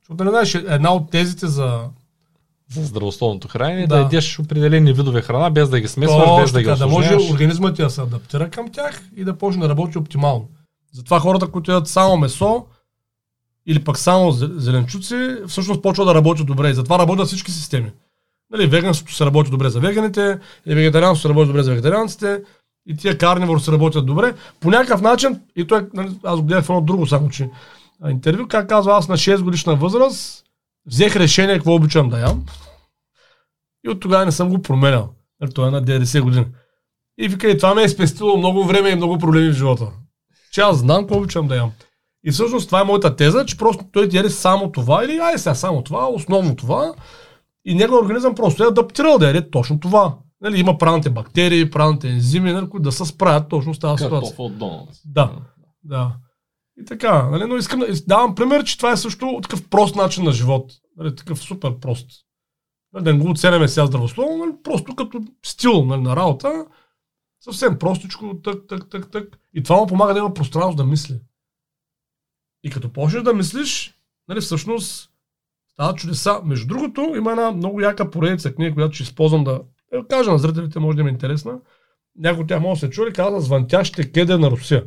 Защото 0.00 0.24
не 0.24 0.30
знаеш, 0.30 0.54
една 0.54 0.94
от 0.94 1.10
тезите 1.10 1.46
за 1.46 1.80
За 2.70 2.84
здравословното 2.84 3.48
хранене, 3.48 3.86
да. 3.86 3.94
Да. 3.94 4.00
ядеш 4.00 4.38
определени 4.38 4.92
видове 4.92 5.22
храна, 5.22 5.50
без 5.50 5.68
да 5.68 5.80
ги 5.80 5.88
смесваш, 5.88 6.40
без 6.40 6.52
да 6.52 6.60
ги 6.60 6.64
така, 6.64 6.78
да 6.78 6.86
може 6.86 7.06
осложняваш. 7.06 7.30
организмът 7.30 7.76
ти 7.76 7.82
да 7.82 7.90
се 7.90 8.00
адаптира 8.00 8.50
към 8.50 8.68
тях 8.68 9.02
и 9.16 9.24
да 9.24 9.38
почне 9.38 9.62
да 9.62 9.68
работи 9.68 9.98
оптимално. 9.98 10.48
Затова 10.92 11.20
хората, 11.20 11.46
които 11.46 11.70
ядат 11.70 11.88
само 11.88 12.16
месо 12.16 12.66
или 13.66 13.84
пък 13.84 13.98
само 13.98 14.32
зе- 14.32 14.56
зеленчуци, 14.56 15.36
всъщност 15.46 15.82
почват 15.82 16.06
да 16.06 16.14
работят 16.14 16.46
добре. 16.46 16.70
И 16.70 16.74
затова 16.74 16.98
работят 16.98 17.26
всички 17.26 17.50
системи. 17.50 17.92
Нали, 18.50 18.66
веганството 18.66 19.14
се 19.14 19.26
работи 19.26 19.50
добре 19.50 19.70
за 19.70 19.80
веганите, 19.80 20.38
и 20.66 20.74
вегетарианството 20.74 21.22
се 21.22 21.28
работи 21.28 21.46
добре 21.46 21.62
за 21.62 21.70
вегетарианците, 21.70 22.42
и 22.86 22.96
тия 22.96 23.18
карнивор 23.18 23.58
се 23.58 23.72
работят 23.72 24.06
добре. 24.06 24.34
По 24.60 24.70
някакъв 24.70 25.00
начин, 25.00 25.40
и 25.56 25.66
той, 25.66 25.86
нали, 25.94 26.18
аз 26.22 26.40
го 26.40 26.46
гледах 26.46 26.64
в 26.64 26.70
едно 26.70 26.80
друго, 26.80 27.06
само 27.06 27.28
че 27.28 27.50
интервю, 28.10 28.48
как 28.48 28.68
казва, 28.68 28.96
аз 28.96 29.08
на 29.08 29.16
6 29.16 29.42
годишна 29.42 29.76
възраст 29.76 30.44
взех 30.86 31.16
решение 31.16 31.54
какво 31.54 31.74
обичам 31.74 32.08
да 32.08 32.18
ям. 32.18 32.46
И 33.86 33.88
от 33.88 34.00
тогава 34.00 34.24
не 34.24 34.32
съм 34.32 34.48
го 34.48 34.62
променял. 34.62 35.08
Нали, 35.40 35.52
той 35.52 35.68
е 35.68 35.70
на 35.70 35.84
90 35.84 36.20
години. 36.20 36.46
И 37.18 37.28
вика, 37.28 37.50
и 37.50 37.58
това 37.58 37.74
ме 37.74 37.82
е 37.82 37.88
спестило 37.88 38.36
много 38.36 38.64
време 38.64 38.88
и 38.88 38.96
много 38.96 39.18
проблеми 39.18 39.50
в 39.50 39.56
живота. 39.56 39.86
Че 40.52 40.60
аз 40.60 40.78
знам 40.78 41.02
какво 41.02 41.18
обичам 41.18 41.48
да 41.48 41.56
ям. 41.56 41.72
И 42.24 42.30
всъщност 42.30 42.66
това 42.66 42.80
е 42.80 42.84
моята 42.84 43.16
теза, 43.16 43.46
че 43.46 43.56
просто 43.56 43.84
той 43.92 44.08
ти 44.08 44.16
яде 44.16 44.30
само 44.30 44.72
това 44.72 45.04
или 45.04 45.18
ай 45.18 45.38
сега 45.38 45.54
само 45.54 45.82
това, 45.82 46.08
основно 46.08 46.56
това. 46.56 46.94
И 47.64 47.74
неговият 47.74 48.02
организъм 48.02 48.34
просто 48.34 48.64
е 48.64 48.66
адаптирал 48.66 49.18
да 49.18 49.26
яде 49.26 49.50
точно 49.50 49.80
това. 49.80 50.14
Нали, 50.40 50.60
има 50.60 50.78
правилните 50.78 51.10
бактерии, 51.10 51.70
правилните 51.70 52.08
ензими, 52.08 52.52
нали, 52.52 52.68
които 52.68 52.82
да 52.82 52.92
се 52.92 53.04
справят 53.04 53.48
точно 53.48 53.74
с 53.74 53.78
тази 53.78 54.04
ситуация. 54.04 54.34
от 54.38 54.58
Доналдс. 54.58 55.00
Да, 55.04 55.32
да. 55.84 56.12
И 56.80 56.84
така, 56.84 57.28
нали, 57.30 57.44
но 57.44 57.56
искам 57.56 57.80
да 57.80 57.86
давам 58.06 58.34
пример, 58.34 58.64
че 58.64 58.76
това 58.76 58.92
е 58.92 58.96
също 58.96 59.40
такъв 59.42 59.68
прост 59.68 59.96
начин 59.96 60.24
на 60.24 60.32
живот. 60.32 60.72
Нали, 60.96 61.16
такъв 61.16 61.38
супер 61.38 61.78
прост. 61.80 62.06
Нали, 62.92 63.04
да 63.04 63.12
не 63.12 63.18
го 63.18 63.30
оценяме 63.30 63.68
сега 63.68 63.86
здравословно, 63.86 64.36
нали, 64.36 64.52
просто 64.64 64.96
като 64.96 65.20
стил 65.44 65.84
нали, 65.84 66.00
на 66.00 66.16
работа. 66.16 66.64
Съвсем 67.44 67.78
простичко, 67.78 68.40
тък, 68.44 68.66
тък, 68.68 68.90
тък, 68.90 69.10
тък. 69.10 69.38
И 69.54 69.62
това 69.62 69.76
му 69.76 69.86
помага 69.86 70.12
да 70.12 70.18
има 70.18 70.34
пространство 70.34 70.76
да 70.76 70.84
мисли. 70.84 71.20
И 72.64 72.70
като 72.70 72.92
почнеш 72.92 73.22
да 73.22 73.34
мислиш, 73.34 73.94
нали, 74.28 74.40
всъщност 74.40 75.10
стават 75.72 75.96
чудеса. 75.96 76.40
Между 76.44 76.66
другото, 76.66 77.12
има 77.16 77.30
една 77.30 77.52
много 77.52 77.80
яка 77.80 78.10
поредица 78.10 78.54
книга, 78.54 78.74
която 78.74 78.94
ще 78.94 79.02
използвам 79.02 79.44
да 79.44 79.60
е, 79.92 80.06
кажа 80.08 80.30
на 80.30 80.38
зрителите, 80.38 80.78
може 80.78 80.96
да 80.96 81.00
им 81.00 81.06
е 81.06 81.10
интересна. 81.10 81.60
Някой 82.16 82.42
от 82.42 82.48
тях 82.48 82.60
може 82.60 82.80
да 82.80 82.86
се 82.86 82.92
чули, 82.92 83.12
казва 83.12 83.40
Звънтящите 83.40 84.12
кеде 84.12 84.38
на 84.38 84.50
Русия. 84.50 84.86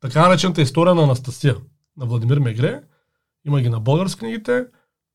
Така 0.00 0.28
наречената 0.28 0.62
история 0.62 0.94
на 0.94 1.02
Анастасия, 1.02 1.56
на 1.96 2.06
Владимир 2.06 2.38
Мегре. 2.38 2.82
Има 3.44 3.60
ги 3.60 3.68
на 3.68 3.80
български 3.80 4.18
книгите. 4.18 4.66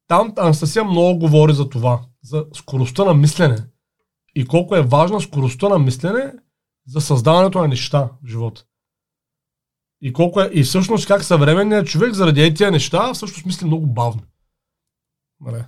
Там 0.08 0.34
Анастасия 0.38 0.84
много 0.84 1.20
говори 1.20 1.54
за 1.54 1.70
това, 1.70 2.02
за 2.24 2.46
скоростта 2.54 3.04
на 3.04 3.14
мислене. 3.14 3.58
И 4.36 4.46
колко 4.46 4.76
е 4.76 4.82
важна 4.82 5.22
скоростта 5.22 5.70
на 5.70 5.80
мислене 5.80 6.34
за 6.88 7.02
създаването 7.02 7.62
на 7.62 7.68
неща 7.68 8.10
в 8.24 8.28
живота. 8.28 8.66
И, 10.02 10.14
колко 10.14 10.42
е, 10.42 10.50
и 10.54 10.64
всъщност 10.64 11.08
как 11.08 11.24
съвременният 11.24 11.88
човек 11.88 12.14
заради 12.14 12.54
тези 12.54 12.72
неща 12.72 13.14
всъщност 13.14 13.46
мисли 13.46 13.66
много 13.66 13.88
бавно. 13.88 14.22
Нали? 15.42 15.64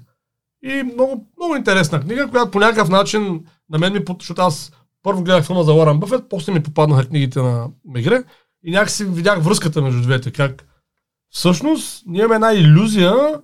И 0.64 0.84
много, 0.84 1.28
много 1.38 1.56
интересна 1.56 2.02
книга, 2.02 2.30
която 2.30 2.52
по 2.52 2.60
някакъв 2.60 2.90
начин 2.90 3.46
на 3.70 3.80
мен 3.80 3.94
ми, 3.94 4.00
защото 4.20 4.42
аз 4.42 4.72
първо 5.04 5.24
гледах 5.24 5.46
филма 5.46 5.64
за 5.64 5.74
Уорън 5.74 6.00
Бъфет, 6.00 6.30
после 6.30 6.54
ми 6.54 6.64
попаднаха 6.64 7.08
книгите 7.08 7.42
на 7.42 7.70
Мегре 7.86 8.24
и 8.64 8.72
някакси 8.72 9.06
видях 9.06 9.44
връзката 9.44 9.82
между 9.82 10.02
двете, 10.02 10.32
как 10.32 10.66
всъщност 11.30 12.04
ние 12.06 12.20
имаме 12.20 12.36
една 12.36 12.54
иллюзия, 12.54 13.42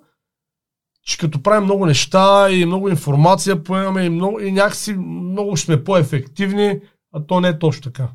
че 1.09 1.17
като 1.17 1.43
правим 1.43 1.63
много 1.63 1.85
неща 1.85 2.51
и 2.51 2.65
много 2.65 2.89
информация 2.89 3.63
поемаме 3.63 4.01
и, 4.01 4.09
много, 4.09 4.39
и 4.39 4.51
някакси 4.51 4.93
много 4.93 5.55
ще 5.55 5.65
сме 5.65 5.83
по-ефективни, 5.83 6.79
а 7.13 7.23
то 7.23 7.39
не 7.39 7.47
е 7.47 7.59
точно 7.59 7.83
така. 7.83 8.07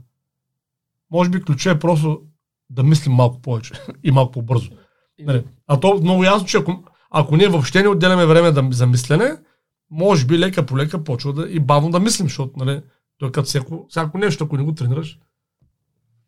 Може 1.11 1.31
би 1.31 1.43
ключът 1.43 1.77
е 1.77 1.79
просто 1.79 2.23
да 2.71 2.83
мислим 2.83 3.13
малко 3.13 3.43
повече 3.43 3.73
и 4.05 4.11
малко 4.11 4.33
по-бързо. 4.33 4.71
Нали? 5.21 5.45
А 5.67 5.81
то 5.81 6.01
много 6.03 6.25
ясно, 6.25 6.47
че 6.47 6.57
ако, 6.57 6.85
ако 7.11 7.37
ние 7.37 7.49
въобще 7.49 7.83
не 7.83 7.89
отделяме 7.89 8.27
време 8.27 8.53
да, 8.53 8.69
за 8.71 8.87
мислене, 8.87 9.37
може 9.91 10.27
би 10.27 10.39
лека 10.39 10.67
по 10.67 10.79
лека 10.79 11.05
почва 11.05 11.33
да, 11.33 11.49
и 11.51 11.61
бавно 11.61 11.91
да 11.91 12.01
мислим, 12.01 12.27
защото 12.27 12.53
нали, 12.57 12.83
той 13.19 13.33
като 13.33 13.47
всяко, 13.47 13.87
всяко 13.89 14.19
нещо, 14.19 14.45
ако 14.45 14.57
не 14.57 14.65
го 14.65 14.75
тренираш. 14.75 15.19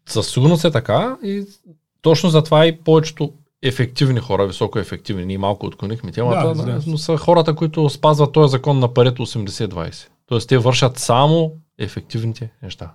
Със 0.09 0.31
сигурност 0.31 0.65
е 0.65 0.71
така 0.71 1.19
и 1.23 1.45
точно 2.03 2.31
затова 2.31 2.67
и 2.67 2.81
повечето 2.81 3.33
ефективни 3.69 4.21
хора, 4.21 4.47
високо 4.47 4.79
ефективни, 4.79 5.27
ние 5.27 5.39
малко 5.39 5.67
отклонихме 5.67 6.13
темата, 6.13 6.55
да, 6.55 6.65
да, 6.65 6.81
но 6.87 6.99
са 6.99 7.17
хората, 7.17 7.55
които 7.55 7.91
спазват 7.91 8.33
този 8.33 8.51
закон 8.51 8.79
на 8.79 8.95
парето 8.95 9.27
80-20. 9.27 10.09
Тоест 10.27 10.49
те 10.49 10.59
вършат 10.59 10.99
само 10.99 11.53
ефективните 11.79 12.51
неща 12.63 12.91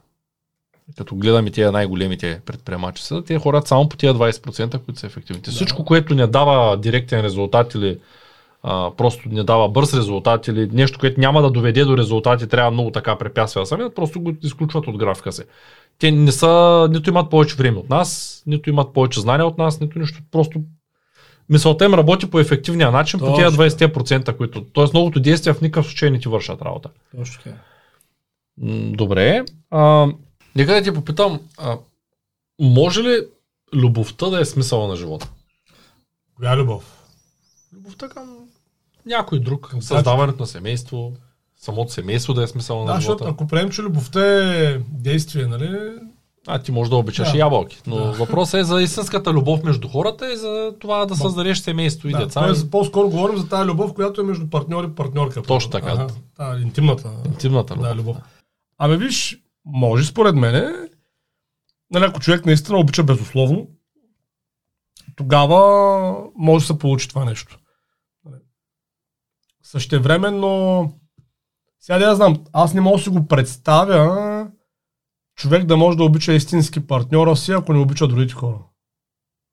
като 0.98 1.16
гледаме 1.16 1.52
тия 1.52 1.72
най-големите 1.72 2.42
предприемачи 2.46 3.04
са, 3.04 3.24
те 3.24 3.40
хората 3.40 3.68
само 3.68 3.90
по 3.90 3.98
тия 3.98 4.14
20%, 4.14 4.78
които 4.78 5.00
са 5.00 5.08
ефективните. 5.08 5.50
Да. 5.50 5.56
Всичко, 5.56 5.86
което 5.86 6.16
не 6.16 6.28
дава 6.28 6.78
директен 6.78 7.22
резултат 7.22 7.74
или 7.76 8.00
а, 8.64 8.92
просто 8.98 9.30
не 9.30 9.44
дава 9.44 9.70
бърз 9.70 9.94
резултат 9.94 10.48
или 10.48 10.70
нещо, 10.74 11.00
което 11.00 11.20
няма 11.20 11.42
да 11.42 11.52
доведе 11.52 11.86
до 11.86 11.98
резултати, 11.98 12.48
трябва 12.48 12.72
много 12.72 12.92
така 12.92 13.18
препятствия 13.18 13.66
самият, 13.66 13.96
просто 13.96 14.22
го 14.22 14.34
изключват 14.44 14.88
от 14.88 14.98
графика 14.98 15.32
си. 15.32 15.44
Те 16.00 16.12
не 16.12 16.32
са, 16.32 16.88
нито 16.92 17.10
имат 17.10 17.30
повече 17.30 17.56
време 17.56 17.78
от 17.78 17.90
нас, 17.90 18.44
нито 18.48 18.70
имат 18.70 18.94
повече 18.94 19.20
знания 19.20 19.46
от 19.46 19.58
нас, 19.58 19.80
нито 19.80 20.00
нищо. 20.00 20.20
Просто 20.32 20.62
мисълта 21.50 21.86
им 21.86 21.94
работи 21.94 22.30
по 22.30 22.40
ефективния 22.40 22.92
начин, 22.92 23.20
Точно. 23.20 23.34
по 23.34 23.38
тия 23.38 23.52
20%, 23.52 24.38
които. 24.38 24.64
Тоест 24.74 24.94
многото 24.94 25.20
действия 25.20 25.54
в 25.54 25.62
никакъв 25.62 25.86
случай 25.86 26.10
не 26.10 26.20
ти 26.20 26.30
вършат 26.30 26.62
работа. 26.62 26.90
Точно 27.18 27.44
така. 27.44 27.56
Добре. 28.98 29.46
А, 29.72 30.08
Нека 30.56 30.74
да 30.74 30.84
ти 30.84 30.94
попитам, 30.94 31.40
а, 31.58 31.78
може 32.60 33.04
ли 33.04 33.20
любовта 33.74 34.30
да 34.30 34.42
е 34.42 34.46
смисъла 34.46 34.88
на 34.88 34.96
живота? 34.96 35.30
Коя 36.36 36.58
любов? 36.58 36.98
Любовта 37.74 38.10
към 38.10 38.41
някой 39.06 39.40
друг, 39.40 39.68
към 39.70 39.82
създаването 39.82 40.40
на 40.40 40.48
семейство, 40.48 41.14
самото 41.58 41.92
семейство 41.92 42.34
да 42.34 42.44
е 42.44 42.48
смисъла 42.48 42.86
да, 42.86 42.94
на 42.94 43.02
живота. 43.02 43.18
Защото 43.18 43.34
ако 43.34 43.48
приемем, 43.48 43.72
че 43.72 43.82
любовта 43.82 44.22
е 44.26 44.80
действие, 44.90 45.48
нали? 45.48 45.80
А, 46.48 46.60
ти 46.60 46.72
можеш 46.72 46.90
да 46.90 46.96
обичаш 46.96 47.32
да. 47.32 47.38
ябълки. 47.38 47.82
Но 47.88 47.96
да. 47.96 48.12
въпросът 48.12 48.60
е 48.60 48.64
за 48.64 48.82
истинската 48.82 49.34
любов 49.34 49.64
между 49.64 49.88
хората 49.88 50.34
и 50.34 50.38
за 50.38 50.74
това 50.80 51.06
да 51.06 51.16
създадеш 51.16 51.58
семейство 51.58 52.08
и 52.08 52.12
да, 52.12 52.18
деца. 52.18 52.44
Тоест, 52.46 52.72
по-скоро 52.72 53.10
говорим 53.10 53.38
за 53.38 53.50
тази 53.50 53.70
любов, 53.70 53.94
която 53.94 54.22
е 54.22 54.24
между 54.24 54.50
партньор 54.50 54.84
и 54.84 54.96
партньорка. 54.96 55.42
Точно 55.42 55.72
така. 55.72 55.92
Ага, 55.92 56.08
та, 56.38 56.58
интимната. 56.60 57.12
Интимната 57.26 57.74
любов. 57.76 57.88
Да, 57.88 57.96
любов. 57.96 58.18
Абе 58.78 58.98
виж, 58.98 59.40
може 59.66 60.06
според 60.06 60.36
мен, 60.36 60.88
нали, 61.92 62.06
ако 62.06 62.20
човек 62.20 62.46
наистина 62.46 62.78
обича 62.78 63.04
безусловно, 63.04 63.68
тогава 65.16 66.14
може 66.36 66.64
да 66.64 66.68
се 66.68 66.80
получи 66.80 67.10
това 67.10 67.26
нещо. 67.26 67.60
Същевременно, 69.72 70.94
сега 71.80 72.00
да 72.00 72.06
я 72.06 72.16
знам, 72.16 72.44
аз 72.54 72.74
не 72.74 72.82
мога 72.82 72.98
да 72.98 73.04
си 73.04 73.10
го 73.10 73.28
представя 73.28 74.52
човек 75.36 75.66
да 75.66 75.78
може 75.78 75.98
да 75.98 76.04
обича 76.04 76.34
истински 76.34 76.88
партньора 76.88 77.36
си, 77.36 77.52
ако 77.52 77.74
не 77.74 77.80
обича 77.80 78.08
другите 78.08 78.34
хора. 78.34 78.60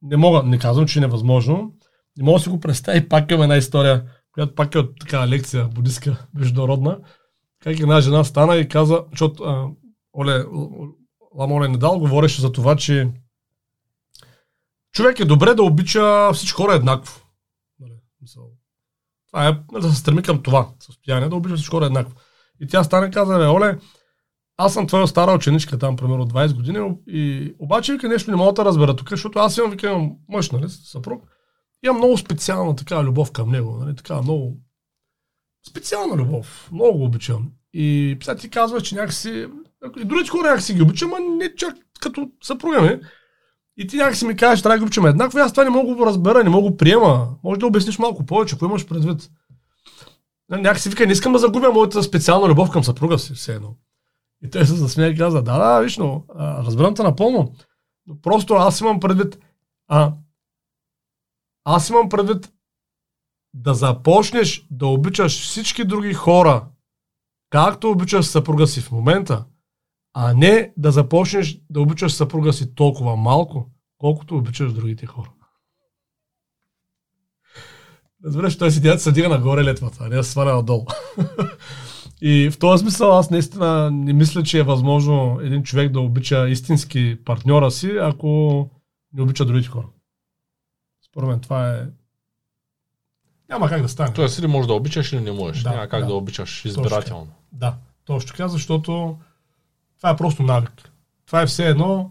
Не 0.03 0.17
мога, 0.17 0.43
не 0.43 0.59
казвам, 0.59 0.87
че 0.87 0.99
е 0.99 1.03
невъзможно. 1.03 1.73
Не 2.17 2.25
мога 2.25 2.39
да 2.39 2.43
си 2.43 2.49
го 2.49 2.61
представя 2.61 2.99
и 2.99 3.09
пак 3.09 3.31
имам 3.31 3.43
една 3.43 3.57
история, 3.57 4.05
която 4.33 4.55
пак 4.55 4.75
е 4.75 4.79
от 4.79 4.99
такава 5.01 5.29
лекция 5.29 5.69
будистка, 5.69 6.27
международна. 6.35 6.99
Как 7.63 7.81
една 7.81 8.01
жена 8.01 8.25
стана 8.25 8.57
и 8.57 8.69
каза, 8.69 9.05
защото 9.11 9.75
Оле, 10.19 10.45
Лама 11.35 11.69
Недал 11.69 11.99
говореше 11.99 12.41
за 12.41 12.53
това, 12.53 12.77
че 12.77 13.11
човек 14.93 15.21
е 15.21 15.25
добре 15.25 15.55
да 15.55 15.63
обича 15.63 16.33
всички 16.33 16.57
хора 16.57 16.75
еднакво. 16.75 17.28
Това 19.39 19.49
е 19.49 19.81
да 19.81 19.91
се 19.91 19.97
стреми 19.97 20.23
към 20.23 20.43
това 20.43 20.69
състояние, 20.81 21.29
да 21.29 21.37
обича 21.37 21.71
хора 21.71 21.87
еднакво. 21.87 22.15
И 22.61 22.67
тя 22.67 22.85
стане 22.85 23.07
и 23.07 23.11
каза, 23.11 23.51
Оле, 23.51 23.79
аз 24.57 24.73
съм 24.73 24.87
твоя 24.87 25.07
стара 25.07 25.33
ученичка 25.33 25.79
там, 25.79 25.97
примерно 25.97 26.27
20 26.27 26.55
години, 26.55 26.97
и 27.07 27.55
обаче 27.59 27.93
вика 27.93 28.09
нещо 28.09 28.31
не 28.31 28.37
мога 28.37 28.53
да 28.53 28.65
разбера 28.65 28.97
тук, 28.97 29.11
защото 29.11 29.39
аз 29.39 29.57
имам, 29.57 29.71
вика, 29.71 30.09
мъж, 30.29 30.51
нали, 30.51 30.69
съпруг, 30.69 31.23
имам 31.85 31.97
много 31.97 32.19
специална 32.19 32.77
такава 32.77 33.05
любов 33.05 33.33
към 33.33 33.51
него, 33.51 33.77
нали, 33.81 33.97
така 33.97 34.23
много 34.23 34.57
специална 35.69 36.17
любов, 36.17 36.69
много 36.73 36.99
го 36.99 37.05
обичам. 37.05 37.53
И 37.73 38.17
сега 38.23 38.37
ти 38.37 38.51
казваш, 38.51 38.83
че 38.83 38.95
някакси 38.95 39.47
и 39.99 40.05
другите 40.05 40.31
хора 40.31 40.49
някакси 40.49 40.75
ги 40.75 40.83
обичам, 40.83 41.15
а 41.15 41.21
не 41.21 41.55
чак 41.55 41.75
като 42.01 42.31
съпруга 42.43 42.83
ми. 42.83 43.01
И 43.79 43.87
ти 43.87 43.97
някакси 43.97 44.27
ми 44.27 44.37
кажеш, 44.37 44.63
трябва 44.63 44.87
да 44.87 45.01
ги 45.01 45.09
еднакво, 45.09 45.39
аз 45.39 45.53
това 45.53 45.65
не 45.65 45.71
мога 45.71 45.89
да 45.89 45.95
го 45.95 46.07
разбера, 46.07 46.45
не 46.45 46.51
мога 46.51 46.71
да 46.71 46.77
приема. 46.77 47.29
Може 47.45 47.61
да 47.61 47.67
обясниш 47.67 47.99
малко 47.99 48.27
повече, 48.27 48.55
ако 48.55 48.65
имаш 48.65 48.87
предвид. 48.87 49.31
Някакси 50.51 50.89
вика, 50.89 51.07
не 51.07 51.13
искам 51.13 51.33
да 51.33 51.39
загубя 51.39 51.73
моята 51.73 52.03
специална 52.03 52.49
любов 52.49 52.71
към 52.71 52.85
съпруга 52.85 53.19
си, 53.19 53.35
все 53.35 53.55
едно. 53.55 53.75
И 54.45 54.51
той 54.51 54.67
се 54.67 54.75
засмя 54.75 55.07
и 55.07 55.17
каза, 55.17 55.43
да, 55.43 55.59
да, 55.59 55.81
виж, 55.81 55.99
но 55.99 56.25
разбирам 56.39 56.95
те 56.95 57.03
напълно. 57.03 57.53
Но 58.07 58.21
просто 58.21 58.55
аз 58.55 58.81
имам 58.81 59.01
предвид, 59.01 59.39
а, 59.89 60.13
аз 61.65 61.91
имам 61.91 62.09
предвид 62.09 62.53
да 63.55 63.75
започнеш 63.75 64.67
да 64.71 64.87
обичаш 64.87 65.43
всички 65.43 65.85
други 65.85 66.15
хора, 66.15 66.65
както 67.51 67.91
обичаш 67.91 68.27
съпруга 68.27 68.67
си 68.67 68.81
в 68.81 68.91
момента, 68.91 69.45
а 70.15 70.35
не 70.35 70.73
да 70.77 70.93
започнеш 70.93 71.61
да 71.71 71.81
обичаш 71.81 72.13
съпруга 72.13 72.53
си 72.53 72.75
толкова 72.75 73.17
малко, 73.17 73.71
колкото 73.99 74.37
обичаш 74.37 74.73
другите 74.73 75.07
хора. 75.07 75.31
Разбираш, 78.25 78.59
той 78.59 78.71
си 78.71 78.99
се 78.99 79.13
дига 79.13 79.29
нагоре 79.29 79.65
летвата, 79.65 79.99
а 80.01 80.09
не 80.09 80.17
да 80.17 80.25
се 80.25 80.31
сваля 80.31 80.55
надолу. 80.55 80.87
И 82.21 82.51
в 82.51 82.59
този 82.59 82.83
смисъл 82.83 83.19
аз 83.19 83.31
наистина 83.31 83.91
не 83.91 84.13
мисля, 84.13 84.43
че 84.43 84.59
е 84.59 84.63
възможно 84.63 85.39
един 85.43 85.63
човек 85.63 85.93
да 85.93 86.01
обича 86.01 86.49
истински 86.49 87.19
партньора 87.25 87.71
си, 87.71 87.91
ако 88.03 88.29
не 89.13 89.23
обича 89.23 89.45
другите 89.45 89.69
хора. 89.69 89.87
Според 91.11 91.29
мен 91.29 91.41
това 91.41 91.71
е... 91.71 91.87
Няма 93.49 93.69
как 93.69 93.83
да 93.83 93.89
стане. 93.89 94.13
Тоест 94.13 94.39
или 94.39 94.47
можеш 94.47 94.67
да 94.67 94.75
обичаш 94.75 95.13
или 95.13 95.21
не 95.21 95.33
можеш. 95.33 95.63
Да, 95.63 95.71
Няма 95.71 95.89
как 95.89 96.01
да. 96.01 96.07
да, 96.07 96.15
обичаш 96.15 96.65
избирателно. 96.65 97.29
Да, 97.53 97.77
точно 98.05 98.29
така, 98.29 98.49
защото 98.49 99.19
това 99.99 100.11
е 100.11 100.17
просто 100.17 100.43
навик. 100.43 100.91
Това 101.27 101.43
е 101.43 101.47
все 101.47 101.67
едно 101.69 102.11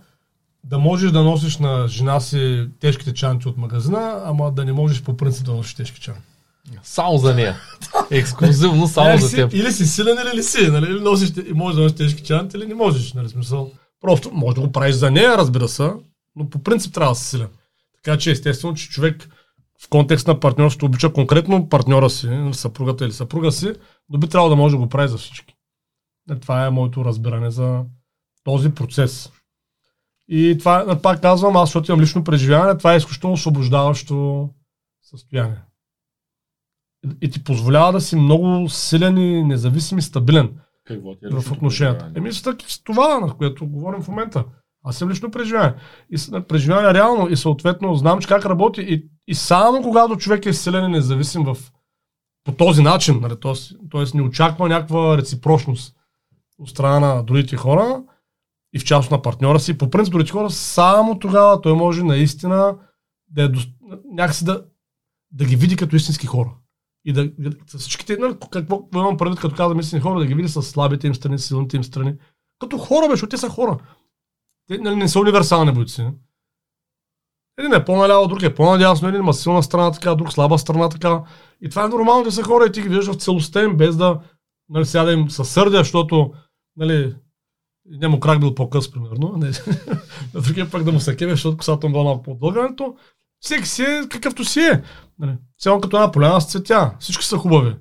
да 0.64 0.80
можеш 0.80 1.12
да 1.12 1.24
носиш 1.24 1.58
на 1.58 1.88
жена 1.88 2.20
си 2.20 2.68
тежките 2.80 3.14
чанти 3.14 3.48
от 3.48 3.58
магазина, 3.58 4.22
ама 4.26 4.52
да 4.52 4.66
не 4.66 4.74
можеш 4.74 5.04
по 5.04 5.18
принцип 5.18 5.46
да 5.46 5.54
носиш 5.54 5.74
тежки 5.74 6.02
чанти. 6.02 6.22
Само 6.84 7.18
за 7.18 7.36
нея. 7.36 7.56
Ексклюзивно 8.12 8.88
само 8.88 9.10
Или 9.10 9.22
за 9.22 9.30
си- 9.30 9.36
теб. 9.36 9.54
Или 9.54 9.72
си 9.72 9.86
силен, 9.86 10.18
или 10.34 10.44
си. 10.44 10.68
Нали? 10.72 10.86
Или 10.92 11.00
носиш, 11.00 11.34
и 11.50 11.54
можеш 11.54 11.76
да 11.76 11.82
носиш 11.84 11.98
тежки 11.98 12.24
чанти, 12.24 12.58
или 12.58 12.66
не 12.66 12.74
можеш. 12.76 13.14
Нали? 13.14 13.30
Смисъл. 13.30 13.72
Просто 14.02 14.32
може 14.34 14.56
да 14.56 14.62
го 14.62 14.72
правиш 14.72 14.96
за 14.96 15.12
нея, 15.12 15.38
разбира 15.38 15.68
се, 15.68 15.92
но 16.36 16.50
по 16.50 16.64
принцип 16.64 16.94
трябва 16.94 17.12
да 17.12 17.16
си 17.20 17.26
силен. 17.30 17.48
Така 18.04 18.18
че 18.18 18.32
естествено, 18.32 18.74
че 18.74 18.90
човек 18.90 19.30
в 19.84 19.90
контекст 19.90 20.28
на 20.28 20.40
партньорството 20.40 20.86
обича 20.86 21.14
конкретно 21.14 21.70
партньора 21.70 22.10
си, 22.10 22.28
нали, 22.28 22.54
съпругата 22.54 23.06
или 23.06 23.12
съпруга 23.12 23.52
си, 23.52 23.74
но 24.10 24.20
би 24.20 24.28
трябвало 24.28 24.50
да 24.50 24.56
може 24.56 24.72
да 24.76 24.78
го 24.78 24.90
прави 24.90 25.08
за 25.08 25.18
всички. 25.18 25.54
Е, 26.32 26.36
Това 26.36 26.66
е 26.66 26.70
моето 26.70 27.06
разбиране 27.06 27.52
за 27.52 27.84
този 28.44 28.70
процес. 28.72 29.32
И 30.30 30.56
това, 30.60 30.86
е, 30.90 31.02
пак 31.02 31.22
казвам, 31.22 31.58
аз 31.58 31.70
защото 31.70 31.92
имам 31.92 32.02
лично 32.02 32.24
преживяване, 32.24 32.78
това 32.78 32.94
е 32.94 32.98
изключително 32.98 33.34
освобождаващо 33.34 34.50
състояние. 35.04 35.62
И- 37.06 37.18
И 37.22 37.30
ти 37.30 37.44
позволява 37.44 37.92
да 37.92 38.02
си 38.02 38.16
много 38.16 38.70
силен 38.70 39.18
и 39.18 39.44
независим 39.44 39.98
и 39.98 40.02
стабилен 40.02 40.58
Какво 40.86 41.16
ти 41.16 41.26
е 41.26 41.30
в 41.30 41.52
отношенията. 41.52 42.12
Еми 42.16 42.34
с 42.34 42.44
това, 42.84 43.20
на 43.20 43.34
което 43.34 43.68
говорим 43.68 44.02
в 44.02 44.08
момента. 44.08 44.46
Аз 44.84 44.98
съм 44.98 45.10
лично 45.10 45.32
преживяване. 45.32 45.74
И 46.12 46.18
преживяване 46.48 46.94
реално 46.94 47.30
и 47.30 47.36
съответно 47.38 47.96
знам, 47.96 48.20
че 48.20 48.28
как 48.28 48.46
работи. 48.46 48.82
И, 48.82 49.10
и 49.28 49.36
само 49.36 49.82
когато 49.82 50.18
човек 50.18 50.46
е 50.46 50.54
силен 50.54 50.86
и 50.86 50.88
независим 50.88 51.44
в, 51.44 51.58
по 52.44 52.52
този 52.52 52.82
начин, 52.84 53.20
нали, 53.22 53.40
т.е. 53.40 54.18
не 54.18 54.22
очаква 54.22 54.70
някаква 54.70 55.18
реципрочност 55.18 55.97
от 56.60 56.70
страна 56.70 57.00
на 57.00 57.24
другите 57.24 57.58
хора 57.58 58.04
и 58.74 58.80
в 58.80 58.86
част 58.86 59.12
на 59.12 59.22
партньора 59.22 59.60
си, 59.60 59.78
по 59.78 59.90
принцип 59.90 60.12
другите 60.12 60.32
хора, 60.32 60.50
само 60.50 61.20
тогава 61.20 61.62
той 61.62 61.74
може 61.74 62.04
наистина 62.04 62.78
да 63.28 63.44
е 63.44 63.48
дост... 63.48 63.70
някакси 64.12 64.46
да, 64.46 64.66
да 65.32 65.46
ги 65.46 65.56
види 65.56 65.76
като 65.76 65.96
истински 65.96 66.28
хора. 66.28 66.54
И 67.06 67.14
да, 67.14 67.32
с 67.68 67.78
всичките, 67.78 68.18
нали, 68.18 68.36
какво 68.52 68.88
имам 68.94 69.18
предвид, 69.18 69.40
като 69.40 69.56
казвам 69.56 69.80
истински 69.80 70.04
хора, 70.04 70.20
да 70.20 70.26
ги 70.26 70.36
види 70.36 70.50
с 70.50 70.62
слабите 70.62 71.08
им 71.08 71.16
страни, 71.16 71.40
силните 71.40 71.78
им 71.78 71.84
страни. 71.84 72.16
Като 72.60 72.78
хора, 72.78 73.08
бе, 73.08 73.14
защото 73.14 73.30
те 73.30 73.38
са 73.38 73.50
хора. 73.50 73.78
Те 74.68 74.78
нали, 74.78 74.96
не 74.96 75.08
са 75.08 75.20
универсални 75.20 75.72
бойци. 75.72 76.08
Един 77.58 77.74
е 77.74 77.86
по-наляво, 77.86 78.28
друг 78.28 78.44
е 78.44 78.56
по-надясно, 78.56 79.08
един 79.08 79.22
има 79.22 79.34
силна 79.34 79.64
страна 79.64 79.92
така, 79.92 80.16
друг 80.16 80.34
слаба 80.34 80.58
страна 80.58 80.90
така. 80.90 81.24
И 81.62 81.70
това 81.70 81.84
е 81.84 81.88
нормално, 81.88 82.24
те 82.24 82.32
са 82.32 82.44
хора 82.44 82.66
и 82.66 82.72
ти 82.72 82.82
ги 82.82 82.90
виждаш 82.90 83.16
в 83.16 83.20
целостта 83.20 83.64
им, 83.64 83.78
без 83.78 83.98
да 83.98 84.20
нали, 84.70 84.86
сега 84.86 85.04
да 85.04 85.14
им 85.14 85.30
се 85.30 85.44
сърдя, 85.44 85.78
защото 85.78 86.34
нали, 86.78 87.16
няма 87.86 88.20
крак 88.20 88.40
бил 88.40 88.56
по-къс, 88.56 88.92
примерно. 88.92 89.34
Не. 89.38 89.52
На 90.34 90.42
другия 90.42 90.70
пък 90.70 90.84
да 90.84 90.92
му 90.92 91.00
се 91.00 91.16
кеве, 91.16 91.32
защото 91.32 91.58
косата 91.58 91.88
му 91.88 91.94
била 91.94 92.04
малко 92.04 92.24
по-дълга. 92.24 92.70
Всеки 93.40 93.68
си 93.68 93.82
е 93.82 94.08
какъвто 94.10 94.46
си 94.46 94.60
е. 94.60 94.84
Нали. 95.20 95.38
Цяло 95.60 95.82
като 95.82 95.98
една 95.98 96.12
поляна 96.12 96.42
с 96.42 96.52
цветя. 96.52 96.96
Всички 97.00 97.26
са 97.26 97.38
хубави. 97.38 97.76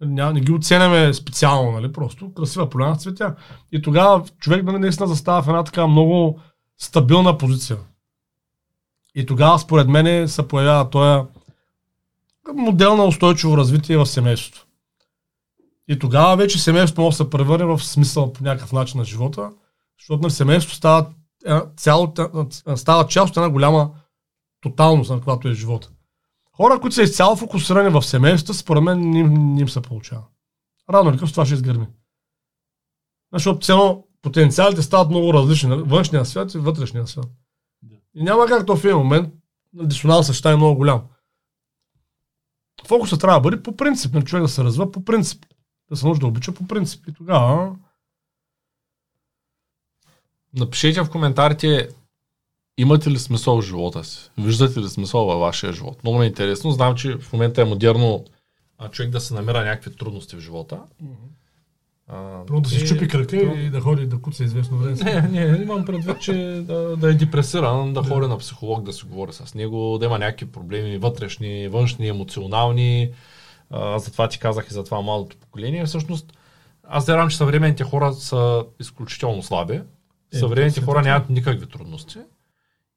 Нали, 0.00 0.12
Няма, 0.12 0.32
не 0.32 0.40
ги 0.40 0.52
оценяме 0.52 1.14
специално, 1.14 1.72
нали? 1.72 1.92
просто 1.92 2.34
красива 2.34 2.70
поляна 2.70 2.96
с 2.96 3.02
цветя. 3.02 3.34
И 3.72 3.82
тогава 3.82 4.24
човек 4.38 4.64
нали, 4.64 4.78
наистина 4.78 5.06
застава 5.06 5.42
в 5.42 5.48
една 5.48 5.64
така 5.64 5.86
много 5.86 6.40
стабилна 6.78 7.38
позиция. 7.38 7.76
И 9.14 9.26
тогава, 9.26 9.58
според 9.58 9.88
мен, 9.88 10.28
се 10.28 10.48
появява 10.48 10.90
този 10.90 11.28
модел 12.54 12.96
на 12.96 13.04
устойчиво 13.04 13.56
развитие 13.56 13.96
в 13.96 14.06
семейството. 14.06 14.66
И 15.90 15.98
тогава 15.98 16.36
вече 16.36 16.58
семейството 16.58 17.00
може 17.00 17.16
да 17.18 17.24
се 17.24 17.30
превърне 17.30 17.64
в 17.64 17.84
смисъл 17.84 18.32
по 18.32 18.44
някакъв 18.44 18.72
начин 18.72 18.98
на 18.98 19.04
живота, 19.04 19.50
защото 19.98 20.22
на 20.22 20.30
семейството 20.30 20.76
става, 20.76 21.06
цяло, 21.76 22.14
става 22.76 23.06
част 23.06 23.30
от 23.30 23.36
една 23.36 23.50
голяма 23.50 23.90
тоталност, 24.60 25.10
на 25.10 25.20
която 25.20 25.48
е 25.48 25.54
живота. 25.54 25.90
Хора, 26.56 26.80
които 26.80 26.94
са 26.94 27.02
изцяло 27.02 27.36
фокусирани 27.36 27.88
в 27.88 28.02
семейството, 28.02 28.54
според 28.54 28.82
мен 28.82 29.10
не, 29.10 29.18
им- 29.18 29.58
им 29.58 29.68
се 29.68 29.82
получава. 29.82 30.22
Рано 30.92 31.10
или 31.10 31.18
късно 31.18 31.32
това 31.32 31.46
ще 31.46 31.54
изгърми. 31.54 31.86
Защото 33.32 33.66
цяло 33.66 34.08
потенциалите 34.22 34.82
стават 34.82 35.10
много 35.10 35.34
различни. 35.34 35.68
нали? 35.68 35.82
Външния 35.82 36.24
свят 36.24 36.54
и 36.54 36.58
вътрешния 36.58 37.06
свят. 37.06 37.28
И 38.14 38.22
няма 38.22 38.46
как 38.46 38.66
то 38.66 38.76
в 38.76 38.84
един 38.84 38.96
момент 38.96 39.34
дисонансът 39.72 40.34
ще 40.34 40.38
стане 40.38 40.56
много 40.56 40.76
голям. 40.76 41.02
Фокусът 42.86 43.20
трябва 43.20 43.40
да 43.40 43.42
бъде 43.42 43.62
по 43.62 43.76
принцип, 43.76 44.14
на 44.14 44.22
човек 44.22 44.42
да 44.42 44.48
се 44.48 44.64
развива 44.64 44.90
по 44.90 45.04
принцип. 45.04 45.46
Да 45.90 45.96
се 45.96 46.06
научи 46.06 46.20
да 46.20 46.26
обича 46.26 46.54
по 46.54 46.66
принцип. 46.66 47.08
И 47.08 47.12
тогава 47.12 47.76
Напишете 50.54 51.02
в 51.02 51.10
коментарите 51.10 51.88
имате 52.78 53.10
ли 53.10 53.18
смисъл 53.18 53.56
в 53.56 53.64
живота 53.64 54.04
си? 54.04 54.30
Виждате 54.38 54.80
ли 54.80 54.88
смисъл 54.88 55.24
във 55.24 55.40
вашия 55.40 55.72
живот? 55.72 56.04
Много 56.04 56.18
ми 56.18 56.24
е 56.24 56.28
интересно. 56.28 56.70
Знам, 56.70 56.94
че 56.94 57.16
в 57.18 57.32
момента 57.32 57.62
е 57.62 57.64
модерно 57.64 58.24
а, 58.78 58.88
човек 58.88 59.10
да 59.10 59.20
се 59.20 59.34
намира 59.34 59.64
някакви 59.64 59.96
трудности 59.96 60.36
в 60.36 60.40
живота. 60.40 60.80
Трудно 62.46 62.60
да 62.60 62.68
си 62.68 62.86
щупи 62.86 63.08
крака 63.08 63.36
и 63.36 63.70
да 63.70 63.80
ходи 63.80 64.06
да 64.06 64.18
куца 64.18 64.44
известно 64.44 64.78
време. 64.78 64.96
Не, 65.30 65.48
не, 65.50 65.62
имам 65.62 65.84
предвид, 65.84 66.20
че 66.20 66.32
да, 66.66 66.96
да 66.96 67.10
е 67.10 67.14
депресиран, 67.14 67.92
да 67.92 68.02
ходи 68.02 68.26
на 68.26 68.38
психолог, 68.38 68.82
да 68.82 68.92
си 68.92 69.04
говори 69.06 69.32
с 69.32 69.54
него, 69.54 69.98
да 69.98 70.06
има 70.06 70.18
някакви 70.18 70.46
проблеми 70.46 70.98
вътрешни, 70.98 71.68
външни, 71.68 72.08
емоционални. 72.08 73.10
А, 73.70 73.98
затова 73.98 74.28
ти 74.28 74.38
казах 74.38 74.66
и 74.70 74.74
за 74.74 74.84
това 74.84 75.00
малото 75.00 75.36
поколение. 75.36 75.84
Всъщност, 75.84 76.32
аз 76.88 77.06
вярвам, 77.06 77.28
че 77.28 77.36
съвременните 77.36 77.84
хора 77.84 78.12
са 78.12 78.64
изключително 78.80 79.42
слаби. 79.42 79.80
Съвременните 80.32 80.80
е 80.80 80.82
хора 80.82 81.02
нямат 81.02 81.30
никакви 81.30 81.68
трудности. 81.68 82.18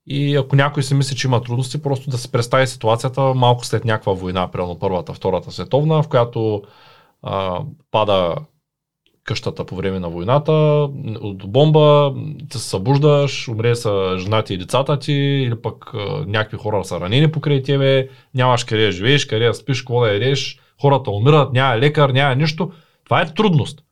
И 0.07 0.35
ако 0.35 0.55
някой 0.55 0.83
си 0.83 0.93
мисли, 0.93 1.15
че 1.15 1.27
има 1.27 1.41
трудности, 1.41 1.81
просто 1.81 2.09
да 2.09 2.17
се 2.17 2.31
представи 2.31 2.67
ситуацията 2.67 3.21
малко 3.21 3.65
след 3.65 3.85
някаква 3.85 4.13
война, 4.13 4.51
примерно 4.51 4.79
първата, 4.79 5.13
втората 5.13 5.51
световна, 5.51 6.03
в 6.03 6.07
която 6.07 6.63
а, 7.21 7.61
пада 7.91 8.35
къщата 9.23 9.65
по 9.65 9.75
време 9.75 9.99
на 9.99 10.09
войната, 10.09 10.51
от 11.21 11.51
бомба, 11.51 12.13
ти 12.49 12.57
се 12.57 12.69
събуждаш, 12.69 13.47
умре 13.47 13.75
са 13.75 14.15
жената 14.19 14.53
и 14.53 14.57
децата 14.57 14.99
ти, 14.99 15.13
или 15.13 15.61
пък 15.61 15.91
някакви 16.27 16.57
хора 16.57 16.85
са 16.85 16.99
ранени 16.99 17.31
покрай 17.31 17.63
тебе, 17.63 18.07
нямаш 18.33 18.63
къде 18.63 18.91
живееш, 18.91 19.25
къде 19.25 19.53
спиш, 19.53 19.81
какво 19.81 20.01
да 20.01 20.13
ядеш, 20.13 20.59
хората 20.81 21.11
умират, 21.11 21.53
няма 21.53 21.77
лекар, 21.77 22.09
няма 22.09 22.35
нищо. 22.35 22.71
Това 23.05 23.21
е 23.21 23.33
трудност. 23.33 23.83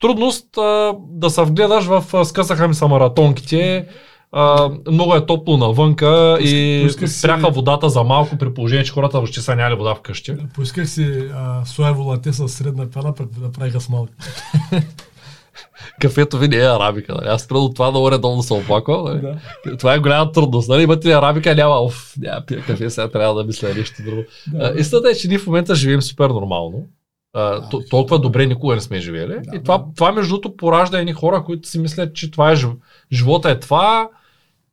Трудност 0.00 0.58
а, 0.58 0.94
да 1.10 1.30
се 1.30 1.42
вгледаш 1.42 1.84
в 1.84 2.24
скъсаха 2.24 2.68
ми 2.68 2.74
са 2.74 2.88
маратонките, 2.88 3.88
а, 4.32 4.70
много 4.90 5.14
е 5.14 5.26
топло 5.26 5.56
навънка 5.56 6.38
и 6.40 6.80
поисках 6.82 7.10
си- 7.10 7.18
спряха 7.18 7.50
водата 7.50 7.88
за 7.88 8.02
малко 8.02 8.38
при 8.38 8.54
положение, 8.54 8.84
че 8.84 8.92
хората 8.92 9.16
въобще 9.18 9.40
са 9.40 9.56
няли 9.56 9.74
вода 9.74 9.94
вкъщи. 9.94 10.34
Поисках 10.54 10.88
си 10.88 11.28
а, 11.34 11.64
соево 11.64 12.02
лате 12.02 12.32
с 12.32 12.48
средна 12.48 12.90
пена, 12.90 13.14
пък 13.14 13.28
да 13.40 13.52
правиха 13.52 13.80
с 13.80 13.88
малки. 13.88 14.12
Кафето 16.00 16.38
ви 16.38 16.48
не 16.48 16.56
е 16.56 16.68
арабика. 16.68 17.14
Нали? 17.14 17.26
Аз 17.28 17.48
преди 17.48 17.68
това 17.74 17.90
много 17.90 18.10
редовно 18.10 18.42
се 18.42 18.54
оплаквам. 18.54 19.04
Нали? 19.04 19.20
Да. 19.20 19.76
Това 19.76 19.94
е 19.94 19.98
голяма 19.98 20.32
трудност. 20.32 20.68
Нали? 20.68 20.82
Имате 20.82 21.08
ли 21.08 21.12
арабика, 21.12 21.54
няма. 21.54 21.74
Оф, 21.74 22.14
няма 22.18 22.40
пия 22.46 22.62
кафе, 22.62 22.90
сега 22.90 23.08
трябва 23.10 23.34
да 23.34 23.44
мисля 23.44 23.74
нещо 23.74 24.02
друго. 24.04 24.22
Да. 24.46 24.72
А, 24.76 24.80
Истината 24.80 25.10
е, 25.10 25.14
че 25.14 25.28
ние 25.28 25.38
в 25.38 25.46
момента 25.46 25.74
живеем 25.74 26.02
супер 26.02 26.30
нормално. 26.30 26.86
А, 27.38 27.68
то- 27.68 27.82
толкова 27.90 28.18
добре 28.18 28.46
никога 28.46 28.74
не 28.74 28.80
сме 28.80 29.00
живели. 29.00 29.40
Да, 29.44 29.56
и 29.56 29.62
това, 29.62 29.78
да. 29.78 29.84
това, 29.96 30.12
между 30.12 30.30
другото, 30.30 30.56
поражда 30.56 30.98
едни 30.98 31.12
хора, 31.12 31.44
които 31.44 31.68
си 31.68 31.78
мислят, 31.78 32.14
че 32.14 32.30
това 32.30 32.52
е 32.52 32.56
жив... 32.56 32.70
живота 33.12 33.50
е 33.50 33.60
това. 33.60 34.08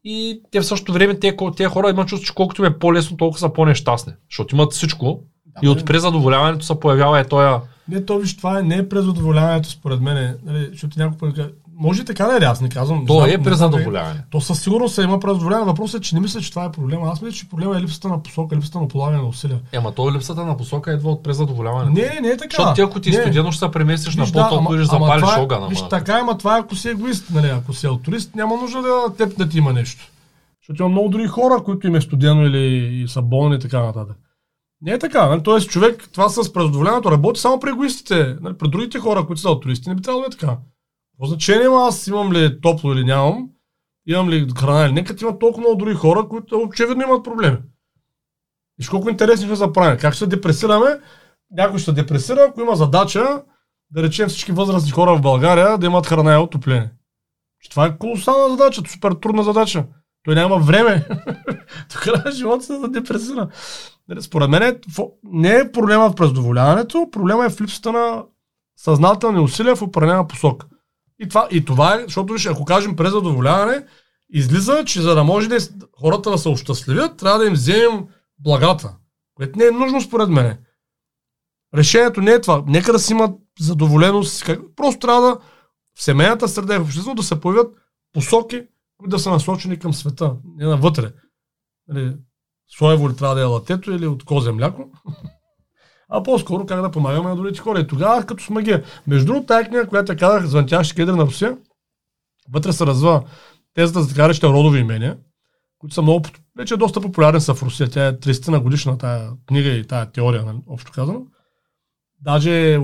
И 0.03 0.41
те 0.51 0.59
в 0.59 0.66
същото 0.66 0.93
време, 0.93 1.20
те, 1.20 1.38
те 1.57 1.66
хора 1.66 1.89
имат 1.89 2.07
чувство, 2.07 2.28
че 2.28 2.36
колкото 2.36 2.61
им 2.61 2.72
е 2.72 2.80
по-лесно, 2.80 3.18
толкова 3.18 3.39
са 3.39 3.53
по-нещастни. 3.53 4.13
Защото 4.30 4.55
имат 4.55 4.74
всичко. 4.74 5.24
и 5.63 5.68
от 5.68 5.86
презадоволяването 5.86 6.66
се 6.66 6.80
появява 6.80 7.20
е 7.20 7.24
тоя 7.24 7.61
Не, 7.89 8.05
то 8.05 8.18
виж, 8.18 8.38
това 8.38 8.59
е, 8.59 8.63
не 8.63 8.76
е 8.76 8.89
презадоволяването 8.89 9.70
според 9.70 10.01
мен. 10.01 10.38
Нали, 10.45 10.68
защото 10.72 10.99
някой 10.99 11.18
път 11.18 11.53
може 11.78 12.05
така 12.05 12.26
да 12.26 12.36
е, 12.36 12.47
аз 12.47 12.61
не 12.61 12.69
казвам. 12.69 13.05
То 13.05 13.13
знам- 13.13 13.30
е 13.30 13.43
презадоволяване. 13.43 14.23
То 14.32 14.41
със 14.41 14.61
сигурност 14.61 14.95
се 14.95 15.01
има 15.01 15.19
презадоволяване. 15.19 15.65
Въпросът 15.65 16.01
е, 16.01 16.03
че 16.03 16.15
не 16.15 16.21
мисля, 16.21 16.41
че 16.41 16.49
това 16.49 16.65
е 16.65 16.71
проблема. 16.71 17.07
Аз 17.11 17.21
мисля, 17.21 17.36
че 17.38 17.49
проблема 17.49 17.78
е 17.78 17.82
липсата 17.82 18.07
на 18.07 18.23
посока, 18.23 18.55
липсата 18.55 18.80
на 18.80 18.88
полагане 18.88 19.21
на 19.21 19.28
усилия. 19.28 19.59
Ема 19.71 19.91
то 19.91 20.11
липсата 20.11 20.45
на 20.45 20.57
посока 20.57 20.93
идва 20.93 21.11
от 21.11 21.23
презадоволяването. 21.23 21.91
Не, 21.91 22.19
не 22.21 22.28
е 22.28 22.38
така. 22.38 22.49
Защото 22.51 22.73
ти 22.73 22.82
ако 22.82 22.99
ти 22.99 23.09
е 23.09 23.17
Не. 23.17 23.21
студено, 23.21 23.51
ще 23.51 23.65
се 23.65 23.71
преместиш 23.71 24.15
на 24.15 24.23
Виж, 24.23 24.32
да, 24.32 24.49
и 24.71 24.78
ще 24.78 24.86
запалиш 24.86 25.21
това 25.21 25.38
е- 25.38 25.41
огъна. 25.41 25.67
Виж, 25.67 25.84
така, 25.89 26.19
ама 26.21 26.38
това 26.38 26.57
е 26.57 26.59
ако 26.59 26.76
си 26.76 26.89
егоист, 26.89 27.26
нали? 27.34 27.47
Ако 27.47 27.73
си 27.73 27.88
алтурист, 27.88 28.36
няма 28.36 28.55
нужда 28.55 28.82
да 28.82 29.15
теб 29.17 29.38
да 29.38 29.49
ти 29.49 29.57
има 29.57 29.73
нещо. 29.73 30.11
Защото 30.61 30.84
има 30.84 30.89
много 30.89 31.09
други 31.09 31.28
хора, 31.28 31.63
които 31.65 31.88
им 31.88 31.95
е 31.95 32.01
студено 32.01 32.45
или 32.45 33.05
са 33.07 33.21
болни 33.21 33.55
и 33.55 33.59
така 33.59 33.84
нататък. 33.84 34.17
Не 34.82 34.91
е 34.91 34.99
така. 34.99 35.28
Нали? 35.30 35.43
Тоест, 35.43 35.69
човек, 35.69 36.09
това 36.13 36.30
с 36.30 36.53
презадоволяването 36.53 37.11
работи 37.11 37.39
само 37.39 37.59
при 37.59 37.69
егоистите. 37.69 38.36
Нали? 38.41 38.57
При 38.57 38.69
другите 38.69 38.99
хора, 38.99 39.26
които 39.26 39.41
са 39.41 39.59
туристи, 39.59 39.89
не 39.89 39.95
би 39.95 40.01
трябвало 40.01 40.21
да 40.21 40.36
е 40.36 40.38
така. 40.39 40.57
По 41.20 41.26
значение 41.26 41.66
има 41.66 41.88
аз 41.88 42.07
имам 42.07 42.34
ли 42.34 42.61
топло 42.61 42.93
или 42.93 43.03
нямам, 43.03 43.49
имам 44.07 44.30
ли 44.30 44.47
храна 44.57 44.86
или 44.86 44.93
не, 44.93 45.03
като 45.03 45.26
има 45.26 45.39
толкова 45.39 45.61
много 45.61 45.76
други 45.76 45.95
хора, 45.95 46.28
които 46.30 46.57
очевидно 46.59 47.03
имат 47.03 47.24
проблеми. 47.24 47.57
И 48.82 48.88
колко 48.88 49.09
интересни 49.09 49.47
ще 49.47 49.55
са 49.55 49.72
правим. 49.72 49.99
Как 49.99 50.13
ще 50.13 50.28
депресираме? 50.28 50.99
Някой 51.51 51.80
ще 51.80 51.91
депресира, 51.91 52.45
ако 52.49 52.61
има 52.61 52.76
задача, 52.76 53.43
да 53.91 54.03
речем 54.03 54.30
всички 54.30 54.51
възрастни 54.51 54.91
хора 54.91 55.16
в 55.16 55.22
България 55.22 55.78
да 55.78 55.86
имат 55.86 56.07
храна 56.07 56.34
и 56.34 56.38
отопление. 56.38 56.91
Това 57.70 57.86
е 57.86 57.97
колосална 57.97 58.49
задача, 58.49 58.82
супер 58.88 59.11
трудна 59.11 59.43
задача. 59.43 59.86
Той 60.24 60.36
няма 60.36 60.59
време. 60.59 61.07
Тук 61.93 62.32
живота 62.32 62.63
се 62.63 62.78
да 62.78 62.88
депресира. 62.88 63.47
Нали, 64.07 64.22
според 64.22 64.49
мен 64.49 64.80
не 65.24 65.55
е 65.55 65.72
проблема 65.72 66.09
в 66.09 66.16
презадоволяването, 66.16 67.09
проблема 67.11 67.45
е 67.45 67.49
в 67.49 67.61
липсата 67.61 67.91
на 67.91 68.24
съзнателни 68.78 69.39
усилия 69.39 69.76
в 69.76 69.82
определена 69.82 70.28
посока. 70.28 70.68
И 71.20 71.28
това, 71.28 71.47
и 71.51 71.66
това 71.66 71.95
е, 71.95 72.03
защото 72.03 72.34
виж, 72.34 72.45
ако 72.45 72.66
кажем 72.66 72.95
презадоволяване, 72.95 73.86
излиза, 74.30 74.84
че 74.86 75.01
за 75.01 75.16
да 75.16 75.24
може 75.24 75.49
да 75.49 75.57
хората 75.99 76.32
да 76.32 76.38
се 76.38 76.49
ощастливят, 76.49 77.18
трябва 77.18 77.39
да 77.39 77.45
им 77.45 77.53
вземем 77.53 78.07
благата, 78.39 78.95
което 79.36 79.59
не 79.59 79.66
е 79.66 79.72
нужно 79.72 80.01
според 80.01 80.30
мен. 80.30 80.57
Решението 81.76 82.22
не 82.22 82.32
е 82.32 82.41
това. 82.41 82.63
Нека 82.68 82.91
да 82.91 82.99
си 82.99 83.13
имат 83.13 83.39
задоволеност. 83.59 84.45
Просто 84.76 84.99
трябва 84.99 85.22
да 85.22 85.39
в 85.97 86.03
семейната 86.03 86.47
среда 86.47 86.76
и 86.76 86.78
в 86.78 86.82
обществото 86.82 87.16
да 87.16 87.24
се 87.24 87.39
появят 87.39 87.76
посоки, 88.13 88.63
които 88.97 89.09
да 89.09 89.20
са 89.20 89.30
насочени 89.30 89.80
към 89.80 89.93
света, 89.93 90.36
не 90.57 90.66
навътре. 90.66 91.11
Нали, 91.88 92.16
Соево 92.78 93.09
ли 93.09 93.16
трябва 93.16 93.36
да 93.36 93.41
е 93.41 93.45
латето 93.45 93.91
или 93.91 94.07
от 94.07 94.24
козе 94.24 94.51
мляко? 94.51 94.91
А 96.09 96.23
по-скоро 96.23 96.65
как 96.65 96.81
да 96.81 96.91
помагаме 96.91 97.29
на 97.29 97.35
другите 97.35 97.59
хора. 97.59 97.79
И 97.79 97.87
тогава 97.87 98.25
като 98.25 98.43
с 98.43 98.49
магия. 98.49 98.83
Между 99.07 99.25
другото, 99.25 99.45
тази 99.45 99.67
книга, 99.67 99.87
която 99.87 100.11
я 100.11 100.17
казах, 100.17 100.45
Звънтящи 100.45 100.95
кедри 100.95 101.15
на 101.15 101.25
Русия, 101.25 101.57
вътре 102.49 102.73
се 102.73 102.85
развива 102.85 103.23
тезата 103.73 104.01
за 104.01 104.09
така 104.09 104.29
речета 104.29 104.47
родови 104.47 104.79
имения, 104.79 105.17
които 105.79 105.95
са 105.95 106.01
много, 106.01 106.25
вече 106.57 106.77
доста 106.77 107.01
популярен 107.01 107.41
са 107.41 107.53
в 107.53 107.63
Русия. 107.63 107.89
Тя 107.89 108.07
е 108.07 108.13
30 108.13 108.47
на 108.47 108.59
годишна 108.59 108.97
тая 108.97 109.29
книга 109.47 109.69
и 109.69 109.87
тая 109.87 110.11
теория, 110.11 110.45
нали, 110.45 110.57
общо 110.67 110.91
казано. 110.91 111.21
Даже 112.21 112.79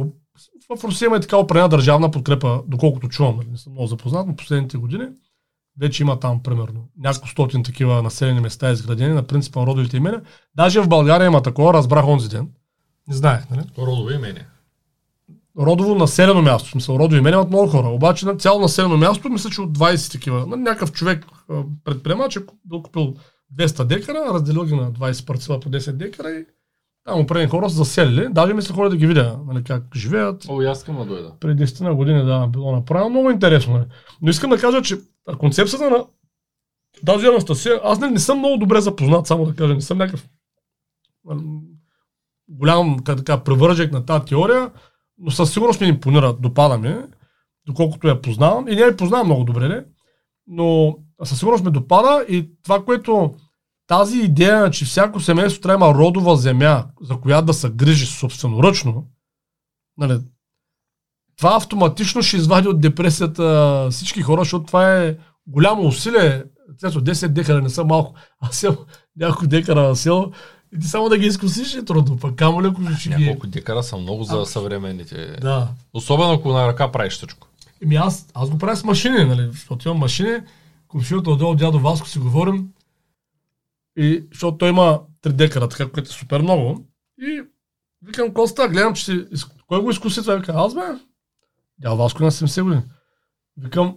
в 0.69 0.83
Русия 0.83 1.05
има 1.05 1.17
и 1.17 1.21
така 1.21 1.37
определена 1.37 1.69
държавна 1.69 2.11
подкрепа, 2.11 2.63
доколкото 2.67 3.09
чувам, 3.09 3.37
нали, 3.37 3.47
не 3.51 3.57
съм 3.57 3.73
много 3.73 3.87
запознат, 3.87 4.27
но 4.27 4.35
последните 4.35 4.77
години 4.77 5.07
вече 5.79 6.03
има 6.03 6.19
там, 6.19 6.43
примерно, 6.43 6.89
няколко 6.97 7.29
стотин 7.29 7.63
такива 7.63 8.03
населени 8.03 8.39
места 8.39 8.71
изградени 8.71 9.13
на 9.13 9.23
принципа 9.23 9.59
на 9.59 9.65
родовите 9.65 9.97
имена. 9.97 10.21
Даже 10.55 10.81
в 10.81 10.87
България 10.87 11.25
има 11.25 11.41
такова, 11.41 11.73
разбрах 11.73 12.07
онзи 12.07 12.29
ден. 12.29 12.49
Не 13.07 13.15
знаех, 13.15 13.49
нали? 13.49 13.61
Родови 13.77 14.15
имения. 14.15 14.47
Родово 15.59 15.95
населено 15.95 16.41
място. 16.41 16.69
В 16.69 16.71
смисъл, 16.71 16.95
родови 16.95 17.17
имения 17.17 17.37
имат 17.37 17.49
много 17.49 17.67
хора. 17.67 17.87
Обаче 17.87 18.25
на 18.25 18.37
цяло 18.37 18.61
населено 18.61 18.97
място, 18.97 19.29
мисля, 19.29 19.49
че 19.49 19.61
от 19.61 19.77
20 19.77 20.11
такива. 20.11 20.45
На 20.45 20.57
някакъв 20.57 20.91
човек 20.91 21.25
предприемач 21.83 22.35
е 22.35 22.45
бил 22.65 22.81
купил 22.81 23.13
200 23.57 23.83
декара, 23.83 24.33
разделил 24.33 24.63
ги 24.63 24.75
на 24.75 24.91
20 24.91 25.25
парцела 25.25 25.59
по 25.59 25.69
10 25.69 25.91
декара 25.91 26.31
и 26.31 26.45
там 27.03 27.19
определени 27.19 27.49
хора 27.49 27.69
са 27.69 27.75
заселили. 27.75 28.27
Даже 28.31 28.53
мисля 28.53 28.75
хора 28.75 28.89
да 28.89 28.97
ги 28.97 29.07
видя, 29.07 29.39
нали, 29.47 29.63
как 29.63 29.83
живеят. 29.95 30.45
О, 30.49 30.61
аз 30.61 30.77
искам 30.77 30.97
да 30.97 31.05
дойда. 31.05 31.33
Преди 31.39 31.63
10 31.63 31.81
на 31.81 31.95
години, 31.95 32.25
да, 32.25 32.47
било 32.47 32.71
направено. 32.71 33.09
Много 33.09 33.31
интересно. 33.31 33.73
Нали. 33.73 33.85
Но 34.21 34.29
искам 34.29 34.49
да 34.49 34.57
кажа, 34.57 34.81
че 34.81 34.97
концепцията 35.37 35.89
на 35.89 36.05
тази 37.05 37.27
Анастасия, 37.27 37.79
аз 37.83 37.99
не, 37.99 38.09
не 38.09 38.19
съм 38.19 38.37
много 38.37 38.57
добре 38.57 38.81
запознат, 38.81 39.27
само 39.27 39.45
да 39.45 39.55
кажа, 39.55 39.73
не 39.73 39.81
съм 39.81 39.97
някакъв 39.97 40.29
голям 42.51 42.97
така, 43.05 43.43
превържек 43.43 43.91
на 43.91 44.05
тази 44.05 44.25
теория, 44.25 44.71
но 45.17 45.31
със 45.31 45.53
сигурност 45.53 45.81
ми 45.81 45.87
импонира, 45.87 46.33
допада 46.33 46.77
ми, 46.77 46.95
доколкото 47.65 48.07
я 48.07 48.21
познавам. 48.21 48.67
И 48.67 48.75
не 48.75 48.81
я 48.81 48.97
познавам 48.97 49.27
много 49.27 49.43
добре, 49.43 49.67
не? 49.67 49.83
но 50.47 50.97
със 51.23 51.39
сигурност 51.39 51.63
ме 51.63 51.71
допада 51.71 52.25
и 52.29 52.49
това, 52.63 52.85
което 52.85 53.33
тази 53.87 54.19
идея, 54.19 54.71
че 54.71 54.85
всяко 54.85 55.19
семейство 55.19 55.61
трябва 55.61 55.87
има 55.87 55.97
родова 55.97 56.35
земя, 56.35 56.85
за 57.01 57.17
която 57.17 57.45
да 57.45 57.53
се 57.53 57.69
грижи 57.69 58.05
собственоръчно, 58.05 59.07
нали, 59.97 60.19
това 61.37 61.55
автоматично 61.55 62.21
ще 62.21 62.37
извади 62.37 62.67
от 62.67 62.81
депресията 62.81 63.87
всички 63.91 64.21
хора, 64.21 64.41
защото 64.41 64.65
това 64.65 64.97
е 64.97 65.17
голямо 65.47 65.87
усилие. 65.87 66.43
10 66.81 67.27
декара 67.27 67.61
не 67.61 67.69
са 67.69 67.83
малко, 67.83 68.13
а 68.41 68.51
сел 68.51 68.77
няколко 69.15 69.47
декара 69.47 69.87
на 69.87 69.95
село, 69.95 70.31
и 70.75 70.79
ти 70.79 70.87
само 70.87 71.09
да 71.09 71.17
ги 71.17 71.25
изкусиш 71.25 71.73
е 71.73 71.85
трудно, 71.85 72.19
пък 72.19 72.35
камо 72.35 72.63
ли 72.63 72.67
ако 72.67 72.81
ще 72.99 73.09
ги... 73.09 73.25
Няколко 73.25 73.47
декара 73.47 73.83
са 73.83 73.97
много 73.97 74.23
за 74.23 74.45
съвременните. 74.45 75.37
Да. 75.41 75.67
Особено 75.93 76.33
ако 76.33 76.53
на 76.53 76.67
ръка 76.67 76.91
правиш 76.91 77.13
всичко. 77.13 77.47
Еми 77.83 77.95
аз, 77.95 78.27
аз 78.33 78.49
го 78.49 78.57
правя 78.57 78.75
с 78.75 78.83
машини, 78.83 79.25
нали? 79.25 79.49
Защото 79.51 79.87
имам 79.87 79.99
машини, 79.99 80.39
комшията 80.87 81.31
отдолу 81.31 81.55
дядо 81.55 81.79
Васко 81.79 82.07
си 82.07 82.19
говорим, 82.19 82.69
и 83.97 84.23
защото 84.31 84.57
той 84.57 84.69
има 84.69 85.01
3 85.23 85.31
декара, 85.31 85.69
така, 85.69 85.91
което 85.91 86.09
е 86.09 86.13
супер 86.13 86.41
много. 86.41 86.85
И 87.21 87.41
викам, 88.05 88.33
Коста, 88.33 88.67
гледам, 88.67 88.93
че 88.93 89.05
си... 89.05 89.25
Кой 89.67 89.81
го 89.81 89.91
изкуси 89.91 90.21
това? 90.21 90.35
Вика, 90.35 90.53
аз 90.55 90.73
бе. 90.73 90.81
Дядо 91.77 91.97
Васко 91.97 92.23
на 92.23 92.31
70 92.31 92.63
години. 92.63 92.81
Викам, 93.57 93.95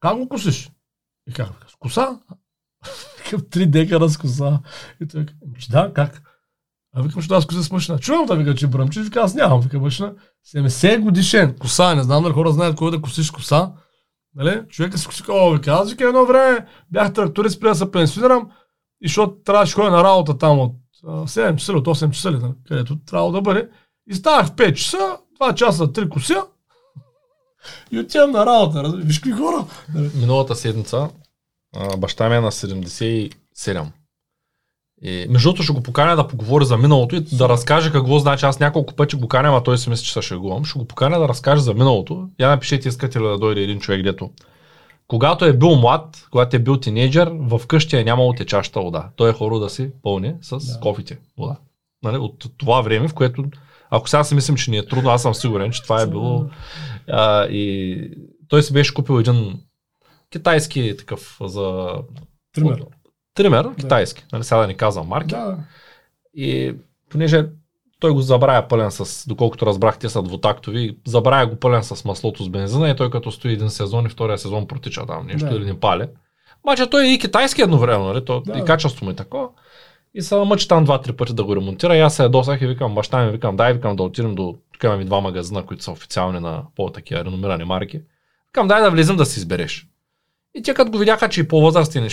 как 0.00 0.16
го 0.18 0.28
косиш? 0.28 0.70
И 1.28 1.32
как? 1.32 1.70
С 1.70 1.74
коса? 1.76 2.18
Викам, 3.36 3.62
3 3.62 3.66
декара 3.66 4.08
с. 4.08 4.60
И 5.00 5.08
той 5.08 5.26
да, 5.70 5.92
как? 5.94 6.22
А 6.96 7.02
викам, 7.02 7.22
що 7.22 7.34
аз 7.34 7.46
коса 7.46 7.62
с 7.62 7.70
машина. 7.70 7.98
Чувам 7.98 8.26
да 8.26 8.36
вика, 8.36 8.54
че 8.54 8.66
бръмчи. 8.66 9.00
Вика, 9.00 9.20
аз 9.20 9.34
нямам. 9.34 9.60
Вика, 9.60 9.78
машина. 9.78 10.12
70 10.54 11.00
годишен. 11.00 11.56
Коса. 11.58 11.94
Не 11.94 12.02
знам 12.02 12.22
дали 12.22 12.32
хора 12.32 12.52
знаят 12.52 12.76
кой 12.76 12.90
да 12.90 13.00
косиш 13.00 13.30
коса. 13.30 13.72
Нали? 14.34 14.62
Човека 14.68 14.98
си 14.98 15.06
коси, 15.06 15.22
о, 15.28 15.50
вика, 15.50 15.70
аз 15.70 15.90
вика 15.90 16.08
едно 16.08 16.26
време 16.26 16.66
бях 16.90 17.12
тракторист, 17.12 17.60
преди 17.60 17.70
да 17.70 17.74
се 17.74 17.90
пенсионирам 17.90 18.50
и 19.00 19.08
защото 19.08 19.34
трябваше 19.44 19.74
ходя 19.74 19.90
на 19.90 20.04
работа 20.04 20.38
там 20.38 20.58
от 20.58 20.76
7 21.04 21.56
часа 21.56 21.72
от 21.72 21.86
8 21.86 22.10
часа, 22.10 22.30
нали, 22.30 22.52
където 22.68 22.98
трябва 22.98 23.32
да 23.32 23.40
бъде. 23.40 23.68
И 24.10 24.14
ставах 24.14 24.46
в 24.46 24.52
5 24.52 24.74
часа, 24.74 25.16
2 25.40 25.54
часа, 25.54 25.86
3 25.86 26.08
кося 26.08 26.42
и 27.90 27.98
отивам 27.98 28.30
на 28.30 28.46
работа. 28.46 28.92
Виж 28.96 29.18
какви 29.18 29.32
хора. 29.32 29.64
Миналата 30.14 30.54
седмица 30.54 31.08
баща 31.98 32.28
ми 32.28 32.36
е 32.36 32.40
на 32.40 32.52
77. 32.52 33.86
И, 35.02 35.26
между 35.30 35.48
другото 35.48 35.62
ще 35.62 35.72
го 35.72 35.82
поканя 35.82 36.16
да 36.16 36.28
поговори 36.28 36.64
за 36.64 36.76
миналото 36.76 37.16
и 37.16 37.20
да 37.20 37.48
разкаже 37.48 37.92
какво 37.92 38.18
значи. 38.18 38.46
Аз 38.46 38.60
няколко 38.60 38.94
пъти 38.94 39.16
го 39.16 39.28
каня, 39.28 39.56
а 39.56 39.62
той 39.62 39.78
си 39.78 39.90
мисли, 39.90 40.06
че 40.06 40.12
се 40.12 40.22
шегувам. 40.22 40.64
Ще 40.64 40.78
го 40.78 40.84
поканя 40.84 41.18
да 41.18 41.28
разкаже 41.28 41.62
за 41.62 41.74
миналото. 41.74 42.28
Я 42.40 42.48
напишете, 42.48 42.88
искате 42.88 43.20
ли 43.20 43.24
да 43.24 43.38
дойде 43.38 43.60
един 43.60 43.80
човек, 43.80 44.02
дето 44.02 44.30
когато 45.08 45.44
е 45.44 45.52
бил 45.52 45.76
млад, 45.76 46.26
когато 46.30 46.56
е 46.56 46.58
бил 46.58 46.76
тинейджър, 46.76 47.32
къщи 47.66 47.96
е 47.96 48.04
нямало 48.04 48.32
течаща 48.32 48.80
вода. 48.80 49.08
Той 49.16 49.30
е 49.30 49.32
хоро 49.32 49.58
да 49.58 49.70
си 49.70 49.90
пълни 50.02 50.34
с 50.40 50.58
да. 50.58 50.80
кофите 50.80 51.18
вода. 51.38 51.56
Нали? 52.02 52.16
От 52.16 52.46
това 52.56 52.80
време, 52.80 53.08
в 53.08 53.14
което, 53.14 53.44
ако 53.90 54.08
сега 54.08 54.24
си 54.24 54.34
мислим, 54.34 54.56
че 54.56 54.70
ни 54.70 54.76
е 54.76 54.86
трудно, 54.86 55.10
аз 55.10 55.22
съм 55.22 55.34
сигурен, 55.34 55.70
че 55.70 55.82
това 55.82 56.02
е 56.02 56.06
било. 56.06 56.46
А, 57.08 57.44
и 57.44 58.10
той 58.48 58.62
си 58.62 58.72
беше 58.72 58.94
купил 58.94 59.20
един 59.20 59.60
китайски 60.30 60.94
такъв 60.98 61.38
за... 61.40 61.92
Тример. 62.54 62.84
Тример, 63.34 63.64
да. 63.64 63.74
китайски. 63.74 64.24
Нали, 64.32 64.44
сега 64.44 64.60
да 64.60 64.66
ни 64.66 64.76
казвам 64.76 65.06
марки. 65.06 65.34
Да. 65.34 65.58
И 66.34 66.74
понеже 67.10 67.46
той 68.00 68.10
го 68.10 68.20
забравя 68.20 68.68
пълен 68.68 68.90
с, 68.90 69.28
доколкото 69.28 69.66
разбрах, 69.66 69.98
те 69.98 70.08
са 70.08 70.22
двутактови, 70.22 70.98
забравя 71.06 71.46
го 71.46 71.56
пълен 71.56 71.84
с 71.84 72.04
маслото 72.04 72.44
с 72.44 72.48
бензина 72.48 72.90
и 72.90 72.96
той 72.96 73.10
като 73.10 73.32
стои 73.32 73.52
един 73.52 73.70
сезон 73.70 74.06
и 74.06 74.08
втория 74.08 74.38
сезон 74.38 74.66
протича 74.66 75.06
там 75.06 75.26
нещо 75.26 75.48
да. 75.48 75.56
или 75.56 75.64
не 75.64 75.80
пали. 75.80 76.06
Обаче 76.64 76.86
той 76.86 77.04
е 77.04 77.12
и 77.12 77.18
китайски 77.18 77.62
едновременно, 77.62 78.04
нали? 78.04 78.24
То, 78.24 78.40
да. 78.40 78.58
и 78.58 78.64
качество 78.64 79.04
му 79.04 79.10
е 79.10 79.14
такова. 79.14 79.48
И 80.14 80.22
се 80.22 80.36
мъчи 80.36 80.68
там 80.68 80.84
два-три 80.84 81.12
пъти 81.12 81.34
да 81.34 81.44
го 81.44 81.56
ремонтира. 81.56 81.96
И 81.96 82.00
аз 82.00 82.16
се 82.16 82.22
ядосах 82.22 82.62
и 82.62 82.66
викам, 82.66 82.94
баща 82.94 83.24
ми, 83.24 83.30
викам, 83.30 83.56
дай, 83.56 83.72
викам 83.72 83.96
да 83.96 84.02
отидем 84.02 84.34
до, 84.34 84.56
тук 84.72 84.84
имаме 84.84 85.04
два 85.04 85.20
магазина, 85.20 85.66
които 85.66 85.84
са 85.84 85.90
официални 85.90 86.40
на 86.40 86.62
по-такива 86.76 87.24
реномирани 87.24 87.64
марки. 87.64 88.00
Викам, 88.48 88.68
дай 88.68 88.82
да 88.82 88.90
влезем 88.90 89.16
да 89.16 89.26
си 89.26 89.38
избереш. 89.38 89.88
И 90.54 90.62
те 90.62 90.74
като 90.74 90.90
го 90.90 90.98
видяха, 90.98 91.28
че 91.28 91.40
и 91.40 91.48
по-възрастен 91.48 92.08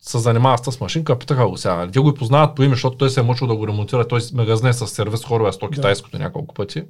се 0.00 0.18
занимава 0.18 0.58
с 0.58 0.80
машинка, 0.80 1.18
питаха 1.18 1.48
го 1.48 1.56
сега. 1.56 1.88
Те 1.92 1.98
го 1.98 2.10
и 2.10 2.14
познават 2.14 2.56
по 2.56 2.62
име, 2.62 2.74
защото 2.74 2.96
той 2.96 3.10
се 3.10 3.20
е 3.20 3.22
мъчил 3.22 3.46
да 3.46 3.56
го 3.56 3.68
ремонтира. 3.68 4.08
Той 4.08 4.20
магазин 4.34 4.66
е 4.66 4.72
с 4.72 4.86
сервис 4.86 5.24
хорове 5.24 5.52
с 5.52 5.58
то 5.58 5.70
китайското 5.70 6.16
да. 6.16 6.22
няколко 6.22 6.54
пъти. 6.54 6.82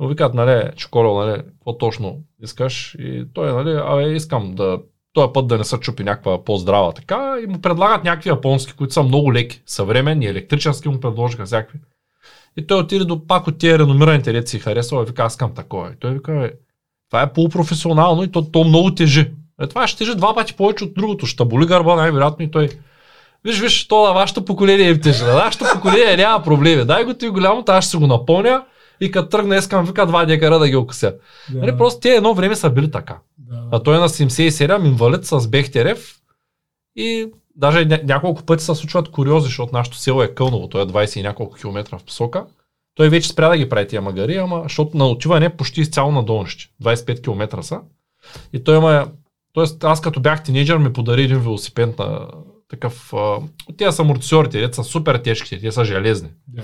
Но 0.00 0.08
викат, 0.08 0.34
нали, 0.34 0.70
Чоколо, 0.76 1.20
нали, 1.20 1.42
какво 1.42 1.78
точно 1.78 2.18
искаш? 2.42 2.96
И 2.98 3.24
той, 3.34 3.52
нали, 3.52 3.80
абе, 3.84 4.12
искам 4.12 4.54
да 4.54 4.78
този 5.12 5.32
път 5.32 5.46
да 5.46 5.58
не 5.58 5.64
се 5.64 5.78
чупи 5.78 6.04
някаква 6.04 6.44
по-здрава 6.44 6.92
така 6.92 7.36
и 7.44 7.46
му 7.46 7.60
предлагат 7.60 8.04
някакви 8.04 8.28
японски, 8.28 8.72
които 8.72 8.92
са 8.92 9.02
много 9.02 9.32
леки, 9.32 9.62
съвременни, 9.66 10.26
електрически 10.26 10.88
му 10.88 11.00
предложиха 11.00 11.46
всякакви. 11.46 11.78
И 12.56 12.66
той 12.66 12.80
отиде 12.80 13.04
до 13.04 13.26
пак 13.26 13.46
от 13.46 13.58
тия 13.58 13.78
реномираните 13.78 14.32
ред 14.32 14.48
си 14.48 14.58
харесва 14.58 15.02
и 15.02 15.06
вика, 15.06 15.22
аз 15.22 15.32
искам 15.32 15.54
такова. 15.54 15.92
И 15.92 15.96
той 16.00 16.14
вика, 16.14 16.50
това 17.10 17.22
е 17.22 17.32
полупрофесионално 17.32 18.22
и 18.22 18.32
то, 18.32 18.50
то 18.50 18.64
много 18.64 18.94
тежи. 18.94 19.32
Е, 19.62 19.66
това 19.66 19.86
ще 19.86 19.98
тежи 19.98 20.14
два 20.14 20.34
пъти 20.34 20.54
повече 20.54 20.84
от 20.84 20.94
другото. 20.94 21.26
Ще 21.26 21.44
боли 21.44 21.66
гърба 21.66 21.94
най-вероятно 21.94 22.44
и 22.44 22.50
той 22.50 22.68
Виж, 23.44 23.60
виж, 23.60 23.88
то 23.88 24.06
на 24.06 24.12
вашето 24.12 24.44
поколение 24.44 24.88
е 24.88 25.00
тежа. 25.00 25.26
На 25.26 25.34
нашето 25.34 25.64
поколение 25.74 26.16
няма 26.16 26.44
проблеми. 26.44 26.84
Дай 26.84 27.04
го 27.04 27.14
ти 27.14 27.28
голямо, 27.28 27.64
аз 27.68 27.84
ще 27.84 27.90
се 27.90 27.96
го 27.96 28.06
напълня 28.06 28.64
и 29.00 29.10
като 29.10 29.28
тръгна 29.28 29.56
искам 29.56 29.84
вика 29.84 30.06
два 30.06 30.24
декара 30.24 30.58
да 30.58 30.68
ги 30.68 30.76
окуся. 30.76 31.14
Да. 31.52 31.58
Нали, 31.58 31.76
просто 31.76 32.00
те 32.00 32.08
едно 32.08 32.34
време 32.34 32.56
са 32.56 32.70
били 32.70 32.90
така. 32.90 33.18
да. 33.38 33.62
А 33.72 33.82
той 33.82 33.96
е 33.96 34.00
на 34.00 34.08
77, 34.08 34.86
инвалид 34.86 35.24
с 35.24 35.48
Бехтерев 35.48 36.16
и 36.96 37.26
даже 37.56 37.78
ня- 37.78 38.04
няколко 38.04 38.42
пъти 38.42 38.64
се 38.64 38.74
случват 38.74 39.10
куриози, 39.10 39.46
защото 39.46 39.72
нашето 39.72 39.96
село 39.96 40.22
е 40.22 40.34
Кълново, 40.34 40.68
той 40.68 40.82
е 40.82 40.86
20 40.86 41.18
и 41.18 41.22
няколко 41.22 41.54
километра 41.56 41.98
в 41.98 42.04
посока. 42.04 42.44
Той 42.94 43.08
вече 43.08 43.28
спря 43.28 43.48
да 43.48 43.56
ги 43.56 43.68
прави 43.68 43.86
тия 43.88 44.02
магари, 44.02 44.36
ама 44.36 44.60
защото 44.62 44.96
на 44.96 45.06
отиване 45.06 45.46
е 45.46 45.56
почти 45.56 45.80
изцяло 45.80 46.12
на 46.12 46.22
долнище. 46.22 46.68
25 46.82 47.22
км 47.22 47.62
са. 47.62 47.80
И 48.52 48.64
той 48.64 48.76
има... 48.76 49.06
Тоест, 49.56 49.84
аз 49.84 50.00
като 50.00 50.20
бях 50.20 50.42
тинейджър 50.42 50.78
ми 50.78 50.92
подари 50.92 51.22
един 51.22 51.38
велосипед 51.38 51.98
на 51.98 52.28
такъв... 52.68 53.14
А, 53.14 53.38
тия 53.76 53.92
са 53.92 54.02
амортисьорите, 54.02 54.70
те 54.70 54.76
са 54.76 54.84
супер 54.84 55.18
тежките, 55.18 55.60
те 55.60 55.72
са 55.72 55.84
железни. 55.84 56.28
Да. 56.48 56.62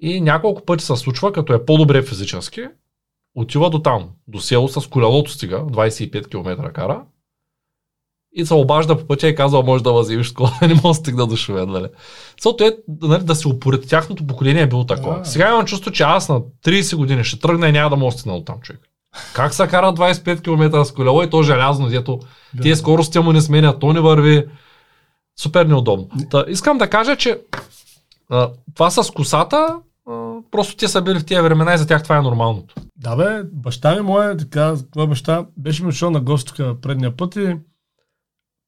И 0.00 0.20
няколко 0.20 0.64
пъти 0.64 0.84
се 0.84 0.96
случва, 0.96 1.32
като 1.32 1.54
е 1.54 1.64
по-добре 1.64 2.02
физически, 2.02 2.62
отива 3.34 3.70
до 3.70 3.78
там, 3.78 4.08
до 4.28 4.40
село 4.40 4.68
с 4.68 4.88
колелото 4.88 5.30
стига, 5.30 5.56
25 5.56 6.28
км 6.28 6.72
кара, 6.72 7.04
и 8.34 8.46
се 8.46 8.54
обажда 8.54 8.98
по 8.98 9.06
пътя 9.06 9.28
и 9.28 9.34
казва, 9.34 9.62
може 9.62 9.84
да 9.84 9.92
възимиш 9.92 10.32
кола, 10.32 10.58
не 10.62 10.74
мога 10.74 10.88
да 10.88 10.94
стигна 10.94 11.26
до 11.26 11.36
Шовен, 11.36 11.70
нали. 11.70 11.88
Защото 12.36 12.64
е, 12.64 12.76
нали, 13.02 13.24
да 13.24 13.34
се 13.34 13.48
упоред, 13.48 13.88
тяхното 13.88 14.26
поколение 14.26 14.62
е 14.62 14.68
било 14.68 14.86
такова. 14.86 15.18
Да. 15.18 15.24
Сега 15.24 15.48
имам 15.48 15.64
чувство, 15.64 15.90
че 15.90 16.02
аз 16.02 16.28
на 16.28 16.40
30 16.40 16.96
години 16.96 17.24
ще 17.24 17.38
тръгна 17.38 17.68
и 17.68 17.72
няма 17.72 17.90
да 17.90 17.96
мога 17.96 18.12
да 18.12 18.18
стигна 18.18 18.38
до 18.38 18.44
там, 18.44 18.60
човек. 18.60 18.91
Как 19.34 19.54
се 19.54 19.66
кара 19.68 19.86
25 19.86 20.42
км 20.42 20.84
с 20.84 20.92
колело 20.92 21.22
и 21.22 21.30
то 21.30 21.42
желязно, 21.42 21.88
дето 21.88 22.20
Да. 22.54 22.62
тия 22.62 22.76
скорости 22.76 23.18
му 23.18 23.32
не 23.32 23.40
сменят, 23.40 23.80
то 23.80 23.92
не 23.92 24.00
върви. 24.00 24.46
Супер 25.40 25.66
неудобно. 25.66 26.08
Та, 26.30 26.44
искам 26.48 26.78
да 26.78 26.90
кажа, 26.90 27.16
че 27.16 27.40
а, 28.30 28.50
това 28.74 28.90
с 28.90 29.10
косата, 29.10 29.76
а, 30.10 30.34
просто 30.50 30.76
те 30.76 30.88
са 30.88 31.02
били 31.02 31.18
в 31.18 31.24
тия 31.24 31.42
времена 31.42 31.74
и 31.74 31.78
за 31.78 31.86
тях 31.86 32.02
това 32.02 32.16
е 32.16 32.22
нормалното. 32.22 32.74
Да 32.96 33.16
бе, 33.16 33.42
баща 33.52 33.94
ми 33.94 34.00
мой, 34.00 34.36
така, 34.36 34.74
моя 34.96 35.08
баща 35.08 35.46
беше 35.56 35.82
ми 35.82 35.88
дошъл 35.90 36.10
на 36.10 36.20
гост 36.20 36.46
тук 36.48 36.80
предния 36.82 37.16
път 37.16 37.36
и 37.36 37.56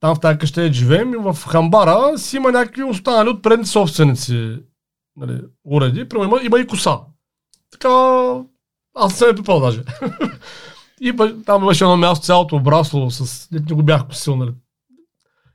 там 0.00 0.14
в 0.14 0.20
тази 0.20 0.38
къща 0.38 0.72
живеем 0.72 1.14
и 1.14 1.16
в 1.16 1.36
хамбара 1.48 2.18
си 2.18 2.36
има 2.36 2.52
някакви 2.52 2.82
останали 2.82 3.28
от 3.28 3.42
предни 3.42 3.66
собственици 3.66 4.56
нали, 5.16 5.40
уреди, 5.64 6.08
примерно 6.08 6.28
има, 6.30 6.40
има 6.44 6.60
и 6.60 6.66
коса. 6.66 6.98
Така, 7.70 7.88
аз 8.94 9.18
съм 9.18 9.28
я 9.28 9.34
пипал 9.34 9.60
даже. 9.60 9.82
и 11.00 11.12
ба- 11.12 11.42
там 11.46 11.62
имаше 11.62 11.84
едно 11.84 11.96
място 11.96 12.26
цялото 12.26 12.56
обрасло 12.56 13.10
с... 13.10 13.50
Не 13.50 13.60
го 13.60 13.82
бях 13.82 14.06
косил, 14.06 14.36
нали. 14.36 14.54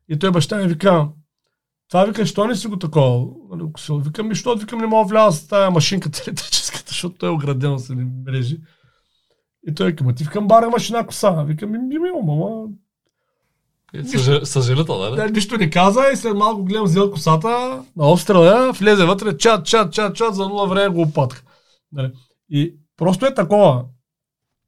И 0.09 0.19
той 0.19 0.31
баща 0.31 0.57
ми 0.57 0.67
вика, 0.67 1.07
това 1.89 2.05
вика, 2.05 2.25
що 2.25 2.47
не 2.47 2.55
си 2.55 2.67
го 2.67 2.79
такова? 2.79 3.27
Нали, 3.49 3.71
косил? 3.73 3.97
Викам, 3.97 4.27
ми, 4.27 4.35
що? 4.35 4.55
Викам, 4.55 4.79
не 4.79 4.87
мога 4.87 5.09
вляза 5.09 5.37
с 5.37 5.47
тази 5.47 5.73
машинка 5.73 6.09
електрическата, 6.27 6.85
защото 6.87 7.17
той 7.17 7.29
е 7.29 7.31
ограден 7.31 7.79
с 7.79 7.95
мрежи. 8.25 8.57
И 9.67 9.75
той 9.75 9.87
вика, 9.87 10.15
ти 10.15 10.23
в 10.23 10.29
камбара 10.29 10.65
имаш 10.65 10.89
една 10.89 11.05
коса. 11.05 11.43
Викам, 11.43 11.71
ми, 11.71 11.77
ми, 11.77 11.99
ми, 11.99 12.09
мама. 12.23 12.67
Съжалител, 14.43 14.99
да? 14.99 15.15
Да, 15.15 15.29
нищо 15.29 15.57
не 15.57 15.69
каза 15.69 16.01
и 16.13 16.15
след 16.15 16.37
малко 16.37 16.63
гледам 16.63 16.83
взел 16.83 17.11
косата 17.11 17.83
на 17.95 18.11
обстрела, 18.11 18.71
влезе 18.71 19.05
вътре, 19.05 19.37
чат, 19.37 19.65
чат, 19.65 19.93
чат, 19.93 20.15
чат, 20.15 20.35
за 20.35 20.47
нула 20.47 20.67
време 20.67 20.95
го 20.95 21.01
опатка. 21.01 21.43
Нали? 21.91 22.11
И 22.49 22.75
просто 22.99 23.25
е 23.25 23.33
такова. 23.33 23.85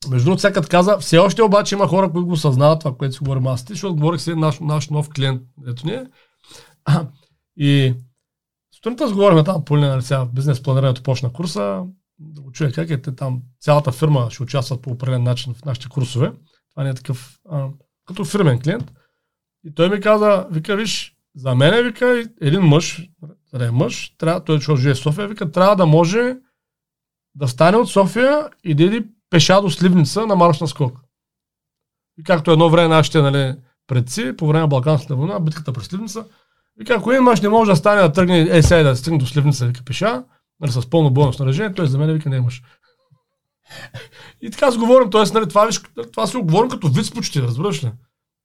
Между 0.10 0.26
другото, 0.26 0.40
всякът 0.40 0.70
каза, 0.70 0.98
все 0.98 1.18
още 1.18 1.44
обаче 1.44 1.76
има 1.76 1.88
хора, 1.88 2.12
които 2.12 2.28
го 2.28 2.38
съзнават 2.38 2.80
това, 2.80 2.98
което 2.98 3.14
си 3.14 3.20
говорим 3.20 3.48
аз 3.48 3.66
защото 3.68 3.96
говорих 3.96 4.22
си 4.22 4.36
наш, 4.36 4.60
наш 4.60 4.90
нов 4.90 5.10
клиент, 5.10 5.42
ето 5.68 5.88
ни 5.88 5.94
е. 5.94 6.06
И 7.58 7.94
сутринта 8.76 9.08
сговорихме 9.08 9.44
там 9.44 9.66
по 9.66 9.78
линия, 9.78 9.90
нали, 9.90 10.02
сега 10.02 10.26
бизнес 10.26 10.64
планирането 10.64 11.04
почна 11.04 11.34
курса, 11.34 11.84
да 12.20 12.42
го 12.42 12.52
чуя 12.52 12.72
как 12.72 12.90
е, 12.90 13.02
те 13.02 13.16
там 13.16 13.42
цялата 13.60 13.92
фирма 13.92 14.28
ще 14.32 14.44
участват 14.44 14.82
по 14.82 14.90
определен 14.90 15.24
начин 15.24 15.54
в 15.54 15.66
нашите 15.66 15.90
курсове. 15.90 16.32
Това 16.72 16.84
не 16.84 16.90
е 16.90 16.94
такъв, 16.94 17.40
а, 17.50 17.68
като 18.08 18.26
фирмен 18.26 18.60
клиент. 18.60 18.92
И 19.64 19.74
той 19.74 19.90
ми 19.90 20.02
каза, 20.02 20.48
вика, 20.52 20.76
виж, 20.76 21.16
за 21.36 21.56
мен 21.56 21.86
вика, 21.86 22.24
един 22.42 22.62
мъж, 22.62 23.10
за 23.54 23.60
да 23.60 23.66
е 23.66 23.72
мъж, 23.72 24.16
трябва, 24.18 24.44
той 24.44 24.60
човек 24.60 24.80
живее 24.80 24.94
в 24.94 25.00
София, 25.00 25.28
вика, 25.28 25.52
трябва 25.52 25.76
да 25.76 25.86
може 25.86 26.36
да 27.36 27.48
стане 27.48 27.78
от 27.78 27.90
София 27.90 28.50
и 28.64 28.76
да 28.76 28.84
иде 28.84 29.06
пеша 29.30 29.62
до 29.62 29.70
Сливница 29.70 30.26
на 30.26 30.36
марш 30.36 30.60
на 30.60 30.68
скок. 30.68 31.00
И 32.20 32.24
както 32.24 32.52
едно 32.52 32.70
време 32.70 32.88
нашите 32.88 33.22
нали, 33.22 33.56
предци, 33.88 34.36
по 34.38 34.48
време 34.48 34.62
на 34.62 34.68
Балканската 34.68 35.16
война, 35.16 35.40
битката 35.40 35.74
при 35.74 35.84
Сливница, 35.84 36.26
вика, 36.78 36.94
ако 36.94 37.12
един 37.12 37.24
мъж 37.24 37.42
не 37.42 37.50
може 37.50 37.72
да 37.72 37.78
стане 37.78 38.02
да 38.02 38.12
тръгне, 38.12 38.42
е, 38.42 38.64
сега 38.64 38.84
да 38.84 38.96
стигне 38.96 39.20
до 39.20 39.26
Сливница, 39.26 39.68
вика, 39.68 39.84
пеша, 39.84 40.24
нали, 40.60 40.72
с 40.72 40.90
пълно 40.90 41.12
бойно 41.12 41.34
снаряжение, 41.34 41.74
той 41.74 41.88
за 41.88 41.98
мен, 41.98 42.14
вика, 42.14 42.30
не 42.30 42.42
мъж. 42.42 42.62
И 44.42 44.52
така 44.52 44.72
си 44.72 44.78
говорим, 44.78 45.10
т.е. 45.10 45.34
Нали, 45.34 45.50
това, 45.50 45.70
това 46.12 46.28
си 46.28 46.38
го 46.38 46.44
говорим 46.44 46.70
като 46.70 46.88
вид 46.88 47.14
почти, 47.14 47.42
разбираш 47.42 47.84
ли? 47.84 47.92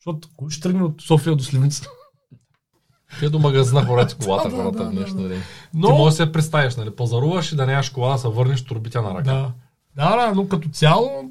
Защото 0.00 0.28
кой 0.36 0.50
ще 0.50 0.62
тръгне 0.62 0.82
от 0.82 1.02
София 1.02 1.36
до 1.36 1.44
Сливница? 1.44 1.88
Те 3.20 3.28
до 3.28 3.38
магазина 3.38 3.84
хората 3.84 4.10
с 4.10 4.14
колата, 4.24 4.48
Да, 4.48 4.56
хората 4.56 4.78
да, 4.78 4.84
в 4.84 4.92
днешно 4.92 5.22
време. 5.22 5.42
Но... 5.74 5.88
Ти 5.88 5.92
можеш 5.92 6.18
да 6.18 6.24
се 6.24 6.32
представиш, 6.32 6.76
нали? 6.76 6.90
Пазаруваш 6.90 7.52
и 7.52 7.56
да 7.56 7.66
нямаш 7.66 7.90
кола, 7.90 8.12
да 8.12 8.18
се 8.18 8.28
върнеш 8.28 8.64
турбите 8.64 9.00
на 9.00 9.10
ръка. 9.10 9.32
Да. 9.32 9.50
Да, 9.96 10.16
да, 10.16 10.32
но 10.34 10.48
като 10.48 10.68
цяло, 10.68 11.30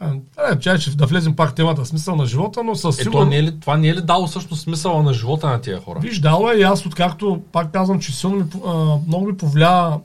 а, 0.00 0.14
е, 0.52 0.58
че, 0.58 0.78
че 0.78 0.96
да 0.96 1.06
влезем 1.06 1.36
пак 1.36 1.50
в 1.50 1.54
темата 1.54 1.86
смисъл 1.86 2.16
на 2.16 2.26
живота, 2.26 2.62
но 2.62 2.74
със 2.74 2.96
сигурност... 2.96 3.30
не 3.30 3.36
е 3.36 3.42
ли, 3.42 3.60
това 3.60 3.76
не 3.76 3.88
е 3.88 3.94
ли 3.94 4.00
дало 4.00 4.26
всъщност 4.26 4.62
смисъла 4.62 5.02
на 5.02 5.12
живота 5.12 5.46
на 5.46 5.60
тия 5.60 5.80
хора? 5.80 6.00
Виж, 6.00 6.18
дало 6.20 6.50
е 6.50 6.56
и 6.56 6.62
аз 6.62 6.86
откакто, 6.86 7.42
пак 7.52 7.72
казвам, 7.72 8.00
че 8.00 8.16
силно 8.16 8.36
ми, 8.36 8.44
а, 8.66 8.96
много 9.06 9.26
ми 9.26 9.36
повлия 9.36 10.00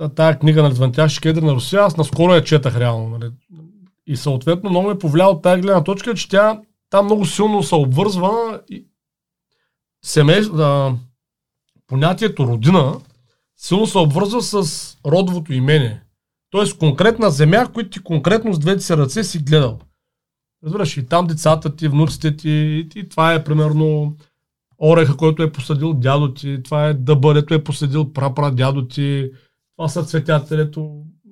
а, 0.00 0.08
тая 0.08 0.38
книга 0.38 0.62
на 0.62 0.70
Звънтящи 0.70 1.20
кедри 1.20 1.44
на 1.44 1.54
Русия, 1.54 1.82
аз 1.82 1.96
наскоро 1.96 2.34
я 2.34 2.44
четах 2.44 2.76
реално. 2.76 3.08
Нали. 3.08 3.30
И 4.06 4.16
съответно 4.16 4.70
много 4.70 4.88
ме 4.88 4.98
повлия 4.98 5.26
от 5.26 5.42
тази 5.42 5.62
гледна 5.62 5.84
точка, 5.84 6.14
че 6.14 6.28
тя 6.28 6.60
там 6.90 7.04
много 7.04 7.26
силно 7.26 7.62
се 7.62 7.74
обвързва 7.74 8.60
и 8.70 8.86
семейство, 10.06 10.56
а, 10.56 10.94
понятието 11.86 12.46
родина 12.46 12.94
силно 13.56 13.86
се 13.86 13.98
обвързва 13.98 14.42
с 14.42 14.96
родовото 15.06 15.52
имение. 15.52 16.00
Тоест 16.50 16.78
конкретна 16.78 17.30
земя, 17.30 17.66
която 17.72 17.90
ти 17.90 18.02
конкретно 18.02 18.52
с 18.52 18.58
двете 18.58 18.82
си 18.82 18.96
ръце 18.96 19.24
си 19.24 19.38
гледал. 19.38 19.78
Разбираш, 20.64 20.96
и 20.96 21.06
там 21.06 21.26
децата 21.26 21.76
ти, 21.76 21.88
внуците 21.88 22.36
ти, 22.36 22.86
и, 22.96 23.08
това 23.08 23.34
е 23.34 23.44
примерно 23.44 24.16
ореха, 24.78 25.16
който 25.16 25.42
е 25.42 25.52
посадил 25.52 25.92
дядо 25.92 26.34
ти, 26.34 26.62
това 26.62 26.86
е 26.86 26.94
дъбър, 26.94 27.34
дето 27.34 27.54
е 27.54 27.64
посадил 27.64 28.12
прапра 28.12 28.50
дядо 28.50 28.88
ти, 28.88 29.30
това 29.76 29.88
са 29.88 30.04
цветята, 30.04 30.70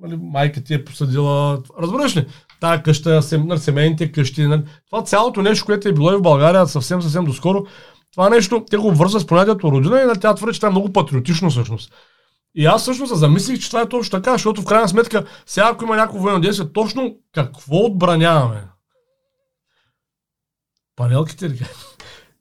нали, 0.01 0.17
майка 0.17 0.65
ти 0.65 0.75
е 0.75 0.85
посадила. 0.85 1.63
Разбираш 1.81 2.17
ли? 2.17 2.27
Тая 2.61 2.83
къща, 2.83 3.23
сем, 3.23 3.47
нали, 3.47 3.59
семейните 3.59 4.13
къщи. 4.13 4.43
Нали. 4.43 4.63
Това 4.87 5.05
цялото 5.05 5.43
нещо, 5.43 5.65
което 5.65 5.89
е 5.89 5.93
било 5.93 6.13
и 6.13 6.17
в 6.17 6.23
България 6.23 6.67
съвсем, 6.67 7.03
съвсем 7.03 7.25
доскоро, 7.25 7.67
това 8.15 8.29
нещо, 8.29 8.65
те 8.71 8.77
го 8.77 8.89
обвързват 8.89 9.23
с 9.23 9.27
понятието 9.27 9.73
родина 9.73 10.01
и 10.01 10.05
нали, 10.05 10.21
тя 10.21 10.35
твърди, 10.35 10.55
че 10.55 10.61
това 10.61 10.69
е 10.69 10.71
много 10.71 10.93
патриотично 10.93 11.51
всъщност. 11.51 11.93
И 12.55 12.67
аз 12.67 12.83
всъщност 12.83 13.17
замислих, 13.17 13.59
че 13.59 13.69
това 13.69 13.81
е 13.81 13.89
точно 13.89 14.11
така, 14.11 14.33
защото 14.33 14.63
в 14.63 14.65
крайна 14.65 14.89
сметка, 14.89 15.27
сега 15.47 15.71
ако 15.73 15.85
има 15.85 15.97
някакво 15.97 16.19
военно 16.19 16.41
действие, 16.41 16.73
точно 16.73 17.17
какво 17.33 17.77
отбраняваме? 17.77 18.65
Панелките 20.97 21.51
ли? 21.51 21.61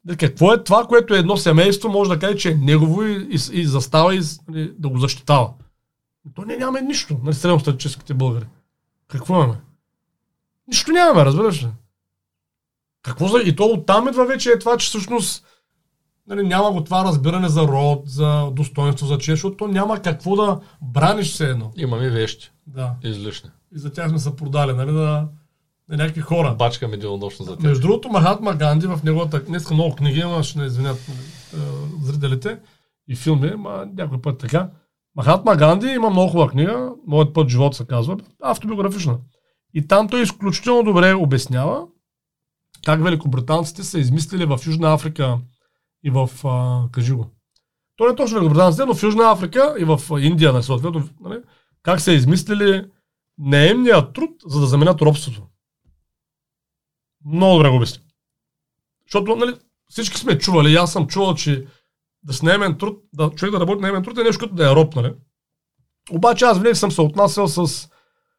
Какво 0.20 0.54
е 0.54 0.64
това, 0.64 0.86
което 0.88 1.14
едно 1.14 1.38
семейство 1.38 1.90
може 1.90 2.10
да 2.10 2.20
каже, 2.20 2.38
че 2.38 2.52
е 2.52 2.56
негово 2.56 3.04
и, 3.04 3.28
и, 3.32 3.60
и 3.60 3.66
застава 3.66 4.16
и 4.16 4.22
нали, 4.48 4.74
да 4.80 4.90
го 4.90 4.98
защитава? 4.98 5.50
То 6.36 6.42
не 6.42 6.58
нямаме 6.58 6.82
нищо, 6.82 7.20
нали, 7.24 7.36
средностатическите 7.36 8.14
българи. 8.14 8.46
Какво 9.08 9.36
имаме? 9.36 9.62
Нищо 10.68 10.92
нямаме, 10.92 11.26
разбираш 11.26 11.64
ли? 11.64 11.68
Какво 13.04 13.28
за... 13.28 13.40
И 13.40 13.56
то 13.56 13.66
оттам 13.66 14.08
идва 14.08 14.26
вече 14.26 14.50
е 14.50 14.60
това, 14.60 14.78
че 14.78 14.88
всъщност 14.88 15.46
нали, 16.28 16.48
няма 16.48 16.72
го 16.72 16.84
това 16.84 17.04
разбиране 17.04 17.50
за 17.50 17.62
род, 17.62 18.02
за 18.06 18.50
достоинство, 18.52 19.08
за 19.08 19.18
чест, 19.18 19.36
защото 19.36 19.58
то 19.58 19.68
няма 19.68 20.00
какво 20.00 20.36
да 20.36 20.60
браниш 20.82 21.34
все 21.34 21.50
едно. 21.50 21.72
Имаме 21.78 22.10
вещи, 22.10 22.52
Да. 22.68 22.96
излишни. 23.04 23.50
И 23.76 23.80
за 23.80 23.94
тях 23.94 24.10
сме 24.10 24.20
се 24.20 24.36
продали, 24.36 24.74
нали, 24.74 24.92
на, 24.92 25.28
на 25.90 25.98
някакви 25.98 26.22
хора. 26.22 26.56
Бачкаме 26.60 26.98
денонощно 26.98 27.46
за 27.46 27.56
тях. 27.56 27.64
Между 27.64 27.82
другото, 27.82 28.10
Махатма 28.10 28.54
Ганди 28.54 28.88
в 28.88 29.00
неговата, 29.04 29.44
днеска 29.44 29.74
много 29.74 29.96
книги 29.96 30.20
има, 30.20 30.44
ще 30.44 30.60
не 30.60 30.66
извинят 30.66 30.98
е, 30.98 31.58
зрителите 32.02 32.58
и 33.08 33.16
филми, 33.16 33.52
ма 33.58 33.86
някой 33.98 34.22
път 34.22 34.40
така. 34.40 34.70
Махатма 35.16 35.56
Ганди 35.56 35.88
има 35.88 36.10
много 36.10 36.32
хубава 36.32 36.50
книга, 36.50 36.90
Моят 37.08 37.34
път 37.34 37.50
живот 37.50 37.76
се 37.76 37.86
казва, 37.86 38.18
автобиографична. 38.44 39.18
И 39.74 39.88
там 39.88 40.08
той 40.10 40.22
изключително 40.22 40.84
добре 40.84 41.14
обяснява 41.14 41.86
как 42.86 43.04
великобританците 43.04 43.84
са 43.84 44.00
измислили 44.00 44.46
в 44.46 44.60
Южна 44.68 44.94
Африка 44.94 45.38
и 46.04 46.10
в, 46.10 46.30
а, 46.44 46.84
кажи 46.92 47.14
го, 47.14 47.32
то 47.96 48.10
не 48.10 48.16
точно 48.16 48.38
великобританците, 48.38 48.86
но 48.86 48.96
в 48.96 49.04
Южна 49.04 49.32
Африка 49.32 49.76
и 49.80 49.84
в 49.86 50.00
Индия, 50.20 50.54
нали, 50.54 50.64
съответно, 50.64 51.10
нали, 51.22 51.42
как 51.84 52.02
са 52.02 52.12
измислили 52.12 52.86
неемния 53.38 54.14
труд, 54.14 54.30
за 54.46 54.60
да 54.60 54.66
заменят 54.66 55.02
робството. 55.02 55.48
Много 57.26 57.56
добре 57.56 57.70
го 57.70 57.76
обясня. 57.76 58.04
Защото, 59.08 59.36
нали, 59.36 59.56
всички 59.90 60.18
сме 60.18 60.38
чували, 60.38 60.76
аз 60.76 60.92
съм 60.92 61.08
чувал, 61.08 61.36
че 61.36 61.66
да 62.24 62.34
с 62.34 62.42
наемен 62.42 62.78
труд, 62.78 63.04
да, 63.14 63.30
човек 63.30 63.52
да 63.52 63.60
работи 63.60 63.82
наемен 63.82 64.04
труд 64.04 64.18
е 64.18 64.24
нещо 64.24 64.40
като 64.40 64.56
да 64.56 64.72
е 64.72 64.76
роб, 64.76 64.96
нали? 64.96 65.14
Обаче 66.12 66.46
аз 66.46 66.58
винаги 66.58 66.76
съм 66.76 66.92
се 66.92 67.02
отнасял 67.02 67.48
с... 67.48 67.90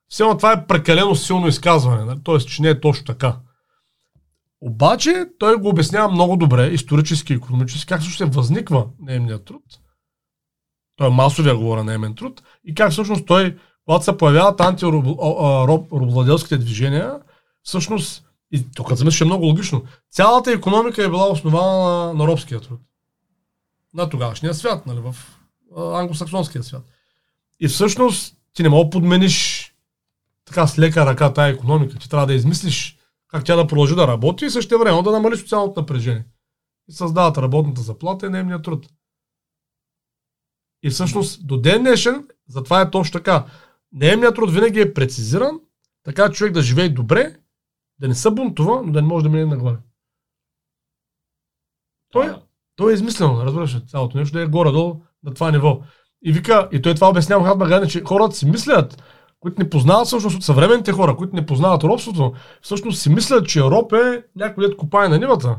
Все 0.09 0.25
това 0.25 0.53
е 0.53 0.67
прекалено 0.67 1.15
силно 1.15 1.49
изказване, 1.49 2.05
нали? 2.05 2.21
т.е. 2.25 2.39
че 2.39 2.63
не 2.63 2.69
е 2.69 2.81
точно 2.81 3.05
така. 3.05 3.37
Обаче 4.67 5.27
той 5.39 5.57
го 5.57 5.69
обяснява 5.69 6.09
много 6.09 6.37
добре, 6.37 6.67
исторически 6.67 7.33
и 7.33 7.37
економически, 7.37 7.87
как 7.87 8.03
също 8.03 8.17
се 8.17 8.25
възниква 8.25 8.87
наемният 9.01 9.45
труд. 9.45 9.63
Той 10.97 11.07
е 11.07 11.11
масовия 11.11 11.57
говора 11.57 11.85
наемен 11.85 12.15
труд 12.15 12.43
и 12.65 12.75
как 12.75 12.93
всъщност 12.93 13.27
той, 13.27 13.57
когато 13.85 14.05
се 14.05 14.17
появяват 14.17 14.61
антиробладелските 14.61 16.59
движения, 16.59 17.19
всъщност, 17.63 18.25
и 18.53 18.73
тук 18.73 18.93
замисля, 18.93 19.25
е 19.25 19.27
много 19.27 19.45
логично, 19.45 19.83
цялата 20.11 20.53
економика 20.53 21.05
е 21.05 21.09
била 21.09 21.31
основана 21.31 22.07
на, 22.07 22.15
на 22.15 22.27
робския 22.27 22.61
труд. 22.61 22.81
На 23.95 24.09
тогавашния 24.09 24.55
свят, 24.55 24.87
нали, 24.87 25.01
в 25.01 25.17
англосаксонския 25.77 26.63
свят. 26.63 26.83
И 27.61 27.69
всъщност 27.69 28.37
ти 28.53 28.63
не 28.63 28.69
мога 28.69 28.91
подмениш 28.91 29.71
така 30.45 30.67
с 30.67 30.79
лека 30.79 31.07
ръка 31.07 31.33
тая 31.33 31.53
економика. 31.53 31.99
Ти 31.99 32.11
трябва 32.11 32.27
да 32.27 32.35
измислиш 32.35 32.94
как 33.35 33.45
тя 33.45 33.57
да 33.57 33.67
продължи 33.67 33.95
да 33.95 34.09
работи 34.09 34.45
и 34.45 34.51
също 34.51 34.79
време 34.79 35.03
да 35.03 35.13
намали 35.13 35.37
социалното 35.37 35.81
напрежение. 35.81 36.25
И 36.89 36.93
създават 36.93 37.39
работната 37.39 37.81
заплата 37.81 38.27
и 38.27 38.29
наемния 38.29 38.63
труд. 38.63 38.87
И 40.83 40.91
всъщност 40.91 41.47
до 41.47 41.57
ден 41.57 41.83
днешен, 41.83 42.29
затова 42.49 42.81
е 42.81 42.91
точно 42.91 43.13
така. 43.13 43.47
Наемният 43.93 44.35
труд 44.35 44.51
винаги 44.51 44.81
е 44.81 44.95
прецизиран, 44.95 45.61
така 46.03 46.31
човек 46.31 46.53
да 46.53 46.63
живее 46.63 46.89
добре, 46.89 47.37
да 47.99 48.09
не 48.09 48.15
се 48.15 48.31
бунтува, 48.31 48.83
но 48.83 48.93
да 48.93 49.03
не 49.03 49.09
може 49.09 49.23
да 49.23 49.31
мине 49.31 49.45
наглаве. 49.45 49.79
Той, 52.13 52.35
той 52.77 52.93
е 52.93 52.95
измислено, 52.95 53.45
разбираш, 53.45 53.85
цялото 53.87 54.19
нещо 54.19 54.39
да 54.39 54.43
е 54.43 54.47
горе-долу 54.47 55.03
на 55.23 55.35
това 55.35 55.51
ниво. 55.51 55.83
И 56.23 56.33
вика, 56.33 56.69
и 56.73 56.83
той 56.83 56.95
това 56.95 57.09
обяснява 57.09 57.43
Махатма 57.43 57.69
Ганди, 57.69 57.91
че 57.91 58.05
хората 58.05 58.37
си 58.37 58.47
мислят, 58.47 59.03
които 59.45 59.63
не 59.63 59.71
познават 59.71 60.07
всъщност 60.07 60.37
от 60.37 60.45
съвременните 60.45 60.93
хора, 60.93 61.17
които 61.17 61.37
не 61.37 61.47
познават 61.47 61.85
робството, 61.85 62.33
всъщност 62.63 63.01
си 63.01 63.11
мислят, 63.11 63.49
че 63.49 63.61
роб 63.61 63.93
е 63.93 64.23
някой 64.37 64.69
дет 64.69 64.77
копае 64.77 65.09
на 65.09 65.19
нивата. 65.19 65.57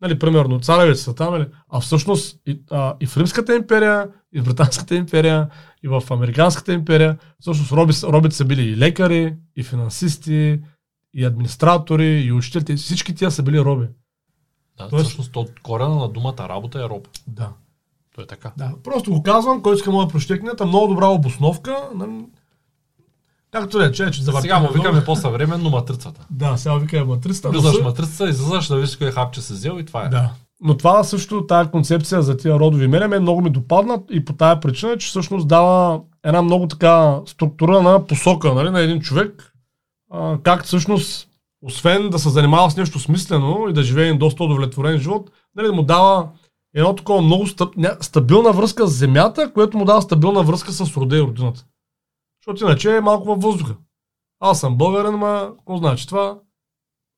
Нали, 0.00 0.18
примерно, 0.18 0.60
царевицата 0.60 1.14
там, 1.14 1.32
нали? 1.34 1.46
а 1.68 1.80
всъщност 1.80 2.40
и, 2.46 2.62
а, 2.70 2.94
и 3.00 3.06
в 3.06 3.16
Римската 3.16 3.56
империя, 3.56 4.08
и 4.32 4.40
в 4.40 4.44
Британската 4.44 4.94
империя, 4.94 5.48
и 5.82 5.88
в 5.88 6.02
Американската 6.10 6.72
империя, 6.72 7.18
всъщност 7.40 7.72
роби, 7.72 7.92
робите 8.04 8.36
са 8.36 8.44
били 8.44 8.62
и 8.62 8.76
лекари, 8.76 9.36
и 9.56 9.62
финансисти, 9.62 10.60
и 11.14 11.24
администратори, 11.24 12.20
и 12.20 12.32
учители, 12.32 12.76
всички 12.76 13.14
тия 13.14 13.30
са 13.30 13.42
били 13.42 13.60
роби. 13.60 13.86
Да, 14.78 14.88
Тоест, 14.88 15.04
всъщност 15.04 15.36
от 15.36 15.60
корена 15.60 15.94
на 15.94 16.08
думата 16.08 16.48
работа 16.48 16.80
е 16.80 16.88
роб. 16.88 17.08
Да. 17.26 17.52
То 18.14 18.22
е 18.22 18.26
така. 18.26 18.52
Да, 18.56 18.72
просто 18.84 19.10
го 19.10 19.22
казвам, 19.22 19.62
който 19.62 19.76
иска 19.76 19.90
да 19.90 20.08
прощекнете, 20.08 20.64
много 20.64 20.88
добра 20.88 21.06
обосновка. 21.06 21.76
Нали? 21.94 22.26
Както 23.52 23.80
рече, 23.80 24.10
че 24.10 24.22
завъртаме. 24.22 24.42
Сега 24.42 24.58
му 24.58 24.68
викаме 24.68 25.04
по-съвременно 25.04 25.70
матрицата. 25.70 26.26
Да, 26.30 26.56
сега 26.56 26.74
викаме 26.74 27.04
матрицата. 27.04 27.48
Влизаш 27.48 27.78
но... 27.78 27.84
матрицата, 27.84 28.28
излизаш 28.28 28.68
да 28.68 28.76
видиш 28.76 28.96
кой 28.96 29.10
хапче 29.10 29.42
се 29.42 29.54
взел 29.54 29.76
и 29.80 29.84
това 29.84 30.04
е. 30.04 30.08
Да. 30.08 30.30
Но 30.62 30.76
това 30.76 31.04
също, 31.04 31.46
тая 31.46 31.70
концепция 31.70 32.22
за 32.22 32.36
тия 32.36 32.58
родови 32.58 32.88
мене, 32.88 33.06
ме 33.06 33.18
много 33.18 33.40
ми 33.40 33.50
допадна 33.50 34.02
и 34.10 34.24
по 34.24 34.32
тая 34.32 34.60
причина, 34.60 34.96
че 34.98 35.08
всъщност 35.08 35.48
дава 35.48 36.00
една 36.24 36.42
много 36.42 36.68
така 36.68 37.20
структура 37.26 37.82
на 37.82 38.06
посока 38.06 38.54
нали, 38.54 38.70
на 38.70 38.80
един 38.80 39.00
човек, 39.00 39.52
а, 40.12 40.38
как 40.42 40.64
всъщност, 40.64 41.28
освен 41.62 42.10
да 42.10 42.18
се 42.18 42.28
занимава 42.28 42.70
с 42.70 42.76
нещо 42.76 42.98
смислено 42.98 43.66
и 43.70 43.72
да 43.72 43.82
живее 43.82 44.06
един 44.06 44.18
доста 44.18 44.44
удовлетворен 44.44 44.98
живот, 44.98 45.30
нали, 45.56 45.66
да 45.66 45.72
му 45.72 45.82
дава 45.82 46.28
едно 46.74 46.94
такова 46.94 47.22
много 47.22 47.46
стабилна 48.00 48.52
връзка 48.52 48.86
с 48.86 48.98
земята, 48.98 49.52
което 49.52 49.78
му 49.78 49.84
дава 49.84 50.02
стабилна 50.02 50.42
връзка 50.42 50.72
с 50.72 50.96
рода 50.96 51.16
и 51.16 51.22
родината. 51.22 51.64
Защото 52.40 52.64
иначе 52.64 52.96
е 52.96 53.00
малко 53.00 53.26
във 53.26 53.42
въздуха. 53.42 53.76
Аз 54.40 54.60
съм 54.60 54.76
българен, 54.76 55.14
ма, 55.14 55.52
какво 55.58 55.76
значи 55.76 56.06
това? 56.06 56.38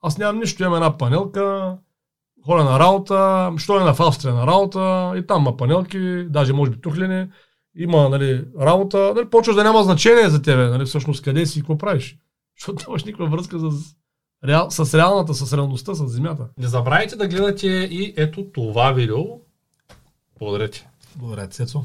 Аз 0.01 0.19
нямам 0.19 0.39
нищо, 0.39 0.63
имам 0.63 0.75
една 0.75 0.99
панелка, 0.99 1.77
ходя 2.45 2.65
на 2.65 2.79
работа, 2.79 3.53
що 3.57 3.81
е 3.81 3.85
на 3.85 3.95
в 3.95 4.01
Австрия 4.01 4.35
на 4.35 4.47
работа, 4.47 5.13
и 5.17 5.27
там 5.27 5.43
има 5.43 5.57
панелки, 5.57 6.25
даже 6.29 6.53
може 6.53 6.71
би 6.71 6.81
тухлени, 6.81 7.29
има 7.77 8.09
нали, 8.09 8.45
работа, 8.61 9.13
нали, 9.17 9.31
почваш 9.31 9.57
да 9.57 9.65
няма 9.65 9.83
значение 9.83 10.29
за 10.29 10.43
тебе, 10.43 10.69
нали, 10.69 10.85
всъщност 10.85 11.23
къде 11.23 11.47
си 11.47 11.59
и 11.59 11.63
какво 11.63 11.79
правиш. 11.79 12.19
Защото 12.61 12.85
нямаш 12.89 13.05
никаква 13.05 13.27
връзка 13.27 13.59
с, 13.59 13.97
реал, 14.49 14.71
с 14.71 14.99
реалната, 14.99 15.35
с 15.35 15.57
реалността, 15.57 15.95
с 15.95 16.09
земята. 16.09 16.49
Не 16.59 16.67
забравяйте 16.67 17.17
да 17.17 17.29
гледате 17.29 17.69
и 17.69 18.15
ето 18.17 18.45
това 18.55 18.93
видео. 18.93 19.25
Благодаря 20.39 20.69
ти. 20.69 20.87
Благодаря 21.17 21.49
ти, 21.49 21.57
Сецо. 21.57 21.85